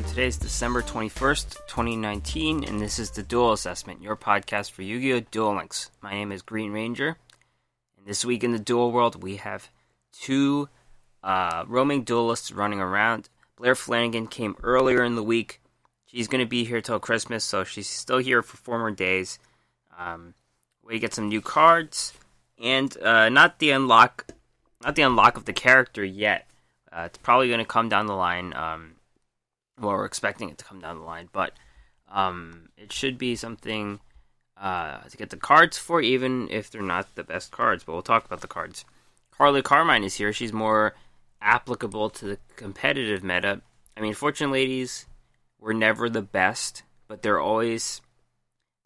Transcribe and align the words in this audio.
Everyone. 0.00 0.16
Today 0.16 0.28
is 0.28 0.38
December 0.38 0.80
21st, 0.80 1.66
2019, 1.66 2.64
and 2.64 2.80
this 2.80 2.98
is 2.98 3.10
the 3.10 3.22
Duel 3.22 3.52
Assessment, 3.52 4.00
your 4.00 4.16
podcast 4.16 4.70
for 4.70 4.80
Yu 4.80 4.98
Gi 4.98 5.12
Oh! 5.12 5.20
Duel 5.30 5.56
Links. 5.56 5.90
My 6.00 6.12
name 6.12 6.32
is 6.32 6.40
Green 6.40 6.72
Ranger, 6.72 7.18
and 7.98 8.06
this 8.06 8.24
week 8.24 8.42
in 8.42 8.52
the 8.52 8.58
Duel 8.58 8.92
World, 8.92 9.22
we 9.22 9.36
have 9.36 9.68
two 10.10 10.70
uh, 11.22 11.64
roaming 11.68 12.04
duelists 12.04 12.50
running 12.50 12.80
around. 12.80 13.28
Blair 13.56 13.74
Flannigan 13.74 14.26
came 14.26 14.56
earlier 14.62 15.04
in 15.04 15.16
the 15.16 15.22
week. 15.22 15.60
She's 16.06 16.28
going 16.28 16.42
to 16.42 16.48
be 16.48 16.64
here 16.64 16.80
till 16.80 16.98
Christmas, 16.98 17.44
so 17.44 17.62
she's 17.64 17.88
still 17.88 18.18
here 18.18 18.42
for 18.42 18.56
four 18.56 18.78
more 18.78 18.90
days. 18.90 19.38
Um, 19.98 20.32
we 20.82 20.98
get 20.98 21.12
some 21.12 21.28
new 21.28 21.42
cards, 21.42 22.14
and 22.58 22.96
uh, 23.02 23.28
not 23.28 23.58
the 23.58 23.70
unlock, 23.70 24.28
not 24.82 24.94
the 24.96 25.02
unlock 25.02 25.36
of 25.36 25.44
the 25.44 25.52
character 25.52 26.02
yet. 26.02 26.48
Uh, 26.90 27.02
it's 27.02 27.18
probably 27.18 27.48
going 27.48 27.58
to 27.58 27.66
come 27.66 27.90
down 27.90 28.06
the 28.06 28.16
line. 28.16 28.54
Um, 28.54 28.94
well, 29.80 29.96
we're 29.96 30.04
expecting 30.04 30.50
it 30.50 30.58
to 30.58 30.64
come 30.64 30.80
down 30.80 30.98
the 30.98 31.04
line, 31.04 31.28
but 31.32 31.52
um, 32.10 32.68
it 32.76 32.92
should 32.92 33.18
be 33.18 33.36
something 33.36 34.00
uh, 34.56 34.98
to 35.00 35.16
get 35.16 35.30
the 35.30 35.36
cards 35.36 35.78
for, 35.78 36.00
even 36.00 36.48
if 36.50 36.70
they're 36.70 36.82
not 36.82 37.14
the 37.14 37.24
best 37.24 37.50
cards. 37.50 37.84
But 37.84 37.92
we'll 37.92 38.02
talk 38.02 38.24
about 38.24 38.40
the 38.40 38.46
cards. 38.46 38.84
Carly 39.30 39.62
Carmine 39.62 40.04
is 40.04 40.16
here. 40.16 40.32
She's 40.32 40.52
more 40.52 40.94
applicable 41.40 42.10
to 42.10 42.26
the 42.26 42.38
competitive 42.56 43.24
meta. 43.24 43.62
I 43.96 44.00
mean, 44.00 44.14
Fortune 44.14 44.50
Ladies 44.50 45.06
were 45.58 45.74
never 45.74 46.08
the 46.08 46.22
best, 46.22 46.82
but 47.08 47.22
they're 47.22 47.40
always 47.40 48.02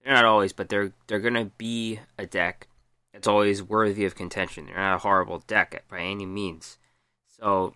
they're 0.02 0.14
not 0.14 0.24
always, 0.24 0.52
but 0.52 0.68
they're 0.68 0.92
they're 1.06 1.20
gonna 1.20 1.50
be 1.58 2.00
a 2.18 2.26
deck 2.26 2.68
that's 3.12 3.26
always 3.26 3.62
worthy 3.62 4.04
of 4.04 4.14
contention. 4.14 4.66
They're 4.66 4.76
not 4.76 4.96
a 4.96 4.98
horrible 4.98 5.40
deck 5.46 5.84
by 5.88 6.00
any 6.00 6.26
means. 6.26 6.78
So 7.26 7.74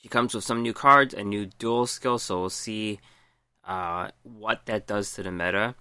she 0.00 0.08
comes 0.08 0.34
with 0.34 0.44
some 0.44 0.62
new 0.62 0.72
cards, 0.72 1.12
a 1.12 1.22
new 1.22 1.46
duel 1.46 1.86
skill, 1.86 2.18
so 2.18 2.40
we'll 2.40 2.50
see 2.50 3.00
uh, 3.64 4.08
what 4.22 4.64
that 4.66 4.86
does 4.86 5.12
to 5.14 5.22
the 5.22 5.30
meta. 5.30 5.74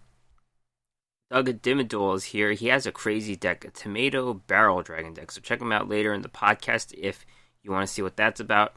Doug 1.32 1.48
Dimmaduel 1.62 2.16
is 2.16 2.26
here. 2.26 2.52
He 2.52 2.68
has 2.68 2.86
a 2.86 2.92
crazy 2.92 3.36
deck, 3.36 3.64
a 3.64 3.70
tomato 3.70 4.34
barrel 4.34 4.82
dragon 4.82 5.14
deck. 5.14 5.32
So 5.32 5.42
check 5.42 5.62
him 5.62 5.72
out 5.72 5.88
later 5.88 6.14
in 6.14 6.22
the 6.22 6.30
podcast 6.30 6.94
if 6.98 7.26
you 7.64 7.72
want 7.72 7.88
to 7.88 7.94
see 7.94 8.02
what 8.02 8.18
that's 8.18 8.40
about. 8.40 8.74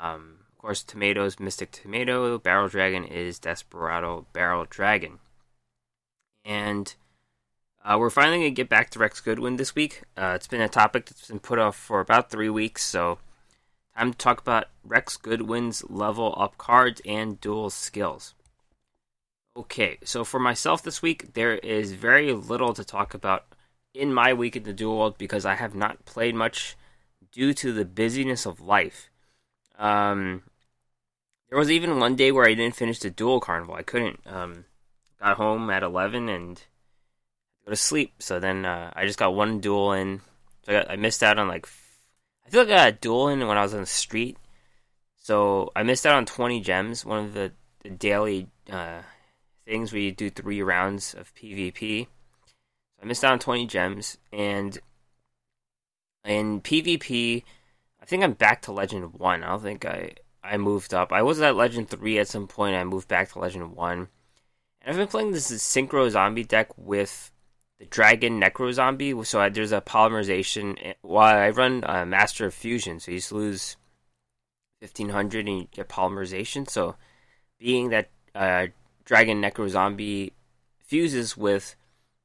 Um, 0.00 0.38
of 0.50 0.58
course, 0.58 0.82
tomatoes, 0.82 1.38
Mystic 1.38 1.70
Tomato, 1.70 2.38
Barrel 2.38 2.68
Dragon 2.68 3.04
is 3.04 3.38
Desperado 3.38 4.26
Barrel 4.32 4.66
Dragon. 4.68 5.18
And 6.44 6.94
uh, 7.84 7.96
we're 7.98 8.10
finally 8.10 8.38
going 8.38 8.50
to 8.50 8.54
get 8.54 8.68
back 8.68 8.90
to 8.90 8.98
Rex 8.98 9.20
Goodwin 9.20 9.56
this 9.56 9.74
week. 9.74 10.02
Uh, 10.16 10.32
it's 10.34 10.48
been 10.48 10.60
a 10.60 10.68
topic 10.68 11.06
that's 11.06 11.28
been 11.28 11.38
put 11.38 11.58
off 11.58 11.76
for 11.76 12.00
about 12.00 12.30
three 12.30 12.50
weeks, 12.50 12.82
so 12.82 13.18
Time 13.96 14.12
to 14.12 14.18
talk 14.18 14.40
about 14.40 14.66
Rex 14.84 15.16
Goodwin's 15.16 15.82
level 15.88 16.34
up 16.36 16.58
cards 16.58 17.00
and 17.06 17.40
duel 17.40 17.70
skills. 17.70 18.34
Okay, 19.56 19.96
so 20.04 20.22
for 20.22 20.38
myself 20.38 20.82
this 20.82 21.00
week, 21.00 21.32
there 21.32 21.54
is 21.54 21.92
very 21.92 22.30
little 22.34 22.74
to 22.74 22.84
talk 22.84 23.14
about 23.14 23.46
in 23.94 24.12
my 24.12 24.34
week 24.34 24.54
in 24.54 24.64
the 24.64 24.74
duel 24.74 24.98
world 24.98 25.16
because 25.16 25.46
I 25.46 25.54
have 25.54 25.74
not 25.74 26.04
played 26.04 26.34
much 26.34 26.76
due 27.32 27.54
to 27.54 27.72
the 27.72 27.86
busyness 27.86 28.44
of 28.44 28.60
life. 28.60 29.08
Um, 29.78 30.42
there 31.48 31.58
was 31.58 31.70
even 31.70 31.98
one 31.98 32.16
day 32.16 32.30
where 32.32 32.46
I 32.46 32.52
didn't 32.52 32.76
finish 32.76 32.98
the 32.98 33.08
duel 33.08 33.40
carnival. 33.40 33.76
I 33.76 33.82
couldn't. 33.82 34.20
Um, 34.26 34.66
got 35.18 35.38
home 35.38 35.70
at 35.70 35.82
eleven 35.82 36.28
and 36.28 36.62
go 37.64 37.70
to 37.70 37.76
sleep. 37.76 38.16
So 38.18 38.38
then 38.40 38.66
uh, 38.66 38.92
I 38.94 39.06
just 39.06 39.18
got 39.18 39.34
one 39.34 39.60
duel 39.60 39.92
in. 39.92 40.20
So 40.64 40.72
I, 40.72 40.74
got, 40.74 40.90
I 40.90 40.96
missed 40.96 41.22
out 41.22 41.38
on 41.38 41.48
like 41.48 41.66
I 42.46 42.50
feel 42.50 42.62
like 42.62 42.70
I 42.70 42.90
got 42.90 43.00
dueling 43.00 43.46
when 43.46 43.58
I 43.58 43.62
was 43.62 43.74
on 43.74 43.80
the 43.80 43.86
street. 43.86 44.36
So 45.16 45.72
I 45.74 45.82
missed 45.82 46.06
out 46.06 46.14
on 46.14 46.26
20 46.26 46.60
gems, 46.60 47.04
one 47.04 47.24
of 47.24 47.34
the, 47.34 47.52
the 47.82 47.90
daily 47.90 48.48
uh, 48.70 49.00
things 49.64 49.92
where 49.92 50.00
you 50.00 50.12
do 50.12 50.30
three 50.30 50.62
rounds 50.62 51.12
of 51.14 51.34
PvP. 51.34 52.04
So 52.04 53.02
I 53.02 53.06
missed 53.06 53.24
out 53.24 53.32
on 53.32 53.40
20 53.40 53.66
gems, 53.66 54.18
and 54.32 54.78
in 56.24 56.60
PvP, 56.60 57.42
I 58.00 58.04
think 58.04 58.22
I'm 58.22 58.34
back 58.34 58.62
to 58.62 58.72
Legend 58.72 59.14
1. 59.14 59.42
I 59.42 59.46
don't 59.48 59.62
think 59.62 59.84
I, 59.84 60.12
I 60.44 60.56
moved 60.56 60.94
up. 60.94 61.12
I 61.12 61.22
was 61.22 61.40
at 61.40 61.56
Legend 61.56 61.88
3 61.88 62.18
at 62.20 62.28
some 62.28 62.46
point, 62.46 62.76
I 62.76 62.84
moved 62.84 63.08
back 63.08 63.32
to 63.32 63.40
Legend 63.40 63.74
1. 63.74 63.98
And 63.98 64.08
I've 64.86 64.96
been 64.96 65.08
playing 65.08 65.32
this 65.32 65.50
Synchro 65.50 66.08
Zombie 66.08 66.44
deck 66.44 66.68
with 66.78 67.32
the 67.78 67.86
Dragon 67.86 68.40
Necro 68.40 68.72
Zombie. 68.72 69.14
So 69.24 69.40
I, 69.40 69.48
there's 69.48 69.72
a 69.72 69.80
polymerization. 69.80 70.78
Eh, 70.82 70.94
while 71.02 71.36
I 71.36 71.50
run 71.50 71.84
uh, 71.86 72.04
Master 72.04 72.46
of 72.46 72.54
Fusion, 72.54 73.00
so 73.00 73.10
you 73.10 73.18
just 73.18 73.32
lose 73.32 73.76
1500 74.80 75.46
and 75.46 75.58
you 75.58 75.68
get 75.70 75.88
polymerization. 75.88 76.68
So 76.68 76.96
being 77.58 77.90
that 77.90 78.10
uh, 78.34 78.68
Dragon 79.04 79.42
Necro 79.42 79.68
Zombie 79.68 80.32
fuses 80.80 81.36
with 81.36 81.76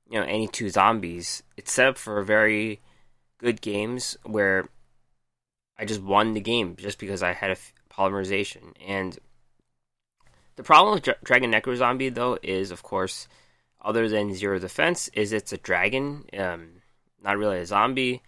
you 0.09 0.19
know 0.19 0.25
any 0.25 0.47
two 0.47 0.69
zombies, 0.69 1.43
it's 1.57 1.71
set 1.71 1.87
up 1.87 1.97
for 1.97 2.21
very 2.23 2.79
good 3.37 3.61
games 3.61 4.17
where 4.23 4.69
I 5.77 5.85
just 5.85 6.01
won 6.01 6.33
the 6.33 6.41
game 6.41 6.75
just 6.77 6.99
because 6.99 7.23
I 7.23 7.33
had 7.33 7.49
a 7.49 7.53
f- 7.53 7.73
polymerization. 7.91 8.73
And 8.85 9.17
the 10.55 10.63
problem 10.63 10.93
with 10.93 11.03
Dra- 11.03 11.15
Dragon 11.23 11.51
Necro 11.51 11.75
Zombie 11.75 12.09
though 12.09 12.37
is, 12.43 12.71
of 12.71 12.83
course 12.83 13.27
other 13.81 14.07
than 14.07 14.33
zero 14.33 14.59
defense 14.59 15.09
is 15.13 15.33
it's 15.33 15.53
a 15.53 15.57
dragon, 15.57 16.25
um, 16.37 16.81
not 17.23 17.37
really 17.37 17.59
a 17.59 17.65
zombie. 17.65 18.21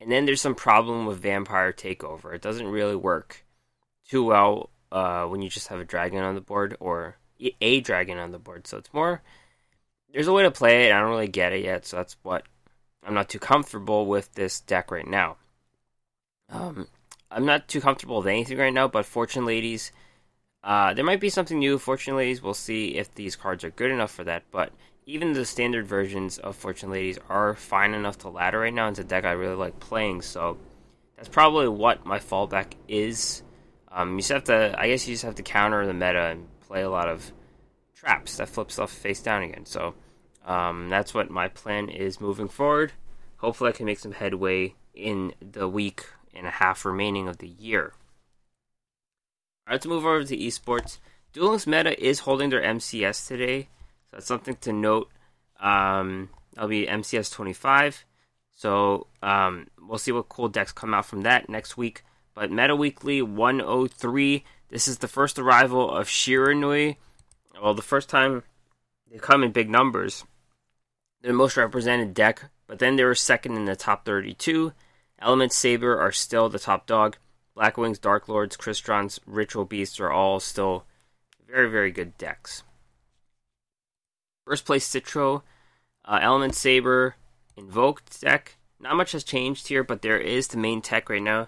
And 0.00 0.10
then 0.10 0.24
there's 0.24 0.40
some 0.40 0.54
problem 0.54 1.06
with 1.06 1.20
vampire 1.20 1.72
takeover. 1.72 2.34
It 2.34 2.42
doesn't 2.42 2.66
really 2.66 2.96
work 2.96 3.44
too 4.08 4.24
well 4.24 4.70
uh, 4.90 5.24
when 5.26 5.42
you 5.42 5.48
just 5.48 5.68
have 5.68 5.80
a 5.80 5.84
dragon 5.84 6.22
on 6.22 6.34
the 6.34 6.40
board 6.40 6.76
or 6.80 7.16
a 7.60 7.80
dragon 7.80 8.18
on 8.18 8.32
the 8.32 8.38
board. 8.38 8.66
So 8.66 8.78
it's 8.78 8.92
more 8.92 9.22
there's 10.12 10.28
a 10.28 10.32
way 10.32 10.42
to 10.42 10.50
play 10.50 10.86
it. 10.86 10.92
I 10.92 11.00
don't 11.00 11.10
really 11.10 11.28
get 11.28 11.52
it 11.52 11.64
yet, 11.64 11.86
so 11.86 11.98
that's 11.98 12.16
what 12.22 12.44
I'm 13.04 13.14
not 13.14 13.28
too 13.28 13.38
comfortable 13.38 14.06
with 14.06 14.32
this 14.34 14.60
deck 14.60 14.90
right 14.90 15.06
now. 15.06 15.36
Um, 16.48 16.88
I'm 17.30 17.46
not 17.46 17.68
too 17.68 17.80
comfortable 17.80 18.18
with 18.18 18.26
anything 18.26 18.58
right 18.58 18.72
now, 18.72 18.88
but 18.88 19.06
Fortune 19.06 19.46
Ladies, 19.46 19.92
uh, 20.64 20.94
there 20.94 21.04
might 21.04 21.20
be 21.20 21.30
something 21.30 21.58
new. 21.58 21.78
Fortune 21.78 22.16
Ladies, 22.16 22.42
we'll 22.42 22.54
see 22.54 22.96
if 22.96 23.14
these 23.14 23.36
cards 23.36 23.64
are 23.64 23.70
good 23.70 23.90
enough 23.90 24.10
for 24.10 24.24
that. 24.24 24.42
But 24.50 24.72
even 25.10 25.32
the 25.32 25.44
standard 25.44 25.86
versions 25.86 26.38
of 26.38 26.54
Fortune 26.54 26.90
Ladies 26.90 27.18
are 27.28 27.56
fine 27.56 27.94
enough 27.94 28.18
to 28.18 28.28
ladder 28.28 28.60
right 28.60 28.72
now. 28.72 28.88
It's 28.88 29.00
a 29.00 29.04
deck 29.04 29.24
I 29.24 29.32
really 29.32 29.56
like 29.56 29.80
playing, 29.80 30.22
so 30.22 30.56
that's 31.16 31.28
probably 31.28 31.68
what 31.68 32.06
my 32.06 32.20
fallback 32.20 32.74
is. 32.86 33.42
Um, 33.90 34.12
you 34.12 34.18
just 34.18 34.30
have 34.30 34.44
to, 34.44 34.74
I 34.78 34.88
guess, 34.88 35.08
you 35.08 35.14
just 35.14 35.24
have 35.24 35.34
to 35.34 35.42
counter 35.42 35.84
the 35.84 35.92
meta 35.92 36.26
and 36.26 36.46
play 36.60 36.82
a 36.82 36.90
lot 36.90 37.08
of 37.08 37.32
traps 37.96 38.36
that 38.36 38.48
flip 38.48 38.70
stuff 38.70 38.92
face 38.92 39.20
down 39.20 39.42
again. 39.42 39.66
So 39.66 39.94
um, 40.46 40.88
that's 40.88 41.12
what 41.12 41.28
my 41.28 41.48
plan 41.48 41.88
is 41.88 42.20
moving 42.20 42.48
forward. 42.48 42.92
Hopefully, 43.38 43.70
I 43.70 43.76
can 43.76 43.86
make 43.86 43.98
some 43.98 44.12
headway 44.12 44.74
in 44.94 45.34
the 45.40 45.68
week 45.68 46.06
and 46.32 46.46
a 46.46 46.50
half 46.50 46.84
remaining 46.84 47.26
of 47.26 47.38
the 47.38 47.48
year. 47.48 47.92
All 49.66 49.72
right, 49.72 49.72
let's 49.72 49.86
move 49.86 50.06
over 50.06 50.22
to 50.22 50.36
esports. 50.36 50.98
Duel 51.32 51.58
Meta 51.66 52.00
is 52.00 52.20
holding 52.20 52.50
their 52.50 52.62
MCS 52.62 53.26
today. 53.26 53.68
So 54.10 54.16
that's 54.16 54.26
something 54.26 54.56
to 54.56 54.72
note. 54.72 55.10
Um, 55.60 56.30
that'll 56.54 56.68
be 56.68 56.86
MCS 56.86 57.32
25. 57.32 58.04
So 58.54 59.06
um, 59.22 59.68
we'll 59.80 59.98
see 59.98 60.12
what 60.12 60.28
cool 60.28 60.48
decks 60.48 60.72
come 60.72 60.94
out 60.94 61.06
from 61.06 61.22
that 61.22 61.48
next 61.48 61.76
week. 61.76 62.04
But 62.34 62.50
Meta 62.50 62.74
Weekly 62.76 63.22
103. 63.22 64.44
This 64.68 64.88
is 64.88 64.98
the 64.98 65.08
first 65.08 65.38
arrival 65.38 65.90
of 65.90 66.08
Shiranui. 66.08 66.96
Well, 67.60 67.74
the 67.74 67.82
first 67.82 68.08
time 68.08 68.42
they 69.10 69.18
come 69.18 69.42
in 69.42 69.52
big 69.52 69.68
numbers. 69.68 70.24
They're 71.20 71.32
the 71.32 71.38
most 71.38 71.56
represented 71.56 72.14
deck, 72.14 72.50
but 72.66 72.78
then 72.78 72.96
they 72.96 73.04
were 73.04 73.14
second 73.14 73.56
in 73.56 73.64
the 73.64 73.76
top 73.76 74.04
32. 74.04 74.72
Element 75.18 75.52
Saber 75.52 76.00
are 76.00 76.12
still 76.12 76.48
the 76.48 76.58
top 76.58 76.86
dog. 76.86 77.18
Black 77.54 77.76
Wings, 77.76 77.98
Dark 77.98 78.28
Lords, 78.28 78.56
Crystron's, 78.56 79.20
Ritual 79.26 79.64
Beasts 79.64 80.00
are 80.00 80.10
all 80.10 80.40
still 80.40 80.84
very, 81.46 81.68
very 81.68 81.90
good 81.90 82.16
decks. 82.16 82.62
First 84.50 84.64
place 84.64 84.88
Citro, 84.88 85.42
uh, 86.04 86.18
Element 86.20 86.56
Saber, 86.56 87.14
Invoked 87.56 88.20
deck. 88.20 88.56
Not 88.80 88.96
much 88.96 89.12
has 89.12 89.22
changed 89.22 89.68
here, 89.68 89.84
but 89.84 90.02
there 90.02 90.18
is 90.18 90.48
the 90.48 90.56
main 90.56 90.82
tech 90.82 91.08
right 91.08 91.22
now. 91.22 91.46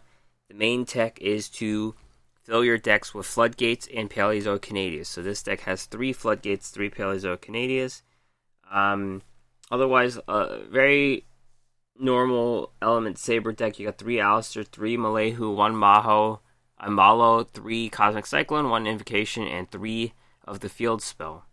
The 0.49 0.55
main 0.55 0.85
tech 0.85 1.21
is 1.21 1.49
to 1.49 1.97
fill 2.45 2.65
your 2.65 2.79
decks 2.79 3.13
with 3.13 3.27
Floodgates 3.27 3.89
and 3.93 4.09
Paleozoic 4.09 4.63
Canadias. 4.63 5.09
So 5.09 5.21
this 5.21 5.43
deck 5.43 5.63
has 5.63 5.87
three 5.87 6.13
Floodgates, 6.13 6.71
three 6.71 6.91
Paleozoic 6.91 7.41
Canadias. 7.41 8.05
Um, 8.71 9.23
otherwise, 9.69 10.19
a 10.19 10.31
uh, 10.31 10.59
very 10.71 11.25
normal 11.99 12.71
Element 12.81 13.19
Saber 13.19 13.51
deck. 13.51 13.81
You 13.81 13.87
got 13.87 13.99
three 13.99 14.19
Aleister, 14.19 14.65
three 14.65 14.97
Molehu, 14.97 15.57
one 15.57 15.75
Maho, 15.75 16.39
a 16.79 16.89
Malo, 16.89 17.43
three 17.43 17.89
Cosmic 17.89 18.27
Cyclone, 18.27 18.69
one 18.69 18.87
Invocation, 18.87 19.45
and 19.49 19.69
three 19.69 20.13
of 20.45 20.61
the 20.61 20.69
Field 20.69 21.03
Spell. 21.03 21.47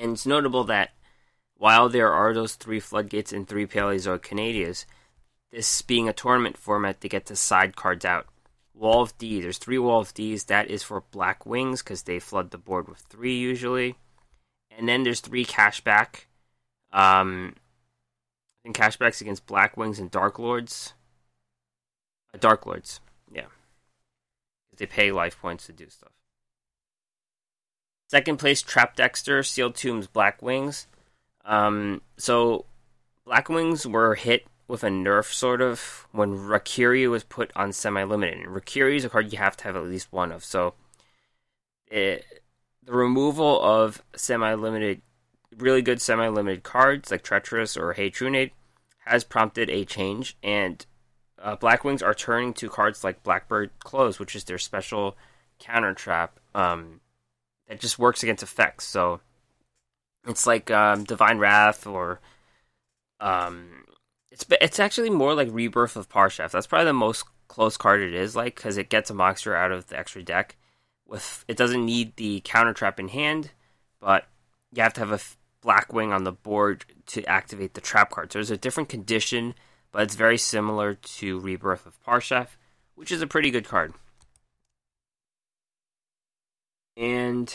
And 0.00 0.12
it's 0.12 0.26
notable 0.26 0.64
that 0.64 0.90
while 1.54 1.90
there 1.90 2.10
are 2.10 2.32
those 2.32 2.54
three 2.54 2.80
floodgates 2.80 3.34
and 3.34 3.46
three 3.46 3.66
Paleozoic 3.66 4.22
Canadias, 4.22 4.86
this 5.52 5.82
being 5.82 6.08
a 6.08 6.14
tournament 6.14 6.56
format, 6.56 7.00
they 7.00 7.08
get 7.08 7.26
to 7.26 7.36
side 7.36 7.76
cards 7.76 8.04
out 8.04 8.26
Wall 8.72 9.02
of 9.02 9.16
D. 9.18 9.42
There's 9.42 9.58
three 9.58 9.78
Wall 9.78 10.00
of 10.00 10.14
Ds. 10.14 10.44
That 10.44 10.70
is 10.70 10.82
for 10.82 11.02
Black 11.10 11.44
Wings 11.44 11.82
because 11.82 12.04
they 12.04 12.18
flood 12.18 12.50
the 12.50 12.56
board 12.56 12.88
with 12.88 13.00
three 13.00 13.36
usually. 13.36 13.96
And 14.70 14.88
then 14.88 15.02
there's 15.02 15.20
three 15.20 15.44
cashback. 15.44 16.24
Um, 16.92 17.56
I 17.56 18.58
think 18.62 18.76
cashbacks 18.76 19.20
against 19.20 19.46
Black 19.46 19.76
Wings 19.76 19.98
and 19.98 20.10
Dark 20.10 20.38
Lords. 20.38 20.94
Uh, 22.32 22.38
Dark 22.38 22.64
Lords, 22.64 23.00
yeah. 23.30 23.46
They 24.78 24.86
pay 24.86 25.12
life 25.12 25.38
points 25.38 25.66
to 25.66 25.74
do 25.74 25.90
stuff. 25.90 26.12
Second 28.10 28.38
place, 28.38 28.60
Trap 28.60 28.96
Dexter, 28.96 29.44
Sealed 29.44 29.76
Tombs, 29.76 30.08
Black 30.08 30.42
Wings. 30.42 30.88
Um, 31.44 32.02
so, 32.16 32.64
Black 33.24 33.48
Wings 33.48 33.86
were 33.86 34.16
hit 34.16 34.48
with 34.66 34.82
a 34.82 34.88
nerf 34.88 35.32
sort 35.32 35.60
of 35.60 36.08
when 36.10 36.36
Raikiri 36.36 37.08
was 37.08 37.22
put 37.22 37.52
on 37.54 37.72
semi 37.72 38.02
limited. 38.02 38.38
And 38.38 38.48
Raikiri 38.48 38.96
is 38.96 39.04
a 39.04 39.08
card 39.08 39.30
you 39.32 39.38
have 39.38 39.56
to 39.58 39.64
have 39.64 39.76
at 39.76 39.84
least 39.84 40.08
one 40.10 40.32
of. 40.32 40.42
So, 40.42 40.74
it, 41.86 42.42
the 42.82 42.94
removal 42.94 43.62
of 43.62 44.02
semi 44.16 44.54
limited, 44.54 45.02
really 45.56 45.80
good 45.80 46.02
semi 46.02 46.26
limited 46.26 46.64
cards 46.64 47.12
like 47.12 47.22
Treacherous 47.22 47.76
or 47.76 47.92
Hey 47.92 48.10
Trunade 48.10 48.50
has 49.04 49.22
prompted 49.22 49.70
a 49.70 49.84
change. 49.84 50.36
And 50.42 50.84
uh, 51.40 51.54
Black 51.54 51.84
Wings 51.84 52.02
are 52.02 52.12
turning 52.12 52.54
to 52.54 52.68
cards 52.68 53.04
like 53.04 53.22
Blackbird 53.22 53.70
Close, 53.78 54.18
which 54.18 54.34
is 54.34 54.42
their 54.42 54.58
special 54.58 55.16
counter 55.60 55.94
trap. 55.94 56.40
Um, 56.56 56.99
it 57.70 57.80
just 57.80 57.98
works 57.98 58.22
against 58.22 58.42
effects. 58.42 58.84
So 58.84 59.20
it's 60.26 60.46
like 60.46 60.70
um, 60.70 61.04
Divine 61.04 61.38
Wrath 61.38 61.86
or 61.86 62.20
um, 63.20 63.84
it's 64.30 64.44
it's 64.60 64.80
actually 64.80 65.10
more 65.10 65.34
like 65.34 65.48
Rebirth 65.50 65.96
of 65.96 66.08
Parshath. 66.08 66.50
That's 66.50 66.66
probably 66.66 66.86
the 66.86 66.92
most 66.92 67.24
close 67.48 67.76
card 67.76 68.00
it 68.00 68.14
is 68.14 68.36
like 68.36 68.54
because 68.56 68.76
it 68.76 68.90
gets 68.90 69.10
a 69.10 69.14
monster 69.14 69.56
out 69.56 69.72
of 69.72 69.86
the 69.86 69.98
extra 69.98 70.22
deck. 70.22 70.56
With 71.06 71.44
it 71.48 71.56
doesn't 71.56 71.84
need 71.84 72.16
the 72.16 72.40
counter 72.44 72.72
trap 72.72 73.00
in 73.00 73.08
hand, 73.08 73.52
but 74.00 74.26
you 74.72 74.82
have 74.82 74.94
to 74.94 75.00
have 75.00 75.12
a 75.12 75.20
black 75.60 75.92
wing 75.92 76.12
on 76.12 76.24
the 76.24 76.32
board 76.32 76.84
to 77.06 77.24
activate 77.24 77.74
the 77.74 77.80
trap 77.80 78.10
card. 78.10 78.32
So 78.32 78.38
there's 78.38 78.50
a 78.50 78.56
different 78.56 78.88
condition, 78.88 79.54
but 79.92 80.02
it's 80.02 80.14
very 80.14 80.38
similar 80.38 80.94
to 80.94 81.38
Rebirth 81.40 81.86
of 81.86 82.02
Parshath, 82.04 82.56
which 82.94 83.12
is 83.12 83.22
a 83.22 83.26
pretty 83.26 83.50
good 83.50 83.66
card. 83.66 83.94
And 86.96 87.54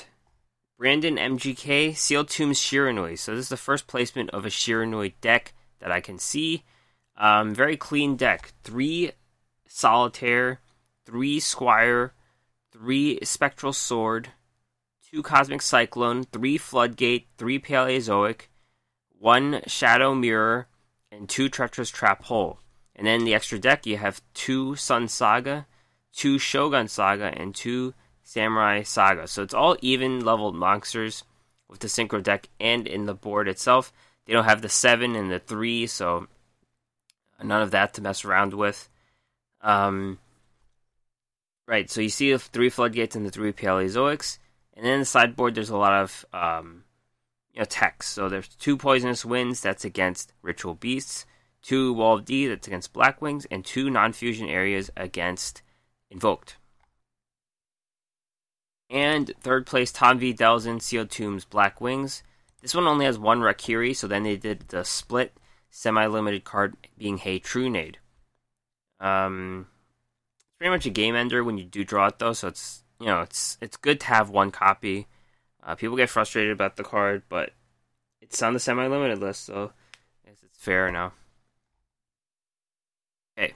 Brandon 0.77 1.17
MGK, 1.17 1.95
Sealed 1.95 2.29
Tombs 2.29 2.59
Shiranui. 2.59 3.17
So 3.17 3.33
this 3.33 3.45
is 3.45 3.49
the 3.49 3.57
first 3.57 3.87
placement 3.87 4.29
of 4.31 4.45
a 4.45 4.49
Shiranui 4.49 5.13
deck 5.21 5.53
that 5.79 5.91
I 5.91 6.01
can 6.01 6.19
see. 6.19 6.63
Um, 7.17 7.53
very 7.55 7.77
clean 7.77 8.15
deck. 8.17 8.53
Three 8.63 9.11
Solitaire, 9.67 10.59
three 11.05 11.39
Squire, 11.39 12.13
three 12.71 13.19
Spectral 13.23 13.73
Sword, 13.73 14.29
two 15.09 15.23
Cosmic 15.23 15.61
Cyclone, 15.61 16.25
three 16.25 16.57
Floodgate, 16.57 17.27
three 17.37 17.59
Paleozoic, 17.59 18.49
one 19.17 19.61
Shadow 19.67 20.13
Mirror, 20.13 20.67
and 21.11 21.29
two 21.29 21.47
Treacherous 21.47 21.89
Trap 21.89 22.23
Hole. 22.25 22.59
And 22.95 23.07
then 23.07 23.23
the 23.23 23.33
extra 23.33 23.59
deck, 23.59 23.85
you 23.85 23.97
have 23.97 24.21
two 24.33 24.75
Sun 24.75 25.07
Saga, 25.07 25.67
two 26.13 26.37
Shogun 26.37 26.87
Saga, 26.87 27.33
and 27.35 27.55
two 27.55 27.93
Samurai 28.25 28.81
Saga. 28.81 29.27
So 29.27 29.43
it's 29.43 29.53
all 29.53 29.77
even 29.81 30.25
leveled 30.25 30.55
monsters 30.55 31.23
with 31.69 31.79
the 31.79 31.87
synchro 31.87 32.21
deck 32.21 32.49
and 32.59 32.85
in 32.87 33.05
the 33.05 33.13
board 33.13 33.47
itself. 33.47 33.93
They 34.25 34.33
don't 34.33 34.45
have 34.45 34.61
the 34.61 34.69
seven 34.69 35.15
and 35.15 35.31
the 35.31 35.39
three, 35.39 35.87
so 35.87 36.27
none 37.41 37.61
of 37.61 37.71
that 37.71 37.93
to 37.93 38.01
mess 38.01 38.25
around 38.25 38.53
with. 38.53 38.89
Um, 39.61 40.17
right, 41.67 41.89
so 41.89 42.01
you 42.01 42.09
see 42.09 42.31
the 42.31 42.39
three 42.39 42.69
floodgates 42.69 43.15
and 43.15 43.25
the 43.25 43.31
three 43.31 43.53
Paleozoics, 43.53 44.39
and 44.73 44.85
then 44.85 44.99
the 44.99 45.05
sideboard 45.05 45.55
there's 45.55 45.69
a 45.69 45.77
lot 45.77 45.93
of 45.93 46.25
um, 46.33 46.83
you 47.53 47.59
know 47.59 47.65
text. 47.65 48.13
So 48.13 48.27
there's 48.27 48.47
two 48.47 48.75
poisonous 48.75 49.23
winds 49.23 49.61
that's 49.61 49.85
against 49.85 50.33
ritual 50.41 50.73
beasts, 50.73 51.27
two 51.61 51.93
wall 51.93 52.15
of 52.15 52.25
D 52.25 52.47
that's 52.47 52.67
against 52.67 52.91
black 52.91 53.21
wings, 53.21 53.45
and 53.51 53.63
two 53.63 53.91
non-fusion 53.91 54.49
areas 54.49 54.89
against 54.97 55.61
invoked. 56.09 56.57
And 58.89 59.31
third 59.41 59.65
place, 59.65 59.91
Tom 59.91 60.19
V. 60.19 60.33
Delzin, 60.33 60.81
Sealed 60.81 61.09
Tombs, 61.09 61.45
Black 61.45 61.81
Wings. 61.81 62.23
This 62.61 62.75
one 62.75 62.87
only 62.87 63.05
has 63.05 63.17
one 63.17 63.41
Raikiri, 63.41 63.95
so 63.95 64.07
then 64.07 64.23
they 64.23 64.37
did 64.37 64.69
the 64.69 64.83
split 64.83 65.37
semi 65.69 66.05
limited 66.05 66.43
card 66.43 66.75
being 66.97 67.17
Hey 67.17 67.39
Trunade. 67.39 67.99
Um, 68.99 69.67
it's 70.35 70.45
pretty 70.57 70.71
much 70.71 70.85
a 70.85 70.89
game 70.89 71.15
ender 71.15 71.43
when 71.43 71.57
you 71.57 71.65
do 71.65 71.83
draw 71.83 72.07
it, 72.07 72.19
though, 72.19 72.33
so 72.33 72.47
it's 72.47 72.83
you 72.99 73.07
know 73.07 73.21
it's 73.21 73.57
it's 73.61 73.77
good 73.77 73.99
to 74.01 74.07
have 74.07 74.29
one 74.29 74.51
copy. 74.51 75.07
Uh, 75.63 75.75
people 75.75 75.97
get 75.97 76.09
frustrated 76.09 76.51
about 76.51 76.75
the 76.75 76.83
card, 76.83 77.23
but 77.27 77.51
it's 78.21 78.41
on 78.41 78.53
the 78.53 78.59
semi 78.59 78.87
limited 78.87 79.19
list, 79.19 79.45
so 79.45 79.71
it's 80.25 80.41
fair 80.53 80.91
now. 80.91 81.13
Okay, 83.37 83.53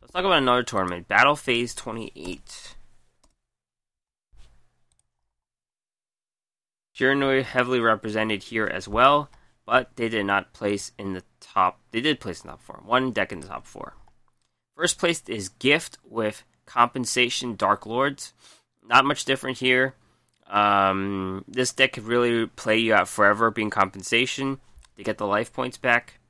let's 0.00 0.12
talk 0.12 0.24
about 0.24 0.38
another 0.38 0.62
tournament 0.62 1.08
Battle 1.08 1.36
Phase 1.36 1.74
28. 1.74 2.76
Shiranui 7.02 7.42
heavily 7.42 7.80
represented 7.80 8.44
here 8.44 8.66
as 8.66 8.86
well, 8.86 9.28
but 9.66 9.90
they 9.96 10.08
did 10.08 10.24
not 10.24 10.52
place 10.52 10.92
in 10.96 11.14
the 11.14 11.24
top. 11.40 11.80
They 11.90 12.00
did 12.00 12.20
place 12.20 12.42
in 12.42 12.46
the 12.46 12.52
top 12.52 12.62
four. 12.62 12.80
One 12.84 13.10
deck 13.10 13.32
in 13.32 13.40
the 13.40 13.48
top 13.48 13.66
four. 13.66 13.94
First 14.76 14.98
place 14.98 15.22
is 15.26 15.48
Gift 15.48 15.98
with 16.08 16.44
Compensation 16.64 17.56
Dark 17.56 17.86
Lords. 17.86 18.32
Not 18.86 19.04
much 19.04 19.24
different 19.24 19.58
here. 19.58 19.94
Um, 20.46 21.44
this 21.48 21.72
deck 21.72 21.94
could 21.94 22.04
really 22.04 22.46
play 22.46 22.78
you 22.78 22.94
out 22.94 23.08
forever, 23.08 23.50
being 23.50 23.70
Compensation. 23.70 24.60
They 24.96 25.02
get 25.02 25.18
the 25.18 25.26
life 25.26 25.52
points 25.52 25.78
back. 25.78 26.20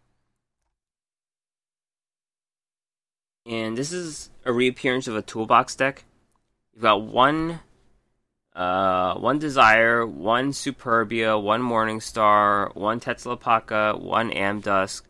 And 3.44 3.76
this 3.76 3.92
is 3.92 4.30
a 4.46 4.52
reappearance 4.52 5.06
of 5.06 5.16
a 5.16 5.22
toolbox 5.22 5.74
deck. 5.76 6.04
You've 6.72 6.82
got 6.82 7.02
one 7.02 7.60
uh, 8.54 9.14
one 9.14 9.38
Desire, 9.38 10.06
one 10.06 10.52
Superbia, 10.52 11.40
one 11.40 11.62
Morningstar, 11.62 12.74
one 12.74 13.00
Tezcatlipoca, 13.00 14.00
one 14.00 14.30
Amdusc. 14.30 15.02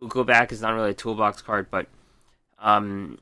We'll 0.00 0.24
back 0.24 0.50
is 0.50 0.62
not 0.62 0.74
really 0.74 0.90
a 0.90 0.94
toolbox 0.94 1.42
card, 1.42 1.66
but 1.70 1.86
um, 2.58 3.18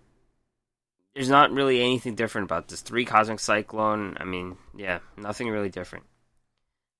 there's 1.14 1.28
not 1.28 1.50
really 1.50 1.80
anything 1.80 2.14
different 2.14 2.44
about 2.44 2.68
this. 2.68 2.80
Three 2.80 3.04
Cosmic 3.04 3.40
Cyclone. 3.40 4.16
I 4.20 4.24
mean, 4.24 4.56
yeah, 4.76 5.00
nothing 5.16 5.48
really 5.48 5.68
different. 5.70 6.04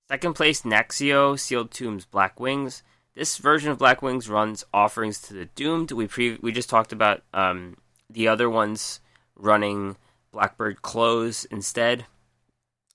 Second 0.08 0.34
place, 0.34 0.62
Nexio, 0.62 1.38
Sealed 1.38 1.70
Tombs, 1.70 2.04
Black 2.04 2.40
Wings. 2.40 2.82
This 3.14 3.36
version 3.36 3.70
of 3.70 3.78
Black 3.78 4.02
Wings 4.02 4.28
runs 4.28 4.64
offerings 4.72 5.20
to 5.22 5.34
the 5.34 5.44
Doomed. 5.44 5.92
We 5.92 6.08
pre- 6.08 6.38
we 6.40 6.50
just 6.50 6.70
talked 6.70 6.92
about 6.92 7.22
um, 7.32 7.76
the 8.10 8.26
other 8.26 8.48
ones 8.50 9.00
running 9.36 9.96
Blackbird 10.38 10.82
Close 10.82 11.46
instead. 11.46 12.06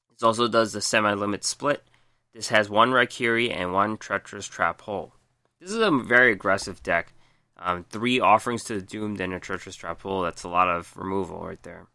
This 0.10 0.24
also 0.24 0.48
does 0.48 0.72
the 0.72 0.80
semi-limit 0.80 1.44
split. 1.44 1.84
This 2.34 2.48
has 2.48 2.70
one 2.70 2.92
Raikiri 2.92 3.54
and 3.54 3.74
one 3.74 3.98
Treacherous 3.98 4.48
Trap 4.48 4.80
Hole. 4.80 5.12
This 5.60 5.72
is 5.72 5.76
a 5.76 5.92
very 5.92 6.32
aggressive 6.32 6.82
deck. 6.82 7.12
Um, 7.58 7.84
three 7.90 8.22
offerings 8.22 8.64
to 8.64 8.76
the 8.76 8.82
Doomed 8.82 9.20
and 9.20 9.34
a 9.34 9.42
Treacherous 9.42 9.76
Trap 9.76 10.04
Hole. 10.04 10.22
That's 10.22 10.44
a 10.44 10.48
lot 10.48 10.70
of 10.70 10.96
removal 10.96 11.46
right 11.46 11.62
there. 11.64 11.88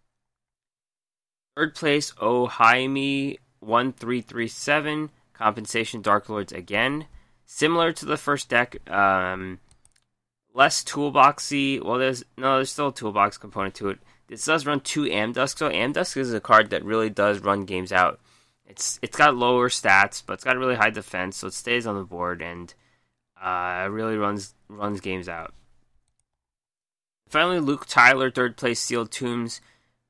Third 1.57 1.75
place, 1.75 2.13
Ohaimi 2.21 3.39
1337. 3.61 5.09
Compensation 5.33 6.03
Dark 6.03 6.29
Lords 6.29 6.53
again. 6.53 7.07
Similar 7.47 7.95
to 7.95 8.05
the 8.05 8.19
first 8.19 8.51
deck, 8.51 8.87
um, 8.91 9.61
less 10.53 10.85
toolboxy. 10.85 11.83
Well, 11.83 11.97
there's 11.97 12.23
no, 12.37 12.57
there's 12.57 12.71
still 12.71 12.89
a 12.89 12.95
toolbox 12.95 13.39
component 13.39 13.75
to 13.77 13.89
it. 13.89 13.99
This 14.29 14.45
does 14.45 14.67
run 14.67 14.81
two 14.81 15.05
Amdusc, 15.05 15.59
so 15.59 15.71
Amdusc 15.71 16.17
is 16.17 16.33
a 16.33 16.41
card 16.41 16.71
that 16.71 16.85
really 16.85 17.11
does 17.11 17.41
run 17.41 17.65
games 17.65 17.93
out. 17.93 18.21
It's 18.67 18.99
it's 19.01 19.17
got 19.17 19.35
lower 19.35 19.71
stats, 19.71 20.23
but 20.25 20.35
it's 20.35 20.45
got 20.45 20.59
really 20.59 20.75
high 20.75 20.91
defense, 20.91 21.39
so 21.39 21.47
it 21.47 21.55
stays 21.55 21.87
on 21.87 21.97
the 21.97 22.05
board 22.05 22.43
and 22.43 22.73
uh, 23.43 23.89
really 23.91 24.17
runs 24.17 24.55
runs 24.69 25.01
games 25.01 25.29
out. 25.29 25.55
Finally, 27.29 27.61
Luke 27.61 27.87
Tyler, 27.87 28.31
third 28.31 28.57
place, 28.57 28.81
Sealed 28.81 29.11
Tombs. 29.11 29.61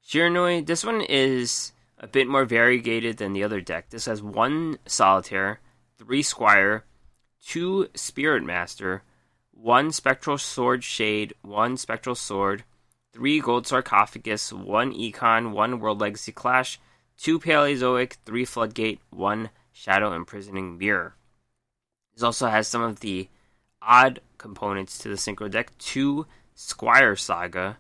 Shiranui, 0.04 0.66
this 0.66 0.84
one 0.84 1.00
is 1.02 1.72
a 1.98 2.06
bit 2.06 2.26
more 2.28 2.44
variegated 2.44 3.18
than 3.18 3.32
the 3.32 3.44
other 3.44 3.60
deck. 3.60 3.90
This 3.90 4.06
has 4.06 4.22
one 4.22 4.78
Solitaire, 4.86 5.60
three 5.98 6.22
Squire, 6.22 6.84
two 7.44 7.88
Spirit 7.94 8.42
Master, 8.42 9.02
one 9.52 9.92
Spectral 9.92 10.38
Sword 10.38 10.82
Shade, 10.82 11.34
one 11.42 11.76
Spectral 11.76 12.14
Sword, 12.14 12.64
three 13.12 13.40
Gold 13.40 13.66
Sarcophagus, 13.66 14.52
one 14.52 14.92
Econ, 14.92 15.52
one 15.52 15.80
World 15.80 16.00
Legacy 16.00 16.32
Clash, 16.32 16.78
two 17.16 17.38
Paleozoic, 17.38 18.16
three 18.24 18.44
Floodgate, 18.44 19.00
one 19.10 19.50
Shadow 19.72 20.12
Imprisoning 20.12 20.78
Mirror. 20.78 21.14
This 22.14 22.22
also 22.22 22.48
has 22.48 22.66
some 22.66 22.82
of 22.82 23.00
the 23.00 23.28
odd 23.80 24.20
components 24.38 24.98
to 24.98 25.08
the 25.08 25.14
Synchro 25.14 25.50
deck 25.50 25.76
two 25.78 26.26
Squire 26.54 27.14
Saga, 27.14 27.78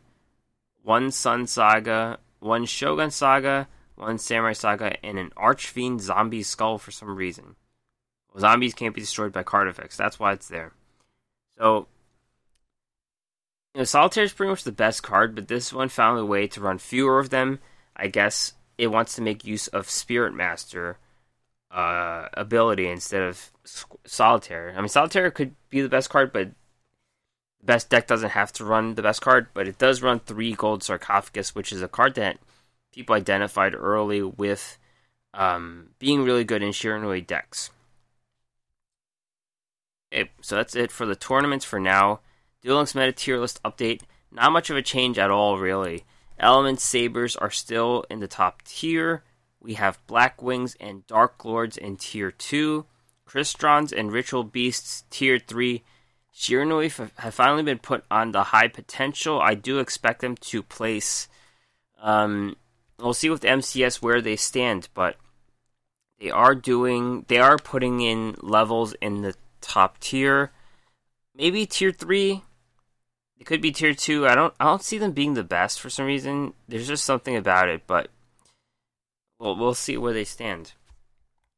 one 0.82 1.10
Sun 1.10 1.46
Saga, 1.48 2.18
one 2.40 2.64
Shogun 2.64 3.10
Saga, 3.10 3.68
one 3.96 4.18
Samurai 4.18 4.52
Saga, 4.52 5.04
and 5.04 5.18
an 5.18 5.32
Archfiend 5.36 6.00
Zombie 6.00 6.44
Skull 6.44 6.78
for 6.78 6.92
some 6.92 7.16
reason. 7.16 7.56
Well, 8.32 8.40
zombies 8.40 8.74
can't 8.74 8.94
be 8.94 9.00
destroyed 9.00 9.32
by 9.32 9.42
card 9.42 9.68
effects. 9.68 9.96
That's 9.96 10.20
why 10.20 10.32
it's 10.32 10.48
there. 10.48 10.72
So, 11.58 11.88
you 13.78 13.82
know, 13.82 13.84
Solitaire 13.84 14.24
is 14.24 14.32
pretty 14.32 14.50
much 14.50 14.64
the 14.64 14.72
best 14.72 15.04
card, 15.04 15.36
but 15.36 15.46
this 15.46 15.72
one 15.72 15.88
found 15.88 16.18
a 16.18 16.24
way 16.24 16.48
to 16.48 16.60
run 16.60 16.78
fewer 16.78 17.20
of 17.20 17.30
them. 17.30 17.60
I 17.94 18.08
guess 18.08 18.54
it 18.76 18.88
wants 18.88 19.14
to 19.14 19.22
make 19.22 19.44
use 19.44 19.68
of 19.68 19.88
Spirit 19.88 20.34
Master 20.34 20.98
uh, 21.70 22.26
ability 22.34 22.88
instead 22.88 23.22
of 23.22 23.52
Solitaire. 24.04 24.74
I 24.76 24.80
mean, 24.80 24.88
Solitaire 24.88 25.30
could 25.30 25.54
be 25.70 25.80
the 25.80 25.88
best 25.88 26.10
card, 26.10 26.32
but 26.32 26.48
the 27.60 27.66
best 27.66 27.88
deck 27.88 28.08
doesn't 28.08 28.30
have 28.30 28.52
to 28.54 28.64
run 28.64 28.96
the 28.96 29.02
best 29.02 29.20
card, 29.20 29.46
but 29.54 29.68
it 29.68 29.78
does 29.78 30.02
run 30.02 30.18
three 30.18 30.54
Gold 30.54 30.82
Sarcophagus, 30.82 31.54
which 31.54 31.70
is 31.70 31.80
a 31.80 31.86
card 31.86 32.16
that 32.16 32.38
people 32.92 33.14
identified 33.14 33.76
early 33.76 34.22
with 34.24 34.76
um, 35.34 35.90
being 36.00 36.24
really 36.24 36.42
good 36.42 36.64
in 36.64 36.70
Shiranui 36.70 37.24
decks. 37.24 37.70
Okay, 40.12 40.32
so 40.40 40.56
that's 40.56 40.74
it 40.74 40.90
for 40.90 41.06
the 41.06 41.14
tournaments 41.14 41.64
for 41.64 41.78
now. 41.78 42.18
Links 42.76 42.94
Meta 42.94 43.12
tier 43.12 43.38
list 43.38 43.62
update. 43.62 44.02
Not 44.30 44.52
much 44.52 44.70
of 44.70 44.76
a 44.76 44.82
change 44.82 45.18
at 45.18 45.30
all, 45.30 45.58
really. 45.58 46.04
Element 46.38 46.80
Sabers 46.80 47.36
are 47.36 47.50
still 47.50 48.04
in 48.10 48.20
the 48.20 48.28
top 48.28 48.62
tier. 48.62 49.24
We 49.60 49.74
have 49.74 50.04
Black 50.06 50.42
Wings 50.42 50.76
and 50.80 51.06
Dark 51.06 51.44
Lords 51.44 51.76
in 51.76 51.96
tier 51.96 52.30
2. 52.30 52.86
Crystrons 53.26 53.92
and 53.92 54.12
Ritual 54.12 54.44
Beasts 54.44 55.04
tier 55.10 55.38
3. 55.38 55.82
Shiranui 56.34 57.10
have 57.16 57.34
finally 57.34 57.64
been 57.64 57.78
put 57.78 58.04
on 58.10 58.30
the 58.30 58.44
high 58.44 58.68
potential. 58.68 59.40
I 59.40 59.54
do 59.54 59.80
expect 59.80 60.20
them 60.20 60.36
to 60.36 60.62
place. 60.62 61.28
Um, 62.00 62.56
we'll 62.98 63.14
see 63.14 63.28
with 63.28 63.42
MCS 63.42 64.00
where 64.00 64.20
they 64.20 64.36
stand, 64.36 64.88
but 64.94 65.16
they 66.20 66.30
are 66.30 66.54
doing. 66.54 67.24
They 67.26 67.38
are 67.38 67.58
putting 67.58 68.00
in 68.00 68.36
levels 68.40 68.94
in 69.00 69.22
the 69.22 69.34
top 69.60 69.98
tier. 69.98 70.52
Maybe 71.34 71.66
tier 71.66 71.90
three. 71.90 72.42
It 73.38 73.46
could 73.46 73.60
be 73.60 73.70
tier 73.70 73.94
two. 73.94 74.26
I 74.26 74.34
don't. 74.34 74.52
I 74.58 74.64
don't 74.64 74.82
see 74.82 74.98
them 74.98 75.12
being 75.12 75.34
the 75.34 75.44
best 75.44 75.80
for 75.80 75.90
some 75.90 76.06
reason. 76.06 76.54
There's 76.66 76.88
just 76.88 77.04
something 77.04 77.36
about 77.36 77.68
it, 77.68 77.82
but 77.86 78.08
well, 79.38 79.56
we'll 79.56 79.74
see 79.74 79.96
where 79.96 80.12
they 80.12 80.24
stand. 80.24 80.72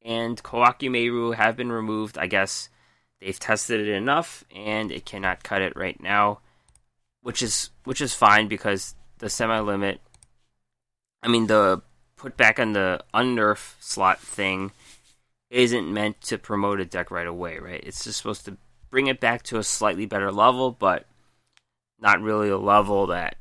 And 0.02 0.42
Kawaki 0.42 1.34
have 1.34 1.56
been 1.56 1.72
removed. 1.72 2.18
I 2.18 2.26
guess 2.26 2.68
they've 3.20 3.38
tested 3.38 3.80
it 3.80 3.88
enough, 3.88 4.44
and 4.54 4.92
it 4.92 5.06
cannot 5.06 5.42
cut 5.42 5.62
it 5.62 5.76
right 5.76 6.00
now, 6.00 6.40
which 7.22 7.42
is 7.42 7.70
which 7.84 8.00
is 8.00 8.14
fine 8.14 8.48
because 8.48 8.94
the 9.18 9.30
semi 9.30 9.58
limit. 9.60 10.00
I 11.22 11.28
mean 11.28 11.46
the 11.46 11.82
put 12.16 12.36
back 12.36 12.58
on 12.58 12.72
the 12.72 13.02
unnerf 13.14 13.74
slot 13.80 14.20
thing 14.20 14.72
isn't 15.48 15.92
meant 15.92 16.20
to 16.20 16.38
promote 16.38 16.80
a 16.80 16.84
deck 16.84 17.10
right 17.10 17.26
away, 17.26 17.58
right? 17.58 17.82
It's 17.82 18.04
just 18.04 18.18
supposed 18.18 18.44
to 18.44 18.56
bring 18.90 19.06
it 19.06 19.20
back 19.20 19.42
to 19.44 19.58
a 19.58 19.64
slightly 19.64 20.06
better 20.06 20.30
level, 20.30 20.70
but 20.70 21.06
not 22.00 22.20
really 22.20 22.48
a 22.48 22.58
level 22.58 23.06
that 23.08 23.36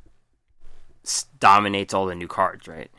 dominates 1.40 1.94
all 1.94 2.06
the 2.06 2.16
new 2.16 2.28
cards, 2.28 2.68
right? 2.68 2.92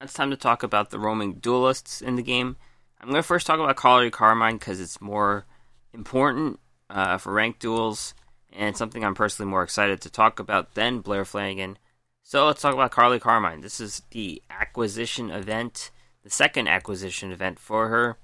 It's 0.00 0.12
time 0.12 0.30
to 0.30 0.36
talk 0.36 0.62
about 0.62 0.90
the 0.90 0.98
roaming 0.98 1.34
duelists 1.34 2.00
in 2.00 2.16
the 2.16 2.22
game. 2.22 2.56
I'm 3.00 3.08
going 3.08 3.16
to 3.16 3.26
first 3.26 3.46
talk 3.46 3.60
about 3.60 3.76
Carly 3.76 4.10
Carmine 4.10 4.56
because 4.56 4.80
it's 4.80 5.00
more 5.00 5.44
important 5.92 6.60
uh, 6.88 7.18
for 7.18 7.32
ranked 7.32 7.60
duels 7.60 8.14
and 8.52 8.76
something 8.76 9.04
I'm 9.04 9.14
personally 9.14 9.50
more 9.50 9.62
excited 9.62 10.00
to 10.02 10.10
talk 10.10 10.38
about 10.38 10.74
than 10.74 11.00
Blair 11.00 11.24
Flannigan. 11.24 11.78
So 12.22 12.46
let's 12.46 12.62
talk 12.62 12.74
about 12.74 12.90
Carly 12.90 13.18
Carmine. 13.18 13.60
This 13.60 13.80
is 13.80 14.02
the 14.10 14.42
acquisition 14.50 15.30
event 15.30 15.90
the 16.22 16.30
second 16.30 16.68
acquisition 16.68 17.32
event 17.32 17.58
for 17.58 17.88
her. 17.88 18.18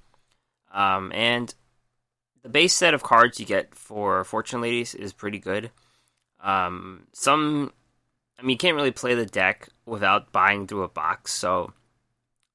Um, 0.72 1.12
and 1.12 1.54
the 2.46 2.52
base 2.52 2.74
set 2.74 2.94
of 2.94 3.02
cards 3.02 3.40
you 3.40 3.46
get 3.46 3.74
for 3.74 4.22
Fortune 4.22 4.60
Ladies 4.60 4.94
is 4.94 5.12
pretty 5.12 5.40
good. 5.40 5.70
Um, 6.40 7.08
some, 7.12 7.72
I 8.38 8.42
mean, 8.42 8.50
you 8.50 8.56
can't 8.56 8.76
really 8.76 8.92
play 8.92 9.16
the 9.16 9.26
deck 9.26 9.68
without 9.84 10.30
buying 10.30 10.68
through 10.68 10.84
a 10.84 10.88
box, 10.88 11.32
so 11.32 11.72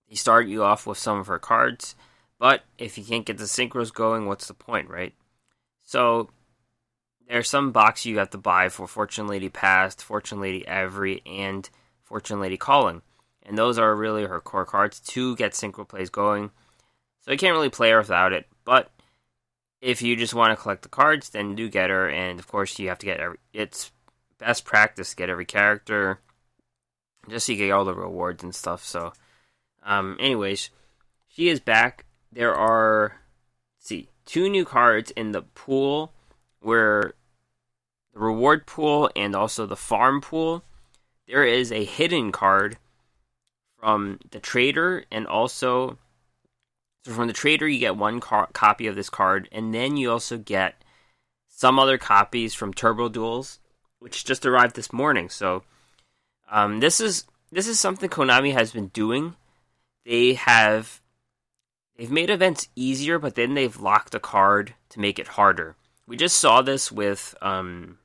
they 0.09 0.15
start 0.15 0.47
you 0.47 0.63
off 0.63 0.87
with 0.87 0.97
some 0.97 1.19
of 1.19 1.27
her 1.27 1.39
cards. 1.39 1.95
But 2.39 2.63
if 2.77 2.97
you 2.97 3.03
can't 3.03 3.25
get 3.25 3.37
the 3.37 3.43
synchros 3.43 3.93
going, 3.93 4.27
what's 4.27 4.47
the 4.47 4.53
point, 4.53 4.89
right? 4.89 5.13
So 5.83 6.29
there's 7.27 7.49
some 7.49 7.73
box 7.73 8.05
you 8.05 8.19
have 8.19 8.29
to 8.29 8.37
buy 8.37 8.69
for 8.69 8.87
Fortune 8.87 9.27
Lady 9.27 9.49
Past, 9.49 10.01
Fortune 10.01 10.39
Lady 10.39 10.65
Every, 10.65 11.21
and 11.25 11.69
Fortune 12.03 12.39
Lady 12.39 12.57
Calling 12.57 13.01
and 13.43 13.57
those 13.57 13.79
are 13.79 13.95
really 13.95 14.25
her 14.25 14.39
core 14.39 14.65
cards 14.65 14.99
to 14.99 15.35
get 15.35 15.53
synchro 15.53 15.87
plays 15.87 16.09
going. 16.09 16.51
So 17.21 17.31
you 17.31 17.37
can't 17.37 17.53
really 17.53 17.69
play 17.69 17.91
her 17.91 17.99
without 17.99 18.33
it, 18.33 18.47
but 18.65 18.89
if 19.81 20.01
you 20.01 20.15
just 20.15 20.33
want 20.33 20.55
to 20.55 20.61
collect 20.61 20.83
the 20.83 20.89
cards, 20.89 21.29
then 21.29 21.55
do 21.55 21.67
get 21.67 21.89
her, 21.89 22.07
and 22.09 22.39
of 22.39 22.47
course 22.47 22.77
you 22.77 22.89
have 22.89 22.99
to 22.99 23.05
get 23.05 23.19
every. 23.19 23.37
It's 23.51 23.91
best 24.37 24.63
practice 24.63 25.09
to 25.09 25.15
get 25.15 25.29
every 25.29 25.45
character, 25.45 26.19
just 27.27 27.47
so 27.47 27.51
you 27.51 27.57
get 27.57 27.71
all 27.71 27.85
the 27.85 27.95
rewards 27.95 28.43
and 28.43 28.53
stuff. 28.53 28.83
So, 28.85 29.13
um, 29.83 30.17
anyways, 30.19 30.69
she 31.27 31.49
is 31.49 31.59
back. 31.59 32.05
There 32.31 32.55
are, 32.55 33.17
see, 33.79 34.09
two 34.25 34.49
new 34.49 34.65
cards 34.65 35.11
in 35.11 35.31
the 35.31 35.41
pool, 35.41 36.13
where 36.59 37.13
the 38.13 38.19
reward 38.19 38.67
pool 38.67 39.09
and 39.15 39.35
also 39.35 39.65
the 39.65 39.75
farm 39.75 40.21
pool. 40.21 40.63
There 41.27 41.43
is 41.45 41.71
a 41.71 41.85
hidden 41.85 42.31
card 42.31 42.77
from 43.79 44.19
the 44.29 44.39
trader 44.39 45.05
and 45.11 45.25
also 45.25 45.97
so 47.05 47.11
from 47.11 47.27
the 47.27 47.33
trader 47.33 47.67
you 47.67 47.79
get 47.79 47.97
one 47.97 48.19
car- 48.19 48.49
copy 48.53 48.87
of 48.87 48.95
this 48.95 49.09
card 49.09 49.49
and 49.51 49.73
then 49.73 49.97
you 49.97 50.11
also 50.11 50.37
get 50.37 50.83
some 51.47 51.79
other 51.79 51.97
copies 51.97 52.53
from 52.53 52.73
turbo 52.73 53.09
duels 53.09 53.59
which 53.99 54.25
just 54.25 54.45
arrived 54.45 54.75
this 54.75 54.91
morning. 54.91 55.29
So 55.29 55.63
um, 56.51 56.79
this 56.79 56.99
is 56.99 57.25
this 57.51 57.67
is 57.67 57.79
something 57.79 58.09
konami 58.09 58.53
has 58.53 58.71
been 58.71 58.87
doing. 58.87 59.35
They 60.05 60.33
have 60.33 61.01
they've 61.97 62.11
made 62.11 62.29
events 62.29 62.67
easier 62.75 63.19
but 63.19 63.35
then 63.35 63.53
they've 63.53 63.79
locked 63.79 64.15
a 64.15 64.19
card 64.19 64.73
to 64.89 64.99
make 64.99 65.19
it 65.19 65.29
harder. 65.29 65.75
We 66.07 66.17
just 66.17 66.37
saw 66.37 66.61
this 66.61 66.91
with 66.91 67.35
um, 67.41 67.99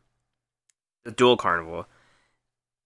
the 1.05 1.11
duel 1.11 1.37
carnival. 1.37 1.87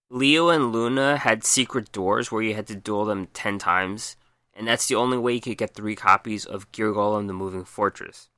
Leo 0.08 0.48
and 0.48 0.72
Luna 0.72 1.16
had 1.16 1.44
secret 1.44 1.92
doors 1.92 2.32
where 2.32 2.42
you 2.42 2.54
had 2.54 2.66
to 2.66 2.74
duel 2.74 3.04
them 3.04 3.28
10 3.32 3.58
times, 3.58 4.16
and 4.54 4.66
that's 4.66 4.86
the 4.86 4.94
only 4.94 5.18
way 5.18 5.34
you 5.34 5.40
could 5.40 5.58
get 5.58 5.74
three 5.74 5.96
copies 5.96 6.44
of 6.44 6.70
Gear 6.72 6.92
Golem 6.92 7.26
the 7.26 7.32
Moving 7.32 7.64
Fortress. 7.64 8.28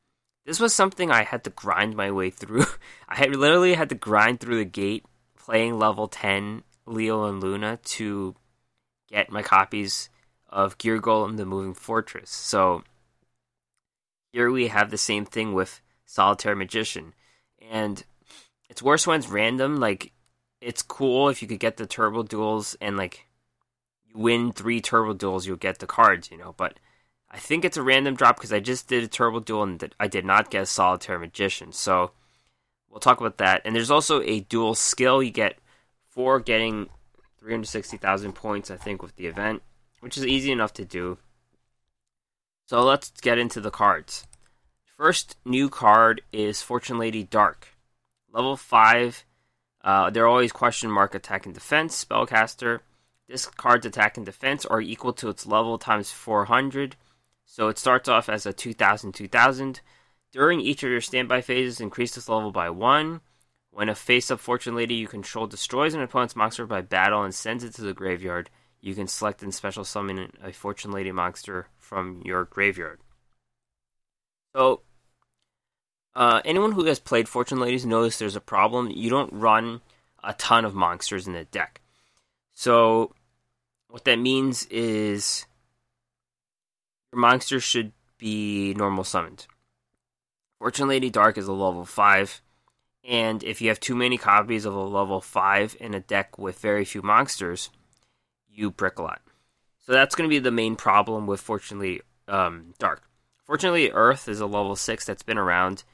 This 0.45 0.61
was 0.61 0.75
something 0.75 1.11
I 1.11 1.23
had 1.23 1.45
to 1.45 1.50
grind 1.50 1.97
my 1.97 2.11
way 2.11 2.31
through. 2.31 2.66
I 3.09 3.16
had 3.16 3.35
literally 3.35 3.75
had 3.75 3.88
to 3.90 3.95
grind 3.95 4.40
through 4.40 4.59
the 4.59 4.64
gate 4.64 5.04
playing 5.37 5.78
level 5.78 6.09
10 6.09 6.62
Leo 6.87 7.25
and 7.25 7.42
Luna 7.42 7.78
to 7.85 8.35
get 9.09 9.31
my 9.31 9.42
copies 9.42 10.09
of 10.49 10.78
Gear 10.78 11.00
Golem 11.00 11.37
the 11.37 11.47
Moving 11.47 11.75
Fortress. 11.75 12.31
So 12.31 12.83
here 14.33 14.50
we 14.50 14.69
have 14.69 14.90
the 14.90 14.99
same 14.99 15.25
thing 15.25 15.52
with 15.52 15.81
Solitaire 16.04 16.57
Magician. 16.57 17.14
And 17.71 18.04
it's 18.69 18.83
worse 18.83 19.07
when 19.07 19.19
it's 19.19 19.28
random. 19.28 19.76
Like 19.76 20.12
it's 20.61 20.83
cool 20.83 21.28
if 21.28 21.42
you 21.42 21.49
could 21.49 21.61
get 21.61 21.76
the 21.76 21.87
turbo 21.87 22.23
duels 22.23 22.76
and 22.81 22.97
like 22.97 23.26
you 24.12 24.21
win 24.21 24.52
three 24.52 24.81
turbo 24.81 25.14
duels, 25.14 25.47
you'll 25.47 25.57
get 25.57 25.78
the 25.78 25.87
cards, 25.87 26.31
you 26.31 26.37
know. 26.37 26.54
But 26.57 26.78
I 27.31 27.38
think 27.38 27.64
it's 27.64 27.76
a 27.76 27.83
random 27.83 28.14
drop 28.14 28.37
because 28.37 28.52
I 28.52 28.61
just 28.61 28.88
did 28.88 29.04
a 29.04 29.09
turbo 29.09 29.40
duel 29.40 29.62
and 29.62 29.95
I 29.99 30.09
did 30.09 30.25
not 30.25 30.50
get 30.50 30.62
a 30.62 30.66
solitaire 30.66 31.19
magician. 31.19 31.73
So 31.73 32.12
we'll 32.90 33.00
talk 33.00 33.21
about 33.21 33.38
that. 33.38 33.62
And 33.64 33.75
there's 33.75 33.90
also 33.90 34.23
a 34.23 34.40
duel 34.40 34.75
skill 34.75 35.23
you 35.23 35.31
get 35.31 35.59
for 36.09 36.40
getting 36.40 36.88
360,000 37.38 38.33
points, 38.33 38.71
I 38.71 38.76
think, 38.76 39.02
with 39.02 39.16
the 39.16 39.26
event, 39.26 39.62
which 40.00 40.16
is 40.16 40.26
easy 40.26 40.52
enough 40.52 40.73
to 40.75 40.85
do. 40.85 41.19
So 42.66 42.83
let's 42.83 43.11
get 43.21 43.38
into 43.38 43.61
the 43.61 43.71
cards. 43.71 44.26
First 44.85 45.37
new 45.45 45.69
card 45.69 46.23
is 46.33 46.62
Fortune 46.62 46.99
Lady 46.99 47.25
Dark. 47.25 47.69
Level 48.33 48.57
5 48.57 49.25
uh, 49.85 50.11
they're 50.11 50.26
always 50.26 50.52
question 50.52 50.90
mark 50.90 51.14
attack 51.14 51.45
and 51.45 51.54
defense 51.54 52.04
spellcaster. 52.04 52.81
This 53.32 53.46
card's 53.46 53.86
attack 53.86 54.18
and 54.18 54.26
defense 54.26 54.66
are 54.66 54.82
equal 54.82 55.14
to 55.14 55.30
its 55.30 55.46
level 55.46 55.78
times 55.78 56.12
400. 56.12 56.96
So 57.46 57.68
it 57.68 57.78
starts 57.78 58.06
off 58.06 58.28
as 58.28 58.44
a 58.44 58.52
2000 58.52 59.12
2000. 59.12 59.80
During 60.32 60.60
each 60.60 60.82
of 60.82 60.90
your 60.90 61.00
standby 61.00 61.40
phases, 61.40 61.80
increase 61.80 62.14
this 62.14 62.28
level 62.28 62.52
by 62.52 62.68
1. 62.68 63.22
When 63.70 63.88
a 63.88 63.94
face 63.94 64.30
up 64.30 64.38
Fortune 64.38 64.74
Lady 64.74 64.96
you 64.96 65.08
control 65.08 65.46
destroys 65.46 65.94
an 65.94 66.02
opponent's 66.02 66.36
monster 66.36 66.66
by 66.66 66.82
battle 66.82 67.22
and 67.22 67.34
sends 67.34 67.64
it 67.64 67.72
to 67.76 67.80
the 67.80 67.94
graveyard, 67.94 68.50
you 68.82 68.94
can 68.94 69.08
select 69.08 69.42
and 69.42 69.54
special 69.54 69.84
summon 69.84 70.30
a 70.44 70.52
Fortune 70.52 70.92
Lady 70.92 71.10
monster 71.10 71.68
from 71.78 72.20
your 72.26 72.44
graveyard. 72.44 73.00
So 74.54 74.82
uh, 76.14 76.42
anyone 76.44 76.72
who 76.72 76.84
has 76.84 76.98
played 76.98 77.30
Fortune 77.30 77.60
Ladies 77.60 77.86
knows 77.86 78.18
there's 78.18 78.36
a 78.36 78.42
problem. 78.42 78.90
You 78.90 79.08
don't 79.08 79.32
run 79.32 79.80
a 80.22 80.34
ton 80.34 80.66
of 80.66 80.74
monsters 80.74 81.26
in 81.26 81.32
the 81.32 81.46
deck. 81.46 81.80
So, 82.52 83.14
what 83.92 84.06
that 84.06 84.18
means 84.18 84.64
is 84.70 85.44
your 87.12 87.20
monster 87.20 87.61
should 87.61 87.92
be 88.16 88.72
normal 88.72 89.04
summoned. 89.04 89.46
Fortune 90.58 90.88
Lady 90.88 91.11
Dark 91.11 91.37
is 91.37 91.46
a 91.46 91.52
level 91.52 91.84
5, 91.84 92.40
and 93.04 93.44
if 93.44 93.61
you 93.61 93.68
have 93.68 93.78
too 93.78 93.94
many 93.94 94.16
copies 94.16 94.64
of 94.64 94.75
a 94.75 94.80
level 94.80 95.20
5 95.20 95.76
in 95.78 95.92
a 95.92 96.00
deck 96.00 96.38
with 96.38 96.58
very 96.58 96.87
few 96.87 97.02
monsters, 97.02 97.68
you 98.50 98.70
brick 98.70 98.99
a 98.99 99.02
lot. 99.02 99.20
So 99.84 99.92
that's 99.92 100.14
going 100.14 100.26
to 100.26 100.34
be 100.34 100.38
the 100.38 100.50
main 100.50 100.75
problem 100.75 101.26
with 101.26 101.42
Fortune 101.42 101.78
Lady 101.78 102.00
um, 102.28 102.72
Dark. 102.78 103.02
Fortune 103.44 103.75
Lady, 103.75 103.92
Earth 103.92 104.26
is 104.26 104.40
a 104.40 104.46
level 104.46 104.75
6 104.75 105.04
that's 105.04 105.22
been 105.22 105.37
around, 105.37 105.84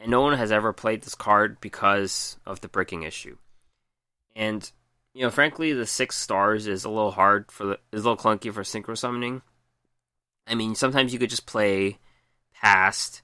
and 0.00 0.10
no 0.10 0.22
one 0.22 0.38
has 0.38 0.50
ever 0.50 0.72
played 0.72 1.02
this 1.02 1.14
card 1.14 1.60
because 1.60 2.38
of 2.46 2.62
the 2.62 2.68
bricking 2.68 3.02
issue. 3.02 3.36
And, 4.34 4.72
you 5.14 5.22
know, 5.22 5.30
frankly, 5.30 5.72
the 5.72 5.86
6 5.86 6.16
stars 6.16 6.66
is 6.66 6.84
a 6.84 6.88
little 6.90 7.10
hard 7.10 7.50
for 7.50 7.64
the, 7.64 7.78
is 7.92 8.04
a 8.04 8.08
little 8.08 8.16
clunky 8.16 8.52
for 8.52 8.62
synchro 8.62 8.96
summoning. 8.96 9.42
I 10.46 10.54
mean, 10.54 10.74
sometimes 10.74 11.12
you 11.12 11.18
could 11.18 11.30
just 11.30 11.46
play 11.46 11.98
past 12.54 13.22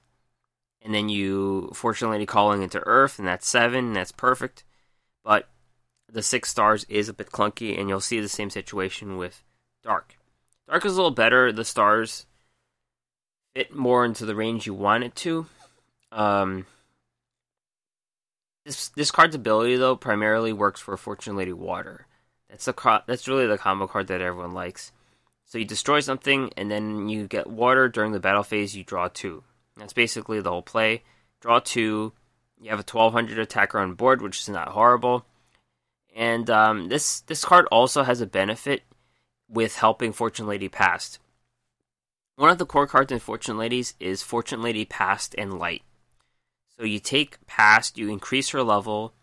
and 0.81 0.93
then 0.93 1.09
you 1.09 1.69
Fortune 1.73 2.09
Lady 2.09 2.25
calling 2.25 2.61
into 2.61 2.85
Earth, 2.85 3.19
and 3.19 3.27
that's 3.27 3.47
seven, 3.47 3.87
and 3.87 3.95
that's 3.95 4.11
perfect. 4.11 4.63
But 5.23 5.49
the 6.11 6.23
six 6.23 6.49
stars 6.49 6.85
is 6.85 7.09
a 7.09 7.13
bit 7.13 7.31
clunky, 7.31 7.77
and 7.77 7.89
you'll 7.89 7.99
see 7.99 8.19
the 8.19 8.29
same 8.29 8.49
situation 8.49 9.17
with 9.17 9.43
Dark. 9.83 10.15
Dark 10.67 10.85
is 10.85 10.93
a 10.93 10.95
little 10.95 11.11
better. 11.11 11.51
The 11.51 11.65
stars 11.65 12.25
fit 13.53 13.75
more 13.75 14.05
into 14.05 14.25
the 14.25 14.35
range 14.35 14.65
you 14.65 14.73
want 14.73 15.03
it 15.03 15.15
to. 15.15 15.47
Um, 16.11 16.65
this 18.69 18.89
this 18.89 19.11
card's 19.11 19.35
ability 19.35 19.77
though 19.77 19.95
primarily 19.95 20.53
works 20.53 20.79
for 20.79 20.95
Fortune 20.95 21.35
Lady 21.35 21.53
Water. 21.53 22.05
That's 22.49 22.67
a 22.67 23.03
that's 23.07 23.27
really 23.27 23.47
the 23.47 23.57
combo 23.57 23.87
card 23.87 24.07
that 24.07 24.21
everyone 24.21 24.53
likes. 24.53 24.91
So 25.45 25.57
you 25.57 25.65
destroy 25.65 25.99
something, 25.99 26.51
and 26.55 26.69
then 26.69 27.09
you 27.09 27.27
get 27.27 27.47
water 27.47 27.89
during 27.89 28.11
the 28.11 28.19
battle 28.19 28.43
phase. 28.43 28.75
You 28.75 28.83
draw 28.83 29.07
two. 29.07 29.43
That's 29.77 29.93
basically 29.93 30.39
the 30.39 30.51
whole 30.51 30.61
play. 30.61 31.01
Draw 31.41 31.59
two. 31.59 32.13
You 32.61 32.69
have 32.69 32.79
a 32.79 32.85
1200 32.85 33.39
attacker 33.39 33.79
on 33.79 33.95
board, 33.95 34.21
which 34.21 34.39
is 34.39 34.49
not 34.49 34.69
horrible. 34.69 35.25
And 36.15 36.47
um, 36.49 36.89
this 36.89 37.21
this 37.21 37.43
card 37.43 37.65
also 37.71 38.03
has 38.03 38.21
a 38.21 38.27
benefit 38.27 38.83
with 39.47 39.77
helping 39.77 40.13
Fortune 40.13 40.45
Lady 40.45 40.69
Past. 40.69 41.17
One 42.35 42.51
of 42.51 42.59
the 42.59 42.67
core 42.67 42.87
cards 42.87 43.11
in 43.11 43.19
Fortune 43.19 43.57
Ladies 43.57 43.95
is 43.99 44.21
Fortune 44.21 44.61
Lady 44.61 44.85
Past 44.85 45.33
and 45.37 45.57
Light. 45.57 45.81
So 46.79 46.85
you 46.85 46.99
take 46.99 47.45
Past, 47.45 47.97
you 47.97 48.09
increase 48.09 48.49
her 48.49 48.63
level. 48.63 49.13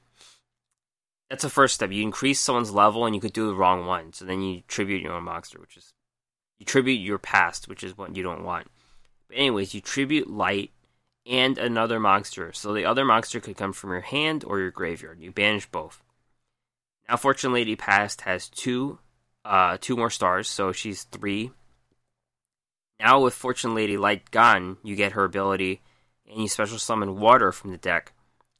That's 1.30 1.42
the 1.42 1.48
first 1.48 1.75
step. 1.75 1.90
You 1.90 2.02
increase 2.02 2.38
someone's 2.38 2.70
level, 2.70 3.06
and 3.06 3.14
you 3.14 3.20
could 3.20 3.32
do 3.32 3.46
the 3.46 3.54
wrong 3.54 3.86
one. 3.86 4.12
So 4.12 4.26
then 4.26 4.42
you 4.42 4.62
tribute 4.68 5.00
your 5.00 5.14
own 5.14 5.22
monster, 5.25 5.58
which 5.58 5.76
is 5.78 5.94
you 6.58 6.66
tribute 6.66 7.00
your 7.00 7.18
past, 7.18 7.66
which 7.66 7.82
is 7.82 7.96
what 7.96 8.14
you 8.14 8.22
don't 8.22 8.44
want. 8.44 8.66
But 9.28 9.38
anyways, 9.38 9.75
you 9.75 9.80
tribute 9.80 10.28
light 10.28 10.70
and 11.25 11.56
another 11.56 11.98
monster. 11.98 12.52
So 12.52 12.75
the 12.75 12.84
other 12.84 13.06
monster 13.06 13.40
could 13.40 13.56
come 13.56 13.72
from 13.72 13.90
your 13.90 14.02
hand 14.02 14.44
or 14.44 14.58
your 14.58 14.70
graveyard. 14.70 15.20
You 15.20 15.32
banish 15.32 15.66
both. 15.66 16.02
Now 17.08 17.16
Fortune 17.16 17.54
Lady 17.54 17.75
Past 17.75 18.21
has 18.23 18.50
two 18.50 18.99
uh 19.47 19.78
two 19.80 19.97
more 19.97 20.10
stars, 20.10 20.47
so 20.47 20.73
she's 20.73 21.04
three. 21.04 21.52
Now 23.00 23.21
with 23.21 23.34
Fortune 23.34 23.75
Lady 23.75 23.97
Light 23.97 24.30
gone, 24.30 24.76
you 24.82 24.95
get 24.95 25.12
her 25.12 25.25
ability 25.25 25.80
and 26.28 26.43
you 26.43 26.49
special 26.49 26.78
summon 26.78 27.19
water 27.19 27.52
from 27.52 27.71
the 27.71 27.78
deck. 27.78 28.12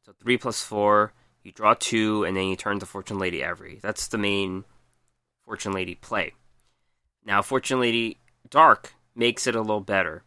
So 0.05 0.13
three 0.13 0.37
plus 0.37 0.61
four, 0.61 1.13
you 1.43 1.51
draw 1.51 1.75
two, 1.77 2.23
and 2.23 2.35
then 2.35 2.47
you 2.47 2.55
turn 2.55 2.79
to 2.79 2.85
Fortune 2.85 3.19
Lady 3.19 3.43
every. 3.43 3.79
That's 3.81 4.07
the 4.07 4.17
main 4.17 4.65
Fortune 5.45 5.73
Lady 5.73 5.95
play. 5.95 6.33
Now 7.25 7.41
Fortune 7.41 7.79
Lady 7.79 8.17
Dark 8.49 8.93
makes 9.15 9.47
it 9.47 9.55
a 9.55 9.61
little 9.61 9.81
better 9.81 10.23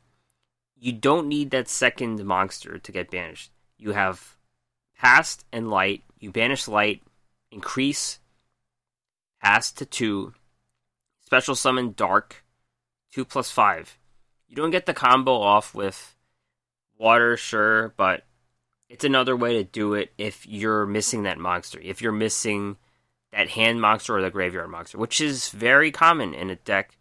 you 0.80 0.92
don't 0.92 1.28
need 1.28 1.50
that 1.50 1.68
second 1.68 2.24
monster 2.24 2.78
to 2.78 2.92
get 2.92 3.10
banished. 3.10 3.52
You 3.76 3.92
have 3.92 4.36
past 4.96 5.44
and 5.52 5.68
light. 5.68 6.02
You 6.18 6.30
banish 6.30 6.66
light, 6.66 7.02
increase 7.50 8.18
past 9.42 9.78
to 9.78 9.86
two, 9.86 10.34
special 11.24 11.54
summon 11.54 11.92
dark, 11.92 12.44
two 13.12 13.24
plus 13.24 13.50
five. 13.50 13.98
You 14.48 14.56
don't 14.56 14.70
get 14.70 14.86
the 14.86 14.94
combo 14.94 15.40
off 15.40 15.74
with 15.74 16.16
water, 17.00 17.36
sure, 17.36 17.94
but 17.96 18.24
it's 18.88 19.04
another 19.04 19.34
way 19.34 19.54
to 19.54 19.64
do 19.64 19.94
it 19.94 20.12
if 20.18 20.46
you're 20.46 20.84
missing 20.84 21.22
that 21.22 21.38
monster. 21.38 21.80
If 21.80 22.02
you're 22.02 22.12
missing 22.12 22.76
that 23.32 23.50
hand 23.50 23.80
monster 23.80 24.16
or 24.16 24.22
the 24.22 24.30
graveyard 24.30 24.70
monster, 24.70 24.98
which 24.98 25.20
is 25.20 25.48
very 25.48 25.90
common 25.90 26.34
in 26.34 26.50
a 26.50 26.56
deck 26.56 26.96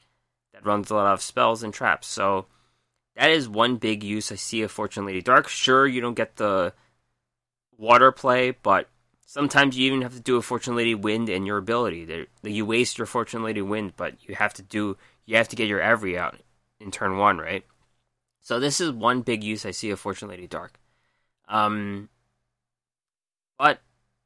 that 0.54 0.66
runs 0.66 0.90
a 0.90 0.96
lot 0.96 1.14
of 1.14 1.22
spells 1.22 1.64
and 1.64 1.74
traps. 1.74 2.08
So 2.08 2.46
that 3.16 3.30
is 3.30 3.50
one 3.50 3.76
big 3.76 4.04
use 4.04 4.32
I 4.32 4.36
see 4.36 4.62
of 4.62 4.72
Fortune 4.72 5.06
Lady 5.06 5.22
Dark. 5.22 5.48
Sure, 5.48 5.86
you 5.86 6.00
don't 6.00 6.14
get 6.14 6.38
the 6.38 6.74
water 7.78 8.12
play, 8.12 8.52
but 8.52 8.88
sometimes 9.26 9.78
you 9.78 9.88
even 9.88 10.04
have 10.04 10.14
to 10.14 10.20
do 10.20 10.38
a 10.38 10.42
Fortune 10.42 10.76
Lady 10.76 10.96
Wind 10.96 11.28
and 11.30 11.46
your 11.46 11.58
ability. 11.58 12.28
You 12.44 12.66
waste 12.66 12.98
your 12.98 13.08
Fortune 13.08 13.44
Lady 13.44 13.62
Wind, 13.62 13.94
but 13.98 14.16
you 14.28 14.36
have 14.36 14.54
to 14.54 14.62
do 14.62 14.98
you 15.26 15.36
have 15.38 15.50
to 15.50 15.56
get 15.56 15.68
your 15.68 15.82
every 15.82 16.18
out 16.18 16.38
in 16.80 16.92
turn 16.92 17.18
one, 17.18 17.38
right? 17.38 17.66
So 18.42 18.60
this 18.60 18.82
is 18.82 18.92
one 18.92 19.22
big 19.22 19.44
use 19.44 19.66
I 19.66 19.72
see 19.72 19.90
of 19.90 20.00
Fortune 20.00 20.30
Lady 20.30 20.48
Dark. 20.48 20.80
Um, 21.48 22.10
but 23.58 23.80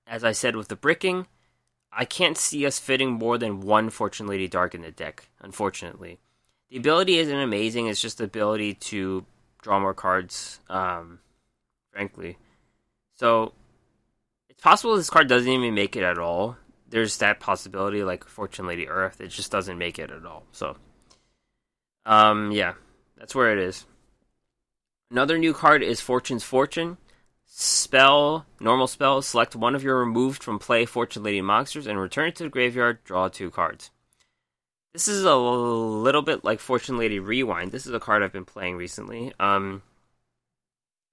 as 0.08 0.24
I 0.24 0.32
said 0.32 0.56
with 0.56 0.68
the 0.68 0.76
bricking, 0.76 1.28
I 1.92 2.06
can't 2.06 2.38
see 2.38 2.66
us 2.66 2.80
fitting 2.80 3.12
more 3.12 3.38
than 3.38 3.62
one 3.62 3.90
Fortune 3.90 4.28
Lady 4.28 4.48
Dark 4.48 4.76
in 4.76 4.82
the 4.82 4.92
deck, 4.92 5.30
unfortunately 5.42 6.20
the 6.74 6.80
ability 6.80 7.20
isn't 7.20 7.38
amazing. 7.38 7.86
It's 7.86 8.02
just 8.02 8.18
the 8.18 8.24
ability 8.24 8.74
to 8.74 9.24
draw 9.62 9.80
more 9.80 9.94
cards. 9.94 10.60
Um, 10.68 11.20
frankly, 11.92 12.40
so 13.14 13.54
it's 14.50 14.60
possible 14.60 14.96
this 14.96 15.12
card 15.12 15.28
doesn't 15.30 15.48
even 15.48 15.76
make 15.76 15.96
it 15.96 16.02
at 16.02 16.18
all. 16.18 16.58
There's 16.90 17.18
that 17.18 17.40
possibility, 17.40 18.04
like 18.04 18.24
Fortune 18.24 18.66
Lady 18.66 18.88
Earth, 18.88 19.22
it 19.22 19.28
just 19.28 19.52
doesn't 19.52 19.78
make 19.78 20.00
it 20.00 20.10
at 20.10 20.26
all. 20.26 20.46
So, 20.52 20.76
um, 22.08 22.52
yeah, 22.52 22.74
that's 23.18 23.36
where 23.36 23.56
it 23.56 23.60
is. 23.60 23.86
Another 25.14 25.38
new 25.38 25.54
card 25.54 25.84
is 25.84 26.02
Fortune's 26.02 26.44
Fortune. 26.44 26.98
Spell, 27.46 28.48
normal 28.60 28.88
spell, 28.88 29.22
select 29.22 29.56
one 29.56 29.76
of 29.76 29.84
your 29.84 30.00
removed 30.00 30.42
from 30.42 30.58
play 30.58 30.86
Fortune 30.86 31.22
Lady 31.22 31.40
monsters 31.40 31.86
and 31.86 32.00
return 32.00 32.30
it 32.30 32.36
to 32.38 32.44
the 32.46 32.50
graveyard, 32.50 33.04
draw 33.04 33.28
two 33.28 33.52
cards. 33.52 33.92
This 34.92 35.08
is 35.08 35.24
a 35.24 35.36
little 35.36 36.24
bit 36.24 36.44
like 36.44 36.60
Fortune 36.60 36.98
Lady 36.98 37.20
Rewind. 37.20 37.72
This 37.72 37.86
is 37.86 37.94
a 37.94 38.00
card 38.00 38.24
I've 38.24 38.34
been 38.34 38.44
playing 38.44 38.76
recently. 38.76 39.32
Um, 39.40 39.84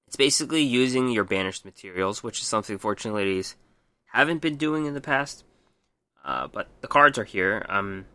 it's 0.07 0.17
basically 0.17 0.63
using 0.63 1.11
your 1.11 1.25
banished 1.25 1.67
materials, 1.67 2.23
which 2.23 2.41
is 2.41 2.47
something 2.47 2.79
Fortune 2.79 3.13
Ladies 3.13 3.55
haven't 4.07 4.41
been 4.41 4.57
doing 4.57 4.87
in 4.87 4.95
the 4.95 5.03
past. 5.03 5.45
Uh, 6.25 6.47
but 6.47 6.69
the 6.81 6.89
cards 6.89 7.19
are 7.19 7.25
here. 7.25 7.67
Um, 7.69 8.07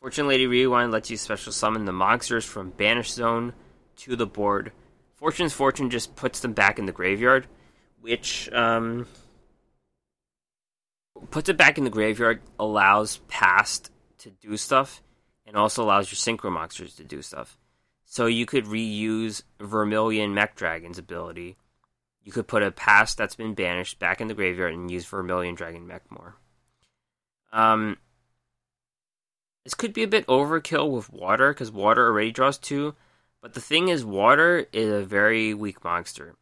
Fortune 0.00 0.28
Lady 0.28 0.46
Rewind 0.46 0.92
lets 0.92 1.10
you 1.10 1.18
special 1.18 1.52
summon 1.52 1.84
the 1.84 1.92
monsters 1.92 2.46
from 2.46 2.70
Banished 2.70 3.12
Zone 3.12 3.52
to 3.96 4.16
the 4.16 4.24
board. 4.24 4.72
Fortune's 5.20 5.52
Fortune 5.52 5.90
just 5.90 6.16
puts 6.16 6.40
them 6.40 6.54
back 6.54 6.78
in 6.78 6.86
the 6.86 6.92
graveyard, 6.92 7.46
which 8.00 8.50
um, 8.52 9.06
puts 11.30 11.50
it 11.50 11.58
back 11.58 11.76
in 11.76 11.84
the 11.84 11.90
graveyard, 11.90 12.40
allows 12.58 13.18
past 13.28 13.92
to 14.18 14.30
do 14.30 14.56
stuff 14.56 15.02
and 15.46 15.56
also 15.56 15.84
allows 15.84 16.10
your 16.10 16.16
synchro 16.16 16.50
monsters 16.50 16.94
to 16.94 17.04
do 17.04 17.20
stuff. 17.20 17.58
So 18.06 18.26
you 18.26 18.46
could 18.46 18.64
reuse 18.64 19.42
Vermilion 19.60 20.32
Mech 20.32 20.56
Dragon's 20.56 20.98
ability. 20.98 21.56
You 22.22 22.32
could 22.32 22.48
put 22.48 22.62
a 22.62 22.70
past 22.70 23.18
that's 23.18 23.36
been 23.36 23.54
banished 23.54 23.98
back 23.98 24.20
in 24.20 24.28
the 24.28 24.34
graveyard 24.34 24.72
and 24.72 24.90
use 24.90 25.04
Vermilion 25.04 25.54
Dragon 25.54 25.86
Mech 25.86 26.10
more. 26.10 26.36
Um, 27.52 27.98
this 29.64 29.74
could 29.74 29.92
be 29.92 30.02
a 30.02 30.08
bit 30.08 30.26
overkill 30.26 30.90
with 30.90 31.12
water 31.12 31.52
because 31.52 31.70
water 31.70 32.06
already 32.06 32.32
draws 32.32 32.56
two. 32.56 32.94
But 33.42 33.54
the 33.54 33.60
thing 33.60 33.88
is, 33.88 34.04
water 34.04 34.66
is 34.72 34.90
a 34.90 35.04
very 35.04 35.54
weak 35.54 35.82
monster. 35.82 36.36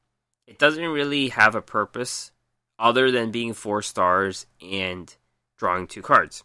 It 0.47 0.59
doesn't 0.59 0.85
really 0.85 1.29
have 1.29 1.55
a 1.55 1.63
purpose 1.63 2.33
other 2.79 3.11
than 3.11 3.31
being 3.31 3.53
four 3.53 3.83
stars 3.83 4.47
and 4.61 5.15
drawing 5.57 5.87
two 5.87 6.03
cards. 6.03 6.45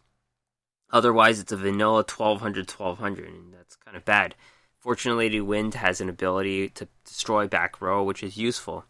Otherwise, 0.92 1.40
it's 1.40 1.52
a 1.52 1.58
vanilla 1.58 2.04
1200 2.04 2.70
1200, 2.70 3.28
and 3.28 3.54
that's 3.54 3.76
kind 3.78 3.98
of 3.98 4.06
bad. 4.06 4.36
Fortune 4.80 5.18
Lady, 5.18 5.42
Wind 5.42 5.76
has 5.76 6.02
an 6.02 6.10
ability 6.10 6.70
to 6.70 6.88
destroy 7.06 7.48
back 7.48 7.82
row, 7.82 8.04
which 8.04 8.22
is 8.22 8.38
useful. 8.38 8.86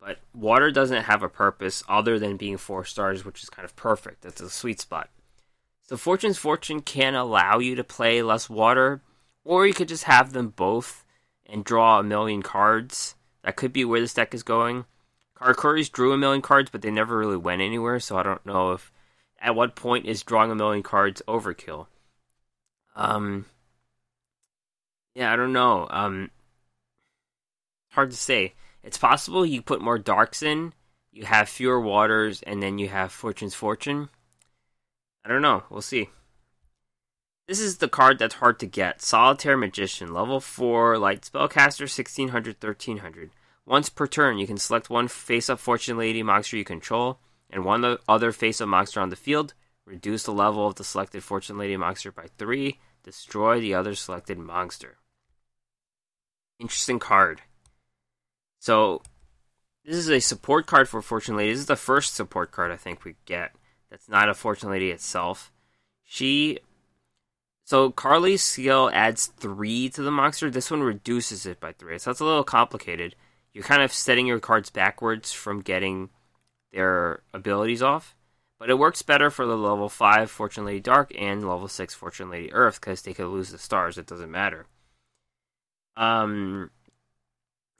But 0.00 0.18
water 0.34 0.70
doesn't 0.70 1.04
have 1.04 1.22
a 1.22 1.28
purpose 1.28 1.84
other 1.88 2.18
than 2.18 2.36
being 2.36 2.56
four 2.56 2.84
stars, 2.84 3.24
which 3.24 3.42
is 3.42 3.50
kind 3.50 3.64
of 3.64 3.76
perfect. 3.76 4.22
That's 4.22 4.40
a 4.40 4.50
sweet 4.50 4.80
spot. 4.80 5.10
So 5.82 5.96
Fortune's 5.96 6.38
Fortune 6.38 6.80
can 6.80 7.14
allow 7.14 7.58
you 7.58 7.76
to 7.76 7.84
play 7.84 8.22
less 8.22 8.50
water, 8.50 9.02
or 9.46 9.66
you 9.66 9.72
could 9.72 9.88
just 9.88 10.04
have 10.04 10.32
them 10.32 10.48
both 10.48 11.04
and 11.46 11.64
draw 11.64 12.00
a 12.00 12.02
million 12.02 12.42
cards. 12.42 13.14
That 13.42 13.56
could 13.56 13.72
be 13.72 13.84
where 13.84 14.00
this 14.00 14.14
deck 14.14 14.34
is 14.34 14.42
going. 14.42 14.84
Karakuris 15.38 15.90
drew 15.90 16.12
a 16.12 16.18
million 16.18 16.42
cards, 16.42 16.70
but 16.70 16.82
they 16.82 16.90
never 16.90 17.16
really 17.16 17.36
went 17.36 17.62
anywhere, 17.62 18.00
so 18.00 18.16
I 18.16 18.22
don't 18.22 18.44
know 18.44 18.72
if 18.72 18.92
at 19.38 19.54
what 19.54 19.76
point 19.76 20.06
is 20.06 20.22
drawing 20.24 20.50
a 20.50 20.56
million 20.56 20.82
cards 20.82 21.22
overkill. 21.28 21.86
Um, 22.96 23.44
yeah, 25.14 25.32
I 25.32 25.36
don't 25.36 25.52
know. 25.52 25.86
Um, 25.90 26.30
hard 27.92 28.10
to 28.10 28.16
say. 28.16 28.54
It's 28.82 28.98
possible 28.98 29.46
you 29.46 29.62
put 29.62 29.80
more 29.80 29.98
darks 29.98 30.42
in, 30.42 30.72
you 31.12 31.24
have 31.24 31.48
fewer 31.48 31.80
waters, 31.80 32.42
and 32.42 32.62
then 32.62 32.78
you 32.78 32.88
have 32.88 33.12
Fortune's 33.12 33.54
Fortune. 33.54 34.08
I 35.24 35.28
don't 35.28 35.42
know. 35.42 35.64
We'll 35.70 35.82
see. 35.82 36.10
This 37.46 37.60
is 37.60 37.78
the 37.78 37.88
card 37.88 38.18
that's 38.18 38.36
hard 38.36 38.58
to 38.60 38.66
get. 38.66 39.00
Solitaire 39.00 39.56
Magician, 39.56 40.12
level 40.12 40.40
4, 40.40 40.98
light 40.98 41.22
spellcaster, 41.22 41.82
1600, 41.82 42.56
1300. 42.60 43.30
Once 43.64 43.88
per 43.88 44.06
turn, 44.06 44.38
you 44.38 44.46
can 44.46 44.58
select 44.58 44.90
one 44.90 45.08
face 45.08 45.48
up 45.48 45.60
Fortune 45.60 45.96
Lady 45.96 46.22
monster 46.22 46.56
you 46.56 46.64
control 46.64 47.18
and 47.50 47.64
one 47.64 47.98
other 48.08 48.32
face 48.32 48.60
up 48.60 48.68
monster 48.68 49.00
on 49.00 49.10
the 49.10 49.16
field. 49.16 49.54
Reduce 49.84 50.24
the 50.24 50.32
level 50.32 50.66
of 50.66 50.74
the 50.74 50.84
selected 50.84 51.22
Fortune 51.22 51.58
Lady 51.58 51.76
monster 51.76 52.10
by 52.10 52.26
3. 52.36 52.78
Destroy 53.04 53.60
the 53.60 53.74
other 53.74 53.94
selected 53.94 54.38
monster. 54.38 54.98
Interesting 56.58 56.98
card. 56.98 57.42
So, 58.58 59.02
this 59.84 59.94
is 59.94 60.10
a 60.10 60.18
support 60.18 60.66
card 60.66 60.88
for 60.88 61.00
Fortune 61.00 61.36
Lady. 61.36 61.52
This 61.52 61.60
is 61.60 61.66
the 61.66 61.76
first 61.76 62.14
support 62.14 62.50
card 62.50 62.72
I 62.72 62.76
think 62.76 63.04
we 63.04 63.14
get 63.24 63.52
that's 63.90 64.08
not 64.08 64.28
a 64.28 64.34
Fortune 64.34 64.70
Lady 64.70 64.90
itself. 64.90 65.52
She 66.02 66.58
so 67.66 67.90
Carly's 67.90 68.44
skill 68.44 68.90
adds 68.94 69.26
three 69.26 69.88
to 69.88 70.00
the 70.00 70.12
monster. 70.12 70.48
This 70.48 70.70
one 70.70 70.84
reduces 70.84 71.46
it 71.46 71.58
by 71.58 71.72
three. 71.72 71.98
So 71.98 72.10
that's 72.10 72.20
a 72.20 72.24
little 72.24 72.44
complicated. 72.44 73.16
You're 73.52 73.64
kind 73.64 73.82
of 73.82 73.92
setting 73.92 74.24
your 74.24 74.38
cards 74.38 74.70
backwards 74.70 75.32
from 75.32 75.62
getting 75.62 76.10
their 76.72 77.22
abilities 77.34 77.82
off. 77.82 78.14
But 78.60 78.70
it 78.70 78.78
works 78.78 79.02
better 79.02 79.30
for 79.30 79.46
the 79.46 79.56
level 79.56 79.88
5 79.88 80.30
Fortune 80.30 80.64
Lady 80.64 80.78
Dark 80.78 81.12
and 81.18 81.46
level 81.46 81.66
6 81.66 81.92
Fortune 81.92 82.30
Lady 82.30 82.52
Earth 82.52 82.80
because 82.80 83.02
they 83.02 83.12
could 83.12 83.26
lose 83.26 83.50
the 83.50 83.58
stars. 83.58 83.98
It 83.98 84.06
doesn't 84.06 84.30
matter. 84.30 84.66
Um, 85.96 86.70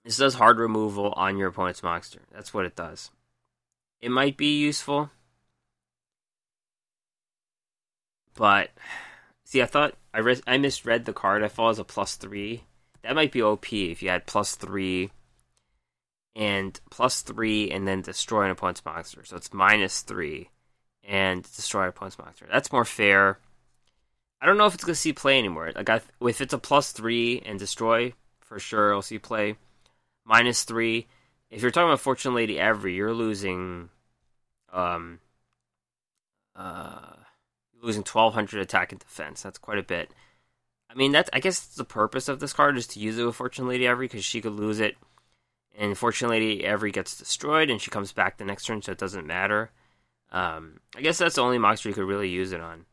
this 0.04 0.16
does 0.16 0.34
hard 0.34 0.58
removal 0.58 1.12
on 1.12 1.38
your 1.38 1.48
opponent's 1.48 1.84
monster. 1.84 2.22
That's 2.34 2.52
what 2.52 2.66
it 2.66 2.74
does. 2.74 3.12
It 4.00 4.10
might 4.10 4.36
be 4.36 4.58
useful. 4.58 5.10
But 8.34 8.70
See, 9.46 9.62
I 9.62 9.66
thought 9.66 9.94
I 10.12 10.18
re- 10.18 10.42
I 10.44 10.58
misread 10.58 11.04
the 11.04 11.12
card. 11.12 11.44
I 11.44 11.48
thought 11.48 11.66
it 11.66 11.68
was 11.68 11.78
a 11.78 11.84
plus 11.84 12.16
three. 12.16 12.64
That 13.02 13.14
might 13.14 13.30
be 13.30 13.40
OP 13.40 13.72
if 13.72 14.02
you 14.02 14.08
had 14.08 14.26
plus 14.26 14.56
three 14.56 15.12
and 16.34 16.80
plus 16.90 17.22
three 17.22 17.70
and 17.70 17.86
then 17.86 18.02
destroy 18.02 18.46
an 18.46 18.50
opponent's 18.50 18.84
monster. 18.84 19.24
So 19.24 19.36
it's 19.36 19.54
minus 19.54 20.02
three 20.02 20.50
and 21.04 21.44
destroy 21.44 21.84
an 21.84 21.90
opponent's 21.90 22.18
monster. 22.18 22.48
That's 22.50 22.72
more 22.72 22.84
fair. 22.84 23.38
I 24.40 24.46
don't 24.46 24.58
know 24.58 24.66
if 24.66 24.74
it's 24.74 24.82
gonna 24.82 24.96
see 24.96 25.12
play 25.12 25.38
anymore. 25.38 25.70
Like 25.76 25.90
I, 25.90 26.00
if 26.22 26.40
it's 26.40 26.52
a 26.52 26.58
plus 26.58 26.90
three 26.90 27.40
and 27.46 27.56
destroy, 27.56 28.14
for 28.40 28.58
sure 28.58 28.92
I'll 28.92 29.00
see 29.00 29.20
play. 29.20 29.54
Minus 30.24 30.64
three. 30.64 31.06
If 31.52 31.62
you're 31.62 31.70
talking 31.70 31.88
about 31.88 32.00
Fortune 32.00 32.34
Lady 32.34 32.58
Every, 32.58 32.96
you're 32.96 33.14
losing 33.14 33.90
um 34.72 35.20
uh 36.56 37.12
losing 37.86 38.02
1200 38.02 38.60
attack 38.60 38.92
and 38.92 39.00
defense. 39.00 39.42
That's 39.42 39.58
quite 39.58 39.78
a 39.78 39.82
bit. 39.82 40.10
I 40.90 40.94
mean, 40.94 41.12
that's 41.12 41.30
I 41.32 41.40
guess 41.40 41.64
the 41.66 41.84
purpose 41.84 42.28
of 42.28 42.40
this 42.40 42.52
card 42.52 42.76
is 42.76 42.86
to 42.88 43.00
use 43.00 43.18
it 43.18 43.24
with 43.24 43.36
Fortune 43.36 43.68
Lady 43.68 43.86
Every 43.86 44.06
because 44.06 44.24
she 44.24 44.40
could 44.40 44.52
lose 44.52 44.80
it, 44.80 44.96
and 45.76 45.96
Fortune 45.96 46.28
Lady 46.28 46.64
Every 46.64 46.90
gets 46.90 47.16
destroyed 47.16 47.70
and 47.70 47.80
she 47.80 47.90
comes 47.90 48.12
back 48.12 48.36
the 48.36 48.44
next 48.44 48.66
turn, 48.66 48.82
so 48.82 48.92
it 48.92 48.98
doesn't 48.98 49.26
matter. 49.26 49.70
Um, 50.30 50.80
I 50.96 51.00
guess 51.00 51.18
that's 51.18 51.36
the 51.36 51.42
only 51.42 51.58
monster 51.58 51.88
you 51.88 51.94
could 51.94 52.04
really 52.08 52.28
use 52.28 52.52
it 52.52 52.60
on, 52.60 52.86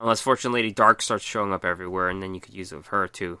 unless 0.00 0.20
Fortune 0.20 0.52
Lady 0.52 0.70
Dark 0.70 1.02
starts 1.02 1.24
showing 1.24 1.52
up 1.52 1.64
everywhere, 1.64 2.08
and 2.08 2.22
then 2.22 2.34
you 2.34 2.40
could 2.40 2.54
use 2.54 2.72
it 2.72 2.76
with 2.76 2.88
her 2.88 3.08
too. 3.08 3.38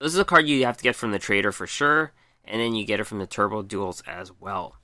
This 0.00 0.12
is 0.12 0.18
a 0.18 0.24
card 0.24 0.46
you 0.46 0.64
have 0.64 0.76
to 0.76 0.84
get 0.84 0.94
from 0.94 1.10
the 1.10 1.18
trader 1.18 1.50
for 1.50 1.66
sure, 1.66 2.12
and 2.44 2.60
then 2.60 2.74
you 2.74 2.84
get 2.84 3.00
it 3.00 3.04
from 3.04 3.18
the 3.18 3.26
Turbo 3.26 3.62
Duels 3.62 4.02
as 4.06 4.30
well. 4.40 4.76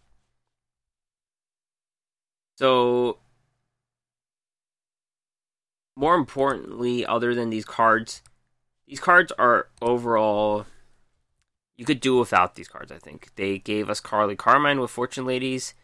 So 2.56 3.18
more 5.96 6.14
importantly, 6.14 7.06
other 7.06 7.34
than 7.34 7.50
these 7.50 7.64
cards, 7.64 8.22
these 8.86 9.00
cards 9.00 9.32
are 9.38 9.68
overall. 9.80 10.66
You 11.76 11.84
could 11.84 12.00
do 12.00 12.18
without 12.18 12.54
these 12.54 12.68
cards, 12.68 12.92
I 12.92 12.98
think. 12.98 13.30
They 13.36 13.58
gave 13.58 13.90
us 13.90 14.00
Carly 14.00 14.36
Carmine 14.36 14.80
with 14.80 14.90
Fortune 14.90 15.26
Ladies. 15.26 15.74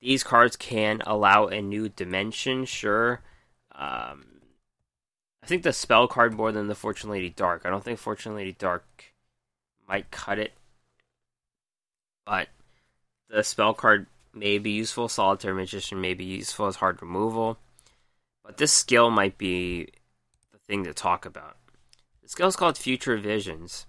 These 0.00 0.24
cards 0.24 0.56
can 0.56 1.02
allow 1.06 1.46
a 1.46 1.60
new 1.60 1.88
dimension, 1.88 2.64
sure. 2.64 3.20
Um, 3.72 4.40
I 5.42 5.46
think 5.46 5.62
the 5.62 5.72
spell 5.72 6.08
card 6.08 6.34
more 6.34 6.52
than 6.52 6.68
the 6.68 6.74
Fortune 6.74 7.10
Lady 7.10 7.30
Dark. 7.30 7.62
I 7.64 7.70
don't 7.70 7.84
think 7.84 7.98
Fortune 7.98 8.34
Lady 8.34 8.52
Dark 8.52 8.84
might 9.88 10.10
cut 10.10 10.38
it. 10.38 10.52
But 12.24 12.48
the 13.28 13.42
spell 13.44 13.72
card 13.72 14.06
may 14.34 14.58
be 14.58 14.70
useful. 14.70 15.08
Solitaire 15.08 15.54
Magician 15.54 16.00
may 16.00 16.14
be 16.14 16.24
useful 16.24 16.66
as 16.66 16.76
hard 16.76 17.00
removal. 17.00 17.58
But 18.46 18.58
this 18.58 18.72
skill 18.72 19.10
might 19.10 19.36
be 19.36 19.88
the 20.52 20.58
thing 20.58 20.84
to 20.84 20.94
talk 20.94 21.26
about. 21.26 21.56
The 22.22 22.28
skill 22.28 22.46
is 22.46 22.54
called 22.54 22.78
Future 22.78 23.16
Visions, 23.16 23.86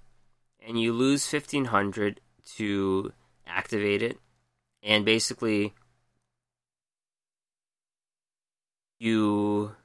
and 0.60 0.82
you 0.82 0.94
lose 0.94 1.32
1500 1.32 2.20
to 2.56 3.14
activate 3.46 4.02
it, 4.02 4.18
and 4.82 5.06
basically 5.06 5.76
you 8.98 9.76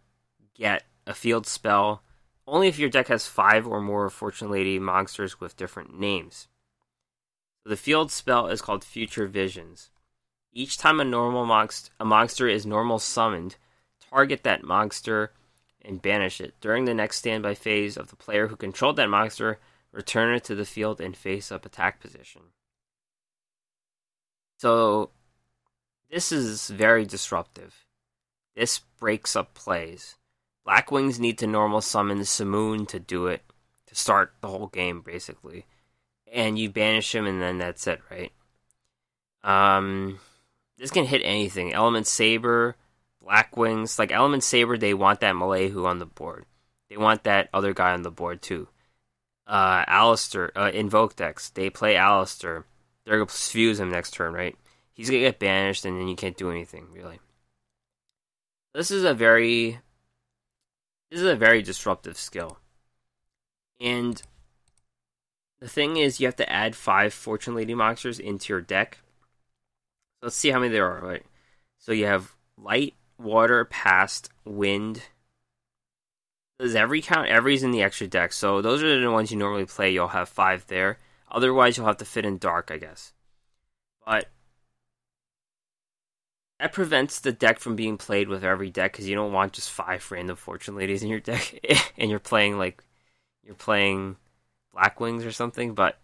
get 0.54 0.84
a 1.06 1.12
field 1.12 1.46
spell 1.46 2.02
only 2.46 2.68
if 2.68 2.78
your 2.78 2.88
deck 2.88 3.08
has 3.08 3.26
five 3.26 3.66
or 3.66 3.80
more 3.80 4.08
Fortune 4.08 4.50
Lady 4.50 4.78
monsters 4.78 5.38
with 5.38 5.56
different 5.56 5.98
names. 5.98 6.48
The 7.64 7.76
field 7.76 8.10
spell 8.10 8.48
is 8.48 8.62
called 8.62 8.84
Future 8.84 9.26
Visions. 9.26 9.90
Each 10.50 10.78
time 10.78 10.98
a 10.98 11.04
normal 11.04 11.46
monst- 11.46 11.90
a 12.00 12.04
monster 12.04 12.48
is 12.48 12.66
normal 12.66 12.98
summoned, 12.98 13.56
target 14.12 14.42
that 14.44 14.62
monster 14.62 15.32
and 15.80 16.02
banish 16.02 16.40
it. 16.40 16.54
During 16.60 16.84
the 16.84 16.94
next 16.94 17.18
standby 17.18 17.54
phase 17.54 17.96
of 17.96 18.08
the 18.08 18.16
player 18.16 18.48
who 18.48 18.56
controlled 18.56 18.96
that 18.96 19.08
monster, 19.08 19.58
return 19.90 20.34
it 20.34 20.44
to 20.44 20.54
the 20.54 20.64
field 20.64 21.00
in 21.00 21.14
face 21.14 21.50
up 21.50 21.66
attack 21.66 22.00
position. 22.00 22.42
So, 24.58 25.10
this 26.10 26.30
is 26.30 26.68
very 26.68 27.04
disruptive. 27.04 27.86
This 28.54 28.80
breaks 29.00 29.34
up 29.34 29.54
plays. 29.54 30.16
Black 30.64 30.92
Wings 30.92 31.18
need 31.18 31.38
to 31.38 31.46
normal 31.46 31.80
summon 31.80 32.20
Simoon 32.20 32.86
to 32.88 33.00
do 33.00 33.26
it, 33.26 33.42
to 33.86 33.94
start 33.94 34.34
the 34.40 34.48
whole 34.48 34.68
game, 34.68 35.00
basically. 35.00 35.66
And 36.30 36.58
you 36.58 36.70
banish 36.70 37.14
him, 37.14 37.26
and 37.26 37.42
then 37.42 37.58
that's 37.58 37.86
it, 37.86 38.00
right? 38.10 38.32
Um, 39.42 40.20
this 40.78 40.90
can 40.90 41.04
hit 41.04 41.22
anything. 41.24 41.72
Element 41.72 42.06
Saber, 42.06 42.76
Black 43.22 43.56
Wings, 43.56 43.98
like 43.98 44.12
Element 44.12 44.42
Saber, 44.42 44.76
they 44.76 44.94
want 44.94 45.20
that 45.20 45.34
Molehu 45.34 45.86
on 45.86 45.98
the 45.98 46.06
board. 46.06 46.46
They 46.90 46.96
want 46.96 47.24
that 47.24 47.48
other 47.54 47.72
guy 47.72 47.92
on 47.92 48.02
the 48.02 48.10
board 48.10 48.42
too. 48.42 48.68
Uh, 49.46 49.84
Aleister, 49.86 50.50
uh, 50.56 50.70
Invoke 50.72 51.16
decks, 51.16 51.50
they 51.50 51.70
play 51.70 51.94
Aleister. 51.94 52.64
They're 53.04 53.18
gonna 53.18 53.28
fuse 53.28 53.80
him 53.80 53.90
next 53.90 54.12
turn, 54.12 54.32
right? 54.32 54.56
He's 54.92 55.08
gonna 55.08 55.20
get 55.20 55.38
banished, 55.38 55.84
and 55.84 55.98
then 55.98 56.08
you 56.08 56.16
can't 56.16 56.36
do 56.36 56.50
anything 56.50 56.88
really. 56.92 57.20
This 58.74 58.90
is 58.90 59.04
a 59.04 59.14
very, 59.14 59.80
this 61.10 61.20
is 61.20 61.26
a 61.26 61.36
very 61.36 61.62
disruptive 61.62 62.16
skill, 62.16 62.58
and 63.80 64.22
the 65.62 65.68
thing 65.68 65.96
is, 65.96 66.18
you 66.18 66.26
have 66.26 66.36
to 66.36 66.52
add 66.52 66.74
five 66.74 67.14
Fortune 67.14 67.54
Lady 67.54 67.72
monsters 67.72 68.18
into 68.18 68.52
your 68.52 68.60
deck. 68.60 68.98
Let's 70.20 70.34
see 70.34 70.50
how 70.50 70.58
many 70.58 70.72
there 70.72 70.90
are. 70.90 71.00
Right. 71.00 71.22
So 71.78 71.92
you 71.92 72.06
have 72.06 72.34
light, 72.56 72.94
water, 73.22 73.64
past, 73.64 74.30
wind. 74.44 75.02
Does 76.58 76.74
every 76.74 77.02
count? 77.02 77.28
Every's 77.28 77.62
in 77.62 77.70
the 77.70 77.82
extra 77.82 78.06
deck, 78.06 78.32
so 78.32 78.62
those 78.62 78.82
are 78.82 79.00
the 79.00 79.10
ones 79.10 79.30
you 79.30 79.38
normally 79.38 79.64
play. 79.64 79.92
You'll 79.92 80.08
have 80.08 80.28
five 80.28 80.66
there. 80.68 80.98
Otherwise, 81.30 81.76
you'll 81.76 81.86
have 81.86 81.96
to 81.98 82.04
fit 82.04 82.24
in 82.24 82.38
dark, 82.38 82.70
I 82.70 82.78
guess. 82.78 83.12
But 84.06 84.28
that 86.60 86.72
prevents 86.72 87.20
the 87.20 87.32
deck 87.32 87.58
from 87.58 87.74
being 87.74 87.96
played 87.96 88.28
with 88.28 88.44
every 88.44 88.70
deck 88.70 88.92
because 88.92 89.08
you 89.08 89.16
don't 89.16 89.32
want 89.32 89.54
just 89.54 89.70
five 89.70 90.08
random 90.10 90.36
fortune 90.36 90.76
ladies 90.76 91.02
in 91.02 91.08
your 91.08 91.20
deck, 91.20 91.58
and 91.98 92.10
you're 92.10 92.20
playing 92.20 92.58
like 92.58 92.84
you're 93.42 93.54
playing 93.54 94.16
Black 94.72 95.00
Wings 95.00 95.24
or 95.24 95.32
something. 95.32 95.74
But 95.74 95.98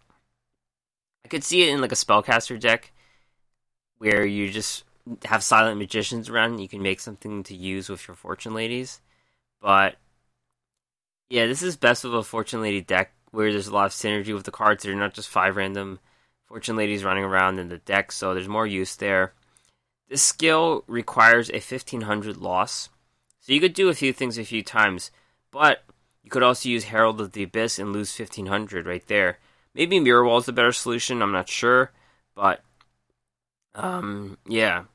I 1.23 1.29
could 1.29 1.43
see 1.43 1.63
it 1.63 1.69
in 1.69 1.79
like 1.79 1.91
a 1.91 1.95
spellcaster 1.95 2.59
deck 2.59 2.91
where 3.99 4.25
you 4.25 4.49
just 4.49 4.83
have 5.25 5.43
silent 5.43 5.77
magicians 5.77 6.29
around, 6.29 6.59
you 6.59 6.67
can 6.67 6.81
make 6.81 6.99
something 6.99 7.43
to 7.43 7.55
use 7.55 7.89
with 7.89 8.07
your 8.07 8.15
fortune 8.15 8.53
ladies. 8.53 9.01
But 9.61 9.95
yeah, 11.29 11.45
this 11.45 11.61
is 11.61 11.75
best 11.75 12.03
with 12.03 12.15
a 12.15 12.23
fortune 12.23 12.61
lady 12.61 12.81
deck 12.81 13.11
where 13.31 13.51
there's 13.51 13.67
a 13.67 13.73
lot 13.73 13.85
of 13.85 13.91
synergy 13.91 14.33
with 14.33 14.45
the 14.45 14.51
cards. 14.51 14.83
They're 14.83 14.95
not 14.95 15.13
just 15.13 15.29
five 15.29 15.55
random 15.55 15.99
Fortune 16.49 16.75
ladies 16.75 17.03
running 17.03 17.23
around 17.23 17.59
in 17.59 17.69
the 17.69 17.77
deck, 17.77 18.11
so 18.11 18.33
there's 18.33 18.47
more 18.47 18.65
use 18.65 18.95
there. 18.95 19.33
This 20.09 20.23
skill 20.23 20.83
requires 20.87 21.49
a 21.49 21.61
1500 21.61 22.37
loss, 22.37 22.89
so 23.39 23.53
you 23.53 23.59
could 23.59 23.75
do 23.75 23.87
a 23.87 23.93
few 23.93 24.11
things 24.11 24.39
a 24.39 24.43
few 24.43 24.63
times, 24.63 25.11
but 25.51 25.83
you 26.23 26.31
could 26.31 26.41
also 26.41 26.67
use 26.67 26.85
Herald 26.85 27.21
of 27.21 27.33
the 27.33 27.43
Abyss 27.43 27.77
and 27.77 27.93
lose 27.93 28.17
1500 28.17 28.87
right 28.87 29.05
there. 29.05 29.37
Maybe 29.75 29.99
Mirror 29.99 30.25
Wall 30.25 30.39
is 30.39 30.47
the 30.47 30.51
better 30.51 30.71
solution, 30.71 31.21
I'm 31.21 31.31
not 31.31 31.49
sure, 31.49 31.91
but 32.33 32.63
um, 33.75 34.39
yeah. 34.47 34.85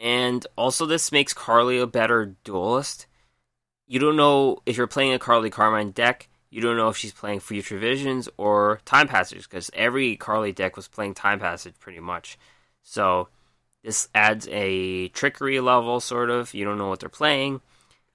And 0.00 0.46
also, 0.56 0.86
this 0.86 1.10
makes 1.10 1.32
Carly 1.32 1.78
a 1.78 1.86
better 1.86 2.36
duelist. 2.44 3.06
You 3.86 3.98
don't 3.98 4.16
know 4.16 4.62
if 4.66 4.76
you're 4.76 4.86
playing 4.86 5.12
a 5.12 5.18
Carly 5.18 5.50
Carmine 5.50 5.90
deck, 5.90 6.28
you 6.50 6.62
don't 6.62 6.76
know 6.76 6.88
if 6.88 6.96
she's 6.96 7.12
playing 7.12 7.40
Future 7.40 7.78
Visions 7.78 8.28
or 8.36 8.80
Time 8.84 9.08
Passage, 9.08 9.48
because 9.48 9.70
every 9.74 10.16
Carly 10.16 10.52
deck 10.52 10.76
was 10.76 10.88
playing 10.88 11.14
Time 11.14 11.40
Passage 11.40 11.74
pretty 11.78 12.00
much. 12.00 12.38
So, 12.82 13.28
this 13.82 14.08
adds 14.14 14.48
a 14.50 15.08
trickery 15.08 15.60
level, 15.60 16.00
sort 16.00 16.30
of. 16.30 16.54
You 16.54 16.64
don't 16.64 16.78
know 16.78 16.88
what 16.88 17.00
they're 17.00 17.08
playing. 17.08 17.60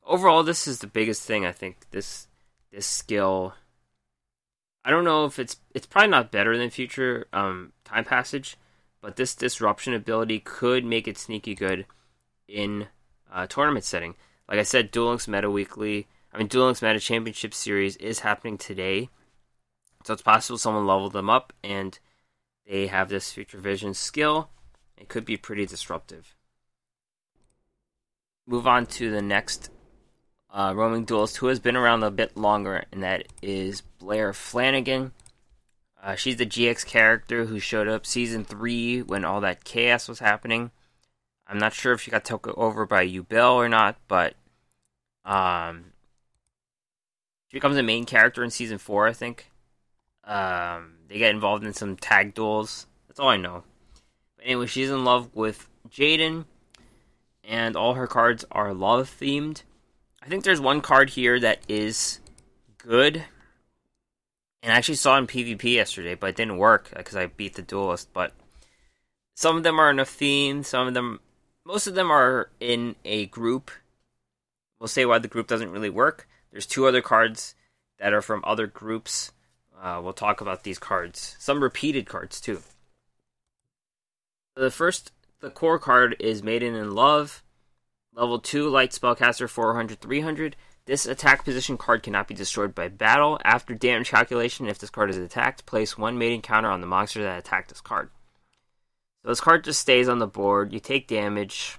Overall, 0.06 0.43
this 0.43 0.67
is 0.67 0.80
the 0.80 0.88
biggest 0.88 1.24
thing 1.24 1.46
I 1.46 1.52
think. 1.52 1.78
This 1.91 2.28
this 2.72 2.86
skill. 2.86 3.54
I 4.84 4.89
don't 4.89 5.06
know 5.06 5.26
if 5.26 5.39
it's 5.39 5.58
it's 5.74 5.86
probably 5.86 6.10
not 6.10 6.32
better 6.32 6.58
than 6.58 6.69
future 6.69 7.28
um, 7.32 7.72
time 7.86 8.04
passage, 8.04 8.58
but 9.03 9.17
this 9.17 9.35
disruption 9.35 9.93
ability 9.93 10.39
could 10.39 10.85
make 10.85 11.09
it 11.09 11.17
sneaky 11.17 11.53
good 11.53 11.85
in 12.47 12.87
a 13.31 13.45
tournament 13.45 13.83
setting. 13.83 14.15
Like 14.47 14.59
I 14.59 14.63
said, 14.63 14.91
Duel 14.91 15.09
Links 15.09 15.27
Meta 15.27 15.51
Weekly, 15.51 16.07
I 16.33 16.37
mean 16.37 16.47
Duel 16.47 16.67
Links 16.67 16.81
Meta 16.81 17.01
Championship 17.01 17.53
Series 17.53 17.97
is 17.97 18.19
happening 18.19 18.57
today, 18.57 19.09
so 20.05 20.13
it's 20.13 20.21
possible 20.21 20.57
someone 20.57 20.87
leveled 20.87 21.11
them 21.11 21.29
up 21.29 21.51
and 21.61 21.99
they 22.65 22.87
have 22.87 23.09
this 23.09 23.33
Future 23.33 23.57
Vision 23.57 23.93
skill. 23.93 24.49
It 24.97 25.09
could 25.09 25.25
be 25.25 25.35
pretty 25.35 25.65
disruptive. 25.65 26.33
Move 28.47 28.65
on 28.65 28.85
to 28.85 29.11
the 29.11 29.21
next 29.21 29.69
uh, 30.49 30.71
roaming 30.73 31.03
duelist 31.03 31.37
who 31.37 31.47
has 31.47 31.59
been 31.59 31.75
around 31.75 32.03
a 32.03 32.11
bit 32.11 32.37
longer, 32.37 32.85
and 32.93 33.03
that 33.03 33.27
is 33.41 33.81
Blair 33.81 34.31
Flannigan. 34.31 35.11
Uh, 36.03 36.15
she's 36.15 36.35
the 36.35 36.45
GX 36.45 36.85
character 36.85 37.45
who 37.45 37.59
showed 37.59 37.87
up 37.87 38.05
season 38.05 38.43
three 38.43 39.01
when 39.01 39.23
all 39.23 39.39
that 39.39 39.63
chaos 39.63 40.09
was 40.09 40.19
happening. 40.19 40.69
I'm 41.47 41.57
not 41.57 41.73
sure 41.73 41.93
if 41.93 42.01
she 42.01 42.11
got 42.11 42.25
taken 42.25 42.53
over 42.57 42.85
by 42.85 43.07
Yubel 43.07 43.53
or 43.53 43.69
not, 43.69 43.95
but 44.09 44.35
um, 45.23 45.93
she 47.47 47.55
becomes 47.55 47.77
a 47.77 47.83
main 47.83 48.03
character 48.03 48.43
in 48.43 48.49
season 48.49 48.79
four, 48.79 49.07
I 49.07 49.13
think. 49.13 49.49
Um, 50.25 50.95
they 51.07 51.19
get 51.19 51.33
involved 51.33 51.63
in 51.63 51.73
some 51.73 51.95
tag 51.95 52.33
duels. 52.33 52.85
That's 53.07 53.19
all 53.21 53.29
I 53.29 53.37
know. 53.37 53.63
But 54.35 54.45
anyway, 54.45 54.65
she's 54.65 54.89
in 54.89 55.05
love 55.05 55.33
with 55.33 55.69
Jaden, 55.89 56.43
and 57.45 57.77
all 57.77 57.93
her 57.93 58.07
cards 58.07 58.43
are 58.51 58.73
love 58.73 59.15
themed. 59.19 59.63
I 60.21 60.27
think 60.27 60.43
there's 60.43 60.61
one 60.61 60.81
card 60.81 61.11
here 61.11 61.39
that 61.39 61.59
is 61.69 62.19
good 62.77 63.23
and 64.63 64.71
I 64.71 64.78
actually 64.78 64.95
saw 64.95 65.17
in 65.17 65.28
PvP 65.28 65.73
yesterday, 65.73 66.15
but 66.15 66.30
it 66.30 66.36
didn't 66.38 66.58
work 66.58 66.89
because 66.95 67.17
I 67.17 67.26
beat 67.26 67.56
the 67.56 67.62
duelist. 67.62 68.13
But 68.13 68.32
some 69.36 69.58
of 69.58 69.63
them 69.63 69.78
are 69.78 69.91
in 69.91 69.99
a 69.99 70.06
theme. 70.06 70.63
Some 70.63 70.88
of 70.88 70.93
them, 70.93 71.19
most 71.65 71.86
of 71.86 71.95
them 71.95 72.10
are 72.10 72.49
in 72.62 72.95
a 73.04 73.26
group. 73.26 73.71
We'll 74.80 74.88
say 74.88 75.06
why 75.06 75.19
the 75.19 75.28
group 75.28 75.47
doesn't 75.47 75.71
really 75.71 75.89
work. 75.89 76.30
There's 76.49 76.65
two 76.65 76.88
other 76.88 77.02
cards 77.02 77.56
that 77.99 78.13
are 78.13 78.21
from 78.21 78.41
other 78.45 78.65
groups. 78.65 79.34
Uh, 79.82 79.99
we'll 80.02 80.13
talk 80.13 80.39
about 80.39 80.63
these 80.63 80.80
cards. 80.80 81.36
Some 81.39 81.62
repeated 81.62 82.06
cards 82.06 82.39
too. 82.39 82.62
The 84.56 84.71
first, 84.71 85.12
the 85.41 85.49
core 85.49 85.80
card 85.80 86.15
is 86.21 86.41
Maiden 86.41 86.73
in 86.73 86.95
Love. 86.95 87.43
Level 88.15 88.39
2 88.39 88.69
Light 88.69 88.91
Spellcaster 88.91 89.49
400 89.49 89.99
300. 89.99 90.56
This 90.86 91.06
attack 91.06 91.46
position 91.46 91.78
card 91.78 92.04
cannot 92.04 92.28
be 92.28 92.34
destroyed 92.34 92.76
by 92.76 92.89
battle. 92.89 93.39
After 93.46 93.74
damage 93.74 94.10
calculation, 94.10 94.67
if 94.67 94.80
this 94.80 94.89
card 94.89 95.10
is 95.10 95.17
attacked, 95.17 95.65
place 95.65 95.98
one 95.98 96.17
maiden 96.17 96.41
counter 96.41 96.69
on 96.69 96.82
the 96.82 96.88
monster 96.88 97.24
that 97.24 97.39
attacked 97.39 97.69
this 97.69 97.80
card. 97.80 98.10
So 99.22 99.30
this 99.30 99.39
card 99.39 99.63
just 99.63 99.80
stays 99.80 100.10
on 100.10 100.19
the 100.19 100.28
board. 100.28 100.74
You 100.74 100.82
take 100.82 101.08
damage, 101.08 101.78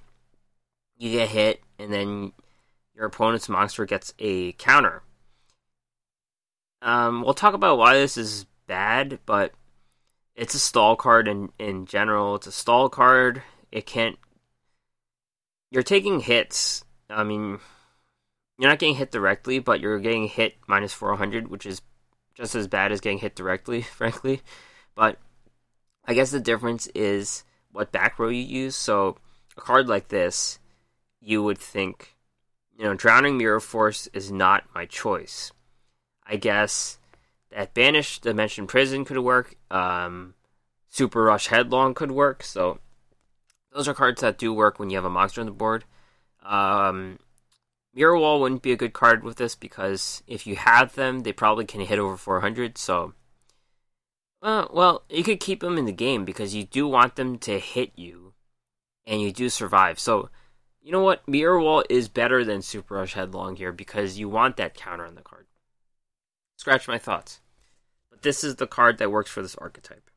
you 0.97 1.13
get 1.13 1.29
hit, 1.29 1.61
and 1.79 1.93
then 1.93 2.33
your 2.95 3.05
opponent's 3.05 3.49
monster 3.49 3.85
gets 3.85 4.15
a 4.19 4.53
counter. 4.53 5.03
Um, 6.81 7.23
we'll 7.23 7.35
talk 7.35 7.53
about 7.53 7.77
why 7.77 7.95
this 7.95 8.17
is 8.17 8.47
bad, 8.67 9.19
but 9.27 9.53
it's 10.35 10.55
a 10.55 10.59
stall 10.59 10.97
card 10.97 11.29
in, 11.29 11.51
in 11.59 11.85
general. 11.85 12.37
It's 12.37 12.47
a 12.47 12.53
stall 12.53 12.89
card. 12.89 13.43
It 13.71 13.85
can't. 13.85 14.19
You're 15.71 15.83
taking 15.83 16.21
hits. 16.21 16.85
I 17.11 17.25
mean, 17.25 17.59
you're 18.59 18.71
not 18.71 18.79
getting 18.79 18.95
hit 18.95 19.11
directly, 19.11 19.59
but 19.59 19.81
you're 19.81 19.99
getting 19.99 20.29
hit 20.29 20.55
minus 20.67 20.93
400, 20.93 21.49
which 21.49 21.67
is 21.67 21.83
just 22.35 22.55
as 22.55 22.69
bad 22.69 22.93
as 22.93 23.01
getting 23.01 23.19
hit 23.19 23.35
directly, 23.35 23.83
frankly. 23.83 24.41
But 24.95 25.19
I 26.05 26.15
guess 26.15 26.31
the 26.31 26.41
difference 26.41 26.87
is 26.89 27.45
what 27.73 27.93
back 27.93 28.19
row 28.19 28.29
you 28.29 28.43
use. 28.43 28.77
So 28.77 29.17
a 29.57 29.61
card 29.61 29.89
like 29.89 30.09
this, 30.09 30.59
you 31.21 31.43
would 31.43 31.59
think, 31.59 32.17
you 32.77 32.85
know, 32.85 32.95
Drowning 32.95 33.39
Mirror 33.39 33.61
Force 33.61 34.09
is 34.13 34.31
not 34.31 34.65
my 34.75 34.87
choice. 34.87 35.53
I 36.27 36.37
guess 36.37 36.99
that 37.51 37.75
Banished 37.75 38.23
Dimension 38.23 38.67
Prison 38.67 39.05
could 39.05 39.19
work. 39.19 39.57
Um, 39.71 40.35
Super 40.89 41.25
Rush 41.25 41.49
Headlong 41.49 41.95
could 41.95 42.13
work. 42.13 42.43
So 42.43 42.79
those 43.73 43.89
are 43.89 43.95
cards 43.95 44.21
that 44.21 44.39
do 44.39 44.53
work 44.53 44.79
when 44.79 44.91
you 44.91 44.97
have 44.97 45.05
a 45.05 45.11
monster 45.11 45.41
on 45.41 45.47
the 45.47 45.53
board. 45.53 45.85
Um, 46.45 47.19
Mirror 47.95 48.19
Wall 48.19 48.41
wouldn't 48.41 48.63
be 48.63 48.73
a 48.73 48.77
good 48.77 48.93
card 48.93 49.23
with 49.23 49.37
this 49.37 49.55
because 49.55 50.23
if 50.27 50.47
you 50.47 50.57
have 50.57 50.95
them, 50.95 51.21
they 51.21 51.33
probably 51.33 51.65
can 51.65 51.81
hit 51.81 51.99
over 51.99 52.17
400. 52.17 52.77
So, 52.77 53.15
uh, 54.43 54.67
well, 54.73 55.05
you 55.09 55.23
could 55.23 55.39
keep 55.39 55.61
them 55.61 55.79
in 55.79 55.85
the 55.85 55.93
game 55.93 56.25
because 56.25 56.55
you 56.55 56.65
do 56.65 56.89
want 56.89 57.15
them 57.15 57.39
to 57.39 57.59
hit 57.59 57.93
you, 57.95 58.35
and 59.07 59.23
you 59.23 59.33
do 59.33 59.49
survive. 59.49 60.01
So, 60.01 60.29
you 60.83 60.91
know 60.91 61.03
what? 61.03 61.27
Mirror 61.29 61.61
Wall 61.61 61.85
is 61.89 62.09
better 62.09 62.45
than 62.45 62.63
Super 62.63 62.97
Rush 62.97 63.15
Headlong 63.15 63.57
here 63.57 63.73
because 63.73 64.19
you 64.19 64.29
want 64.29 64.57
that 64.57 64.75
counter 64.75 65.07
on 65.07 65.15
the 65.15 65.23
card. 65.23 65.47
Scratch 66.57 66.89
my 66.89 66.99
thoughts. 66.99 67.41
But 68.11 68.23
this 68.23 68.43
is 68.43 68.57
the 68.57 68.67
card 68.67 68.99
that 68.99 69.13
works 69.13 69.31
for 69.31 69.41
this 69.41 69.57
archetype. 69.57 70.11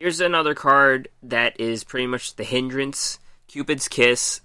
Here's 0.00 0.20
another 0.20 0.54
card 0.54 1.08
that 1.22 1.60
is 1.60 1.84
pretty 1.84 2.06
much 2.06 2.34
the 2.36 2.44
hindrance. 2.44 3.18
Cupid's 3.46 3.88
Kiss 3.88 4.40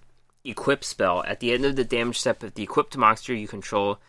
equip 0.50 0.84
spell. 0.84 1.24
At 1.28 1.40
the 1.40 1.52
end 1.52 1.66
of 1.66 1.76
the 1.76 1.84
damage 1.84 2.20
step 2.20 2.42
of 2.44 2.54
the 2.54 2.64
equipped 2.64 2.98
monster 2.98 3.34
you 3.34 3.48
control, 3.48 4.00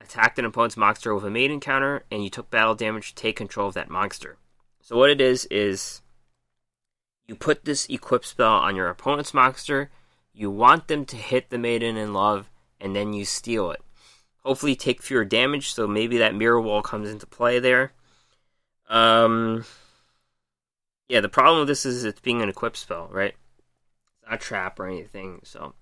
attacked 0.00 0.38
an 0.38 0.44
opponent's 0.44 0.76
monster 0.76 1.14
with 1.14 1.24
a 1.24 1.30
maiden 1.30 1.60
counter, 1.60 2.04
and 2.10 2.24
you 2.24 2.30
took 2.30 2.50
battle 2.50 2.74
damage 2.74 3.10
to 3.10 3.14
take 3.14 3.36
control 3.36 3.68
of 3.68 3.74
that 3.74 3.90
monster. 3.90 4.36
So 4.80 4.96
what 4.96 5.10
it 5.10 5.20
is 5.20 5.46
is 5.46 6.02
you 7.26 7.34
put 7.34 7.64
this 7.64 7.86
equip 7.86 8.24
spell 8.24 8.54
on 8.54 8.76
your 8.76 8.88
opponent's 8.88 9.32
monster. 9.32 9.90
You 10.32 10.50
want 10.50 10.88
them 10.88 11.04
to 11.06 11.16
hit 11.16 11.50
the 11.50 11.58
maiden 11.58 11.96
in 11.96 12.12
love, 12.12 12.50
and 12.80 12.96
then 12.96 13.12
you 13.12 13.24
steal 13.24 13.70
it. 13.70 13.80
Hopefully, 14.44 14.74
take 14.74 15.02
fewer 15.02 15.24
damage, 15.24 15.72
so 15.72 15.86
maybe 15.86 16.18
that 16.18 16.34
mirror 16.34 16.60
wall 16.60 16.82
comes 16.82 17.08
into 17.08 17.26
play 17.26 17.60
there. 17.60 17.92
Um, 18.88 19.64
yeah, 21.08 21.20
the 21.20 21.28
problem 21.28 21.60
with 21.60 21.68
this 21.68 21.86
is 21.86 22.04
it's 22.04 22.20
being 22.20 22.42
an 22.42 22.48
equip 22.48 22.76
spell, 22.76 23.08
right? 23.12 23.34
It's 24.08 24.28
not 24.28 24.34
a 24.34 24.38
trap 24.38 24.80
or 24.80 24.88
anything, 24.88 25.40
so 25.44 25.74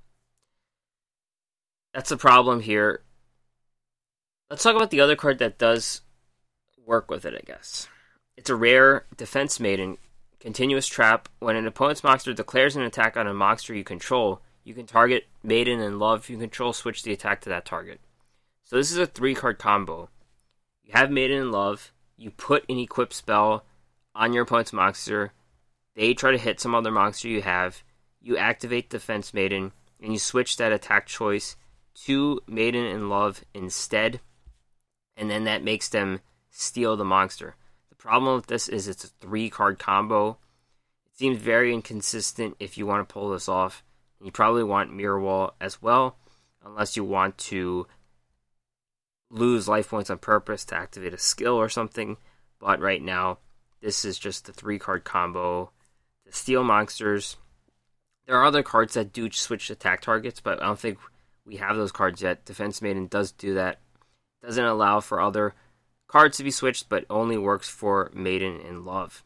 that's 1.94 2.10
the 2.10 2.16
problem 2.16 2.60
here. 2.60 3.02
Let's 4.48 4.62
talk 4.62 4.76
about 4.76 4.90
the 4.90 5.00
other 5.00 5.16
card 5.16 5.38
that 5.38 5.58
does 5.58 6.02
work 6.84 7.10
with 7.10 7.24
it, 7.24 7.34
I 7.34 7.42
guess. 7.44 7.88
It's 8.36 8.50
a 8.50 8.56
rare 8.56 9.04
Defense 9.16 9.60
Maiden 9.60 9.98
continuous 10.40 10.86
trap. 10.86 11.28
When 11.38 11.54
an 11.54 11.66
opponent's 11.66 12.02
monster 12.02 12.32
declares 12.32 12.74
an 12.74 12.82
attack 12.82 13.16
on 13.16 13.26
a 13.26 13.34
monster 13.34 13.74
you 13.74 13.84
control, 13.84 14.40
you 14.64 14.74
can 14.74 14.86
target 14.86 15.28
Maiden 15.42 15.80
in 15.80 15.98
Love 15.98 16.20
if 16.20 16.30
you 16.30 16.38
control, 16.38 16.72
switch 16.72 17.02
the 17.02 17.12
attack 17.12 17.42
to 17.42 17.48
that 17.50 17.64
target. 17.64 18.00
So 18.64 18.76
this 18.76 18.90
is 18.90 18.98
a 18.98 19.06
three 19.06 19.34
card 19.34 19.58
combo. 19.58 20.08
You 20.82 20.92
have 20.94 21.10
Maiden 21.10 21.38
in 21.38 21.50
Love, 21.52 21.92
you 22.16 22.30
put 22.30 22.64
an 22.68 22.78
equip 22.78 23.12
spell 23.12 23.64
on 24.14 24.32
your 24.32 24.42
opponent's 24.42 24.72
monster, 24.72 25.32
they 25.94 26.14
try 26.14 26.32
to 26.32 26.38
hit 26.38 26.58
some 26.58 26.74
other 26.74 26.90
monster 26.90 27.28
you 27.28 27.42
have, 27.42 27.82
you 28.20 28.36
activate 28.36 28.90
Defense 28.90 29.32
Maiden, 29.32 29.72
and 30.02 30.12
you 30.12 30.18
switch 30.18 30.56
that 30.56 30.72
attack 30.72 31.06
choice 31.06 31.56
to 32.06 32.40
Maiden 32.46 32.84
in 32.84 33.08
Love 33.08 33.44
instead, 33.54 34.20
and 35.16 35.30
then 35.30 35.44
that 35.44 35.62
makes 35.64 35.88
them 35.88 36.20
steal 36.50 36.96
the 36.96 37.04
monster. 37.04 37.56
The 37.90 37.96
problem 37.96 38.34
with 38.34 38.46
this 38.46 38.68
is 38.68 38.88
it's 38.88 39.04
a 39.04 39.08
three 39.08 39.50
card 39.50 39.78
combo. 39.78 40.38
It 41.06 41.16
seems 41.16 41.38
very 41.38 41.74
inconsistent 41.74 42.56
if 42.58 42.78
you 42.78 42.86
want 42.86 43.06
to 43.06 43.12
pull 43.12 43.30
this 43.30 43.48
off. 43.48 43.82
You 44.22 44.30
probably 44.30 44.64
want 44.64 44.92
Mirror 44.94 45.20
Wall 45.20 45.54
as 45.60 45.80
well, 45.82 46.16
unless 46.64 46.96
you 46.96 47.04
want 47.04 47.36
to 47.38 47.86
lose 49.30 49.68
life 49.68 49.88
points 49.90 50.10
on 50.10 50.18
purpose 50.18 50.64
to 50.66 50.76
activate 50.76 51.14
a 51.14 51.18
skill 51.18 51.54
or 51.54 51.68
something. 51.68 52.16
But 52.58 52.80
right 52.80 53.02
now, 53.02 53.38
This 53.80 54.04
is 54.04 54.18
just 54.18 54.44
the 54.44 54.52
three 54.52 54.78
card 54.78 55.04
combo. 55.04 55.72
to 56.26 56.32
steal 56.32 56.62
Monsters. 56.62 57.38
There 58.26 58.36
are 58.36 58.44
other 58.44 58.62
cards 58.62 58.92
that 58.94 59.12
do 59.12 59.30
switch 59.30 59.70
attack 59.70 60.02
targets, 60.02 60.38
but 60.40 60.62
I 60.62 60.66
don't 60.66 60.78
think 60.78 60.98
we 61.44 61.56
have 61.56 61.76
those 61.76 61.92
cards 61.92 62.22
yet. 62.22 62.44
Defense 62.44 62.82
Maiden 62.82 63.06
does 63.06 63.32
do 63.32 63.54
that. 63.54 63.78
Doesn't 64.42 64.64
allow 64.64 65.00
for 65.00 65.20
other 65.20 65.54
cards 66.06 66.36
to 66.38 66.44
be 66.44 66.50
switched, 66.50 66.88
but 66.88 67.04
only 67.10 67.38
works 67.38 67.68
for 67.68 68.10
Maiden 68.14 68.60
in 68.60 68.84
Love. 68.84 69.22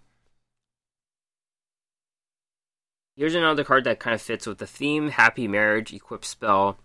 Here's 3.16 3.35
another 3.35 3.62
card 3.62 3.85
that 3.85 4.00
kind 4.00 4.14
of 4.14 4.20
fits 4.20 4.46
with 4.46 4.59
the 4.59 4.66
theme 4.66 5.11
Happy 5.11 5.46
Marriage 5.46 5.92
Equip 5.92 6.24
Spell. 6.24 6.79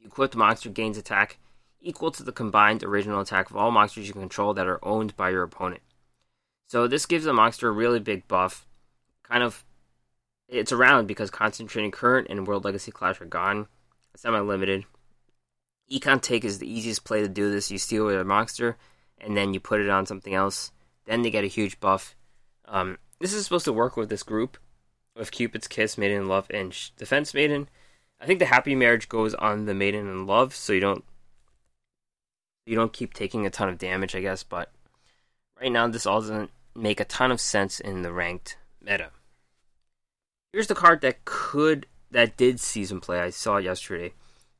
The 0.00 0.06
equipped 0.06 0.34
monster 0.34 0.68
gains 0.68 0.98
attack 0.98 1.38
equal 1.80 2.10
to 2.10 2.24
the 2.24 2.32
combined 2.32 2.82
original 2.82 3.20
attack 3.20 3.48
of 3.48 3.56
all 3.56 3.70
monsters 3.70 4.08
you 4.08 4.12
control 4.12 4.54
that 4.54 4.66
are 4.66 4.84
owned 4.84 5.16
by 5.16 5.30
your 5.30 5.44
opponent. 5.44 5.82
So 6.66 6.88
this 6.88 7.06
gives 7.06 7.24
the 7.24 7.32
monster 7.32 7.68
a 7.68 7.72
really 7.72 8.00
big 8.00 8.26
buff. 8.26 8.66
Kind 9.22 9.44
of, 9.44 9.64
it's 10.48 10.72
around 10.72 11.06
because 11.06 11.30
Concentrating 11.30 11.92
Current 11.92 12.26
and 12.28 12.46
World 12.46 12.64
Legacy 12.64 12.90
Clash 12.90 13.20
are 13.20 13.26
gone. 13.26 13.68
Semi 14.16 14.40
limited. 14.40 14.84
Econ 15.90 16.20
Take 16.20 16.44
is 16.44 16.58
the 16.58 16.70
easiest 16.70 17.04
play 17.04 17.22
to 17.22 17.28
do 17.28 17.50
this. 17.50 17.70
You 17.70 17.78
steal 17.78 18.06
with 18.06 18.18
a 18.18 18.24
monster, 18.24 18.76
and 19.18 19.36
then 19.36 19.54
you 19.54 19.60
put 19.60 19.80
it 19.80 19.88
on 19.88 20.06
something 20.06 20.34
else. 20.34 20.72
Then 21.04 21.22
they 21.22 21.30
get 21.30 21.44
a 21.44 21.48
huge 21.48 21.78
buff. 21.78 22.16
Um, 22.66 22.98
this 23.20 23.32
is 23.32 23.44
supposed 23.44 23.64
to 23.66 23.72
work 23.72 23.96
with 23.96 24.08
this 24.08 24.22
group 24.22 24.58
with 25.14 25.30
Cupid's 25.30 25.68
Kiss, 25.68 25.96
Maiden 25.96 26.22
in 26.22 26.28
Love, 26.28 26.46
and 26.50 26.76
Defense 26.96 27.32
Maiden. 27.32 27.68
I 28.20 28.26
think 28.26 28.38
the 28.38 28.46
Happy 28.46 28.74
Marriage 28.74 29.08
goes 29.08 29.34
on 29.34 29.66
the 29.66 29.74
Maiden 29.74 30.08
in 30.08 30.26
Love, 30.26 30.54
so 30.54 30.72
you 30.72 30.80
don't 30.80 31.04
you 32.64 32.74
don't 32.74 32.92
keep 32.92 33.14
taking 33.14 33.46
a 33.46 33.50
ton 33.50 33.68
of 33.68 33.78
damage, 33.78 34.14
I 34.14 34.20
guess. 34.20 34.42
But 34.42 34.72
right 35.60 35.70
now, 35.70 35.86
this 35.86 36.06
all 36.06 36.20
doesn't 36.20 36.50
make 36.74 37.00
a 37.00 37.04
ton 37.04 37.30
of 37.30 37.40
sense 37.40 37.78
in 37.78 38.02
the 38.02 38.12
ranked 38.12 38.58
meta. 38.80 39.10
Here's 40.52 40.66
the 40.66 40.74
card 40.74 41.00
that 41.02 41.24
could 41.24 41.86
that 42.10 42.36
did 42.36 42.60
season 42.60 43.00
play. 43.00 43.20
I 43.20 43.30
saw 43.30 43.56
yesterday. 43.56 44.12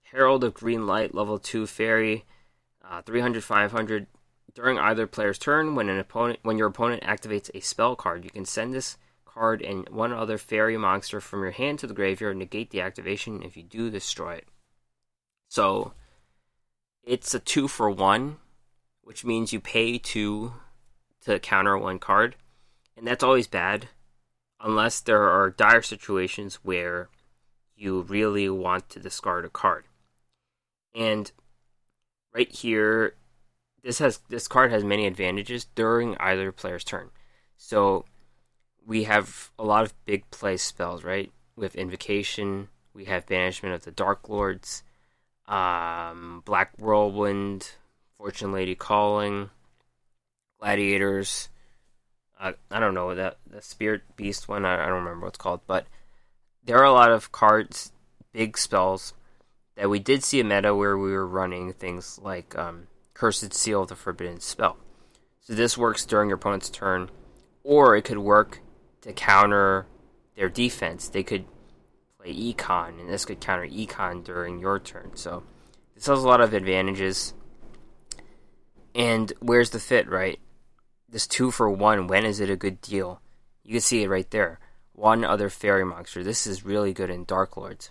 Herald 0.02 0.44
of 0.44 0.54
Green 0.54 0.86
Light, 0.86 1.14
level 1.14 1.38
two 1.38 1.66
fairy, 1.66 2.24
uh, 2.84 3.02
300 3.02 3.42
500. 3.42 4.06
During 4.54 4.78
either 4.78 5.06
player's 5.06 5.38
turn, 5.38 5.74
when 5.74 5.88
an 5.88 5.98
opponent 5.98 6.38
when 6.42 6.56
your 6.56 6.68
opponent 6.68 7.02
activates 7.02 7.50
a 7.54 7.60
spell 7.60 7.94
card, 7.94 8.24
you 8.24 8.30
can 8.30 8.46
send 8.46 8.72
this 8.72 8.96
card 9.26 9.60
and 9.60 9.86
one 9.90 10.12
other 10.12 10.38
fairy 10.38 10.78
monster 10.78 11.20
from 11.20 11.42
your 11.42 11.50
hand 11.50 11.78
to 11.80 11.86
the 11.86 11.92
graveyard, 11.92 12.36
negate 12.36 12.70
the 12.70 12.80
activation. 12.80 13.42
If 13.42 13.56
you 13.56 13.62
do, 13.62 13.90
destroy 13.90 14.36
it. 14.36 14.48
So 15.48 15.92
it's 17.04 17.34
a 17.34 17.38
two 17.38 17.68
for 17.68 17.90
one, 17.90 18.38
which 19.02 19.24
means 19.24 19.52
you 19.52 19.60
pay 19.60 19.98
two 19.98 20.54
to 21.24 21.38
counter 21.38 21.76
one 21.76 21.98
card, 21.98 22.36
and 22.96 23.06
that's 23.06 23.22
always 23.22 23.46
bad, 23.46 23.88
unless 24.60 25.00
there 25.00 25.22
are 25.22 25.50
dire 25.50 25.82
situations 25.82 26.60
where 26.62 27.08
you 27.76 28.02
really 28.02 28.48
want 28.48 28.88
to 28.90 29.00
discard 29.00 29.44
a 29.44 29.50
card. 29.50 29.84
And 30.94 31.30
right 32.34 32.50
here, 32.50 33.14
this 33.82 33.98
has 33.98 34.18
this 34.28 34.48
card 34.48 34.72
has 34.72 34.82
many 34.82 35.06
advantages 35.06 35.66
during 35.74 36.16
either 36.18 36.50
player's 36.52 36.84
turn. 36.84 37.10
So 37.56 38.04
we 38.84 39.04
have 39.04 39.50
a 39.58 39.64
lot 39.64 39.84
of 39.84 39.94
big 40.04 40.30
play 40.30 40.56
spells, 40.56 41.04
right? 41.04 41.30
Have 41.60 41.74
Invocation, 41.74 42.68
we 42.94 43.06
have 43.06 43.26
Banishment 43.26 43.74
of 43.74 43.84
the 43.84 43.90
Dark 43.90 44.28
Lords, 44.28 44.82
um, 45.48 46.42
Black 46.44 46.72
Whirlwind, 46.78 47.72
Fortune 48.16 48.52
Lady 48.52 48.74
Calling, 48.74 49.50
Gladiators. 50.60 51.48
Uh, 52.38 52.52
I 52.70 52.80
don't 52.80 52.94
know 52.94 53.14
that 53.14 53.38
the 53.46 53.62
Spirit 53.62 54.02
Beast 54.16 54.48
one. 54.48 54.64
I, 54.64 54.74
I 54.74 54.86
don't 54.86 55.04
remember 55.04 55.20
what 55.26 55.28
it's 55.28 55.38
called, 55.38 55.60
but 55.66 55.86
there 56.66 56.78
are 56.78 56.84
a 56.84 56.92
lot 56.92 57.10
of 57.10 57.32
cards, 57.32 57.92
big 58.32 58.58
spells 58.58 59.14
that 59.76 59.88
we 59.88 59.98
did 59.98 60.24
see 60.24 60.40
a 60.40 60.44
meta 60.44 60.74
where 60.74 60.98
we 60.98 61.12
were 61.12 61.26
running 61.26 61.72
things 61.72 62.18
like 62.22 62.56
um, 62.58 62.88
Cursed 63.14 63.54
Seal 63.54 63.82
of 63.82 63.88
the 63.88 63.96
Forbidden 63.96 64.40
Spell. 64.40 64.76
So 65.40 65.54
this 65.54 65.78
works 65.78 66.04
during 66.04 66.28
your 66.28 66.36
opponent's 66.36 66.68
turn, 66.68 67.10
or 67.62 67.96
it 67.96 68.02
could 68.02 68.18
work 68.18 68.60
to 69.02 69.12
counter 69.12 69.86
their 70.34 70.48
defense. 70.48 71.08
They 71.08 71.22
could 71.22 71.44
play 72.18 72.34
Econ, 72.34 73.00
and 73.00 73.08
this 73.08 73.24
could 73.24 73.40
counter 73.40 73.66
Econ 73.66 74.24
during 74.24 74.58
your 74.58 74.80
turn. 74.80 75.12
So 75.14 75.44
this 75.94 76.06
has 76.06 76.22
a 76.22 76.28
lot 76.28 76.40
of 76.40 76.52
advantages. 76.52 77.32
And 78.94 79.32
where's 79.40 79.70
the 79.70 79.78
fit, 79.78 80.08
right? 80.08 80.40
This 81.08 81.28
two 81.28 81.52
for 81.52 81.70
one, 81.70 82.08
when 82.08 82.24
is 82.24 82.40
it 82.40 82.50
a 82.50 82.56
good 82.56 82.80
deal? 82.80 83.20
You 83.62 83.72
can 83.72 83.80
see 83.80 84.02
it 84.02 84.08
right 84.08 84.28
there. 84.30 84.58
One 84.96 85.24
other 85.24 85.50
fairy 85.50 85.84
monster. 85.84 86.24
This 86.24 86.46
is 86.46 86.64
really 86.64 86.94
good 86.94 87.10
in 87.10 87.26
Dark 87.26 87.58
Lords. 87.58 87.90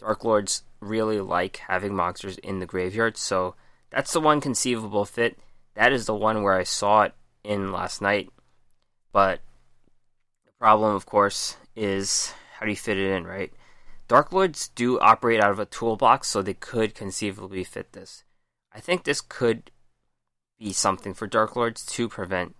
Dark 0.00 0.24
Lords 0.24 0.64
really 0.80 1.20
like 1.20 1.58
having 1.68 1.94
monsters 1.94 2.38
in 2.38 2.58
the 2.58 2.66
graveyard, 2.66 3.16
so 3.16 3.54
that's 3.90 4.12
the 4.12 4.20
one 4.20 4.40
conceivable 4.40 5.04
fit. 5.04 5.38
That 5.74 5.92
is 5.92 6.06
the 6.06 6.14
one 6.14 6.42
where 6.42 6.54
I 6.54 6.64
saw 6.64 7.02
it 7.02 7.14
in 7.44 7.70
last 7.70 8.02
night. 8.02 8.30
But 9.12 9.42
the 10.44 10.50
problem, 10.58 10.92
of 10.96 11.06
course, 11.06 11.56
is 11.76 12.34
how 12.58 12.66
do 12.66 12.72
you 12.72 12.76
fit 12.76 12.98
it 12.98 13.12
in, 13.12 13.28
right? 13.28 13.52
Dark 14.08 14.32
Lords 14.32 14.70
do 14.70 14.98
operate 14.98 15.40
out 15.40 15.52
of 15.52 15.60
a 15.60 15.66
toolbox, 15.66 16.26
so 16.26 16.42
they 16.42 16.54
could 16.54 16.96
conceivably 16.96 17.62
fit 17.62 17.92
this. 17.92 18.24
I 18.72 18.80
think 18.80 19.04
this 19.04 19.20
could 19.20 19.70
be 20.58 20.72
something 20.72 21.14
for 21.14 21.28
Dark 21.28 21.54
Lords 21.54 21.86
to 21.86 22.08
prevent, 22.08 22.56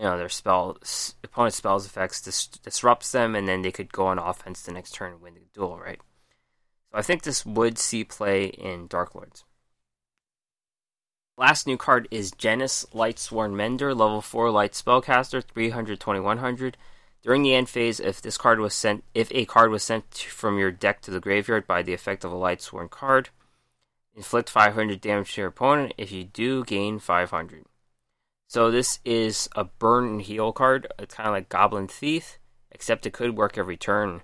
you 0.00 0.06
know, 0.06 0.16
their 0.16 0.30
spell 0.30 0.78
opponent 1.22 1.52
spells 1.52 1.84
effects 1.84 2.22
dis- 2.22 2.46
disrupts 2.46 3.12
them, 3.12 3.36
and 3.36 3.46
then 3.46 3.60
they 3.60 3.70
could 3.70 3.92
go 3.92 4.06
on 4.06 4.18
offense 4.18 4.62
the 4.62 4.72
next 4.72 4.94
turn 4.94 5.12
and 5.12 5.20
win 5.20 5.34
the 5.34 5.40
duel, 5.52 5.78
right? 5.78 6.00
So 6.90 6.98
I 6.98 7.02
think 7.02 7.22
this 7.22 7.44
would 7.44 7.76
see 7.76 8.02
play 8.04 8.46
in 8.46 8.86
Dark 8.86 9.14
Lords. 9.14 9.44
Last 11.36 11.66
new 11.66 11.76
card 11.76 12.08
is 12.10 12.32
Jenis 12.32 12.86
Lightsworn 12.94 13.52
Mender, 13.52 13.94
level 13.94 14.22
4 14.22 14.50
light 14.50 14.72
spellcaster, 14.72 15.44
300 15.44 16.00
2100. 16.00 16.78
During 17.22 17.42
the 17.42 17.54
end 17.54 17.68
phase, 17.68 18.00
if 18.00 18.22
this 18.22 18.38
card 18.38 18.58
was 18.58 18.72
sent, 18.72 19.04
if 19.14 19.30
a 19.32 19.44
card 19.44 19.70
was 19.70 19.82
sent 19.82 20.16
from 20.16 20.58
your 20.58 20.70
deck 20.70 21.02
to 21.02 21.10
the 21.10 21.20
graveyard 21.20 21.66
by 21.66 21.82
the 21.82 21.92
effect 21.92 22.24
of 22.24 22.32
a 22.32 22.36
Lightsworn 22.36 22.88
card, 22.88 23.28
inflict 24.16 24.48
500 24.48 24.98
damage 24.98 25.34
to 25.34 25.42
your 25.42 25.48
opponent. 25.48 25.92
If 25.98 26.10
you 26.10 26.24
do, 26.24 26.64
gain 26.64 26.98
500. 26.98 27.66
So 28.50 28.68
this 28.72 28.98
is 29.04 29.48
a 29.54 29.62
burn 29.62 30.06
and 30.08 30.22
heal 30.22 30.50
card. 30.50 30.92
It's 30.98 31.14
kind 31.14 31.28
of 31.28 31.32
like 31.32 31.48
Goblin 31.48 31.86
Thief, 31.86 32.40
except 32.72 33.06
it 33.06 33.12
could 33.12 33.36
work 33.36 33.56
every 33.56 33.76
turn. 33.76 34.22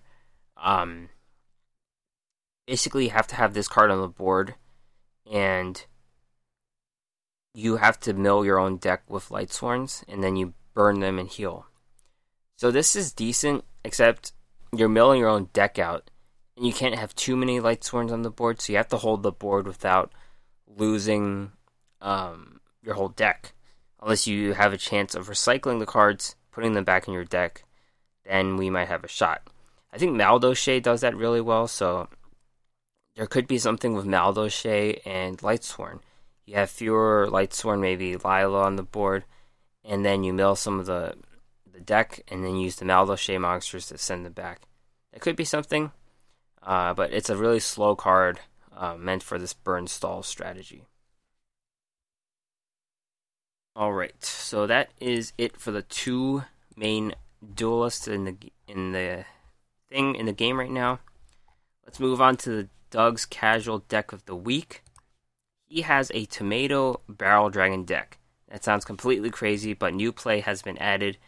Um, 0.56 1.10
basically, 2.66 3.04
you 3.04 3.10
have 3.10 3.28
to 3.28 3.36
have 3.36 3.54
this 3.54 3.68
card 3.68 3.92
on 3.92 4.00
the 4.00 4.08
board, 4.08 4.56
and 5.30 5.86
you 7.54 7.76
have 7.76 8.00
to 8.00 8.14
mill 8.14 8.44
your 8.44 8.58
own 8.58 8.78
deck 8.78 9.04
with 9.08 9.28
Lightsworns, 9.28 10.02
and 10.08 10.24
then 10.24 10.34
you 10.34 10.54
burn 10.74 10.98
them 10.98 11.20
and 11.20 11.28
heal. 11.28 11.66
So 12.56 12.72
this 12.72 12.96
is 12.96 13.12
decent, 13.12 13.62
except 13.84 14.32
you're 14.76 14.88
milling 14.88 15.20
your 15.20 15.28
own 15.28 15.50
deck 15.52 15.78
out, 15.78 16.10
and 16.56 16.66
you 16.66 16.72
can't 16.72 16.98
have 16.98 17.14
too 17.14 17.36
many 17.36 17.60
Lightsworns 17.60 18.10
on 18.10 18.22
the 18.22 18.30
board, 18.30 18.60
so 18.60 18.72
you 18.72 18.76
have 18.78 18.88
to 18.88 18.96
hold 18.96 19.22
the 19.22 19.30
board 19.30 19.68
without 19.68 20.10
losing 20.66 21.52
um, 22.00 22.60
your 22.82 22.96
whole 22.96 23.10
deck. 23.10 23.52
Unless 24.06 24.28
you 24.28 24.52
have 24.52 24.72
a 24.72 24.78
chance 24.78 25.16
of 25.16 25.28
recycling 25.28 25.80
the 25.80 25.84
cards, 25.84 26.36
putting 26.52 26.74
them 26.74 26.84
back 26.84 27.08
in 27.08 27.12
your 27.12 27.24
deck, 27.24 27.64
then 28.24 28.56
we 28.56 28.70
might 28.70 28.86
have 28.86 29.02
a 29.02 29.08
shot. 29.08 29.42
I 29.92 29.98
think 29.98 30.12
Madolche 30.12 30.80
does 30.80 31.00
that 31.00 31.16
really 31.16 31.40
well, 31.40 31.66
so 31.66 32.08
there 33.16 33.26
could 33.26 33.48
be 33.48 33.58
something 33.58 33.94
with 33.94 34.06
Madolche 34.06 35.00
and 35.04 35.38
Lightsworn. 35.38 35.98
You 36.44 36.54
have 36.54 36.70
fewer 36.70 37.26
Lightsworn, 37.28 37.80
maybe 37.80 38.16
Lyla 38.16 38.62
on 38.62 38.76
the 38.76 38.84
board, 38.84 39.24
and 39.84 40.04
then 40.04 40.22
you 40.22 40.32
mill 40.32 40.54
some 40.54 40.78
of 40.78 40.86
the 40.86 41.16
the 41.72 41.80
deck 41.80 42.22
and 42.28 42.44
then 42.44 42.54
use 42.54 42.76
the 42.76 42.84
Madolche 42.84 43.40
monsters 43.40 43.88
to 43.88 43.98
send 43.98 44.24
them 44.24 44.34
back. 44.34 44.68
It 45.12 45.20
could 45.20 45.34
be 45.34 45.44
something, 45.44 45.90
uh, 46.62 46.94
but 46.94 47.12
it's 47.12 47.28
a 47.28 47.36
really 47.36 47.58
slow 47.58 47.96
card 47.96 48.38
uh, 48.72 48.94
meant 48.96 49.24
for 49.24 49.36
this 49.36 49.52
burn 49.52 49.88
stall 49.88 50.22
strategy. 50.22 50.84
Alright, 53.76 54.24
so 54.24 54.66
that 54.66 54.88
is 55.00 55.34
it 55.36 55.60
for 55.60 55.70
the 55.70 55.82
two 55.82 56.44
main 56.76 57.14
duelists 57.54 58.08
in 58.08 58.24
the 58.24 58.36
in 58.66 58.92
the 58.92 59.26
thing 59.90 60.14
in 60.14 60.24
the 60.24 60.32
game 60.32 60.58
right 60.58 60.70
now. 60.70 61.00
Let's 61.84 62.00
move 62.00 62.22
on 62.22 62.38
to 62.38 62.50
the 62.50 62.68
Doug's 62.90 63.26
casual 63.26 63.80
deck 63.80 64.12
of 64.12 64.24
the 64.24 64.34
week. 64.34 64.82
He 65.68 65.82
has 65.82 66.10
a 66.14 66.24
tomato 66.24 67.02
barrel 67.06 67.50
dragon 67.50 67.84
deck. 67.84 68.16
That 68.48 68.64
sounds 68.64 68.86
completely 68.86 69.28
crazy, 69.28 69.74
but 69.74 69.92
new 69.92 70.10
play 70.10 70.40
has 70.40 70.62
been 70.62 70.78
added 70.78 71.18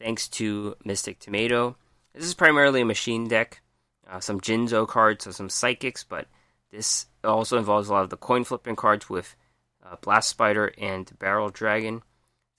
thanks 0.00 0.26
to 0.30 0.74
Mystic 0.84 1.20
Tomato. 1.20 1.76
This 2.14 2.24
is 2.24 2.34
primarily 2.34 2.80
a 2.80 2.84
machine 2.84 3.28
deck, 3.28 3.62
uh, 4.10 4.18
some 4.18 4.40
Jinzo 4.40 4.88
cards, 4.88 5.22
so 5.22 5.30
some 5.30 5.48
psychics, 5.48 6.02
but 6.02 6.26
this 6.72 7.06
also 7.22 7.58
involves 7.58 7.88
a 7.88 7.92
lot 7.92 8.02
of 8.02 8.10
the 8.10 8.16
coin 8.16 8.42
flipping 8.42 8.74
cards 8.74 9.08
with 9.08 9.36
uh, 9.92 9.96
Blast 10.00 10.28
Spider 10.28 10.72
and 10.78 11.10
Barrel 11.18 11.50
Dragon. 11.50 12.02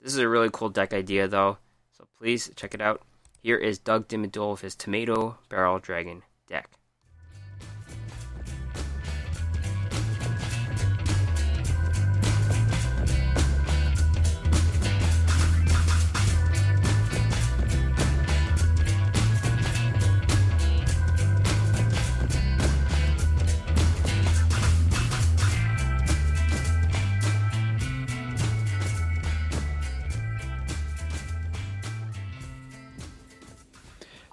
This 0.00 0.12
is 0.12 0.18
a 0.18 0.28
really 0.28 0.50
cool 0.52 0.68
deck 0.68 0.92
idea, 0.92 1.26
though, 1.26 1.58
so 1.92 2.06
please 2.18 2.50
check 2.56 2.74
it 2.74 2.80
out. 2.80 3.02
Here 3.42 3.56
is 3.56 3.78
Doug 3.78 4.08
Dimmaduel 4.08 4.52
with 4.52 4.60
his 4.60 4.76
Tomato 4.76 5.38
Barrel 5.48 5.78
Dragon 5.78 6.22
deck. 6.46 6.78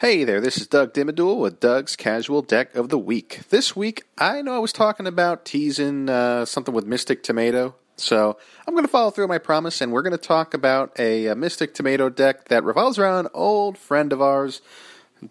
Hey 0.02 0.24
there, 0.24 0.42
this 0.42 0.58
is 0.58 0.66
Doug 0.66 0.96
Dimmaduel 0.96 1.38
with 1.38 1.60
Doug's 1.60 1.96
Casual 1.96 2.42
Deck 2.42 2.74
of 2.74 2.90
the 2.90 2.98
Week. 2.98 3.42
This 3.50 3.76
week, 3.76 4.02
I 4.18 4.42
know 4.42 4.56
I 4.56 4.58
was 4.58 4.74
talking 4.74 5.06
about 5.06 5.46
teasing 5.46 6.10
uh, 6.10 6.46
something 6.46 6.74
with 6.74 6.88
Mystic 6.88 7.22
Tomato, 7.22 7.76
so 7.98 8.36
I'm 8.68 8.74
going 8.74 8.84
to 8.84 8.92
follow 8.92 9.12
through 9.12 9.28
my 9.28 9.38
promise, 9.38 9.80
and 9.80 9.92
we're 9.92 10.02
going 10.02 10.10
to 10.10 10.18
talk 10.18 10.56
about 10.56 10.92
a, 10.98 11.28
a 11.28 11.36
Mystic 11.36 11.76
Tomato 11.76 12.10
deck 12.10 12.46
that 12.46 12.64
revolves 12.64 12.98
around 12.98 13.28
an 13.28 13.32
old 13.36 13.78
friend 13.78 14.12
of 14.12 14.24
ours, 14.24 14.64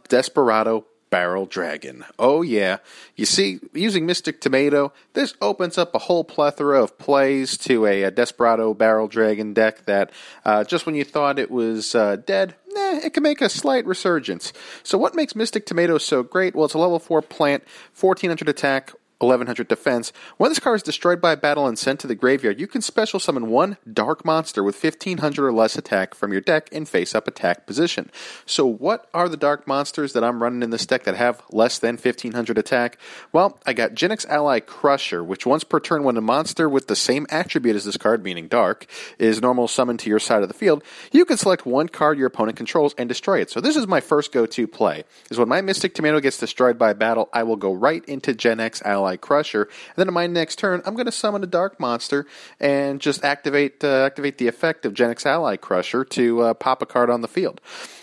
Desperado 0.09 0.87
Barrel 1.11 1.47
Dragon. 1.47 2.05
Oh, 2.19 2.43
yeah. 2.43 2.79
You 3.17 3.27
see, 3.27 3.61
using 3.75 4.07
Mystic 4.07 4.41
Tomato, 4.41 4.93
this 5.13 5.35
opens 5.41 5.77
up 5.77 5.95
a 5.95 5.99
whole 5.99 6.25
plethora 6.25 6.83
of 6.83 6.97
plays 6.99 7.59
to 7.59 7.85
a, 7.87 8.05
a 8.05 8.11
Desperado 8.11 8.73
Barrel 8.75 9.09
Dragon 9.09 9.53
deck 9.53 9.85
that 9.87 10.13
uh, 10.45 10.65
just 10.65 10.87
when 10.87 10.95
you 10.95 11.05
thought 11.05 11.39
it 11.39 11.51
was 11.51 11.95
uh, 11.95 12.17
dead, 12.17 12.55
nah, 12.69 12.99
it 12.99 13.13
can 13.13 13.25
make 13.25 13.41
a 13.41 13.49
slight 13.49 13.85
resurgence. 13.87 14.53
So, 14.85 14.97
what 14.97 15.15
makes 15.15 15.35
Mystic 15.35 15.67
Tomato 15.67 15.99
so 15.99 16.23
great? 16.23 16.55
Well, 16.55 16.67
it's 16.67 16.75
a 16.75 16.79
level 16.79 16.99
4 16.99 17.23
plant, 17.23 17.65
1400 17.99 18.49
attack, 18.49 18.93
1100 19.21 19.69
defense. 19.69 20.13
When 20.39 20.51
this 20.51 20.59
card 20.59 20.77
is 20.77 20.83
destroyed 20.83 21.21
by 21.21 21.33
a 21.33 21.37
battle 21.37 21.67
and 21.67 21.79
sent 21.79 22.01
to 22.01 22.07
the 22.07 22.15
graveyard, 22.15 22.59
you 22.59 22.67
can 22.67 22.81
special 22.81 23.21
summon 23.21 23.49
one 23.49 23.77
dark 23.91 24.25
monster 24.25 24.65
with 24.65 24.83
1500 24.83 25.47
or 25.47 25.53
less 25.53 25.77
attack 25.77 26.15
from 26.15 26.33
your 26.33 26.41
deck 26.41 26.69
in 26.73 26.87
face 26.87 27.15
up 27.15 27.29
attack 27.29 27.67
position. 27.67 28.11
So, 28.47 28.65
what 28.67 29.09
are 29.13 29.29
the 29.29 29.37
dark 29.37 29.67
monsters 29.67 30.15
that 30.15 30.25
I'm 30.25 30.43
running 30.43 30.63
in 30.63 30.71
this 30.71 30.87
deck 30.87 31.05
that 31.05 31.17
have 31.17 31.43
less 31.51 31.79
than 31.79 31.97
1500 31.97 32.57
attack? 32.57 32.99
Well, 33.33 33.59
I 33.67 33.75
got 33.75 33.95
Genex 33.95 34.27
Ally 34.29 34.61
Crusher, 34.61 35.23
which 35.23 35.45
once 35.47 35.65
per 35.65 35.81
turn, 35.81 36.03
when 36.03 36.17
a 36.17 36.23
monster 36.23 36.69
with 36.69 36.89
the 36.89 36.97
same 36.97 37.27
attribute 37.31 37.77
as 37.77 37.85
this 37.85 37.99
card, 37.99 38.25
meaning 38.25 38.49
dark, 38.49 38.87
is 39.19 39.43
normal 39.43 39.69
summoned 39.69 40.01
to 40.01 40.11
your 40.11 40.19
side 40.19 40.43
of 40.43 40.49
the 40.49 40.55
field, 40.55 40.83
you 41.13 41.25
can 41.25 41.37
select 41.37 41.67
one 41.67 41.89
card 41.89 42.17
your 42.17 42.27
opponent 42.27 42.57
controls 42.57 42.95
and 42.97 43.09
destroy 43.09 43.41
it. 43.41 43.51
So, 43.51 43.61
this 43.61 43.77
is 43.77 43.87
my 43.87 44.01
first 44.01 44.33
go 44.33 44.47
to 44.47 44.67
play. 44.67 45.05
Is 45.31 45.39
when 45.39 45.49
my 45.49 45.61
Mystic 45.61 45.95
Tomato 45.95 46.21
gets 46.21 46.39
destroyed 46.39 46.79
by 46.79 46.91
a 46.91 46.95
battle, 46.95 47.29
I 47.33 47.43
will 47.43 47.57
go 47.57 47.73
right 47.73 48.05
into 48.07 48.33
Genex 48.33 48.83
Ally 48.83 49.10
Crusher. 49.17 49.63
And 49.63 49.97
then 49.97 50.09
in 50.09 50.15
my 50.15 50.27
next 50.27 50.59
turn, 50.59 50.83
I'm 50.85 50.95
going 50.95 51.07
to 51.07 51.13
summon 51.13 51.43
a 51.43 51.47
Dark 51.47 51.79
Monster 51.79 52.27
and 52.59 53.01
just 53.01 53.25
activate 53.25 53.83
uh, 53.85 54.05
activate 54.05 54.39
the 54.39 54.49
effect 54.49 54.85
of 54.85 54.95
Genex 54.95 55.27
Ally 55.27 55.57
Crusher 55.57 56.05
to 56.05 56.43
uh, 56.43 56.55
pop 56.55 56.83
a 56.83 56.87
card 56.87 57.11
on 57.11 57.21
the 57.21 57.29
field. 57.29 57.61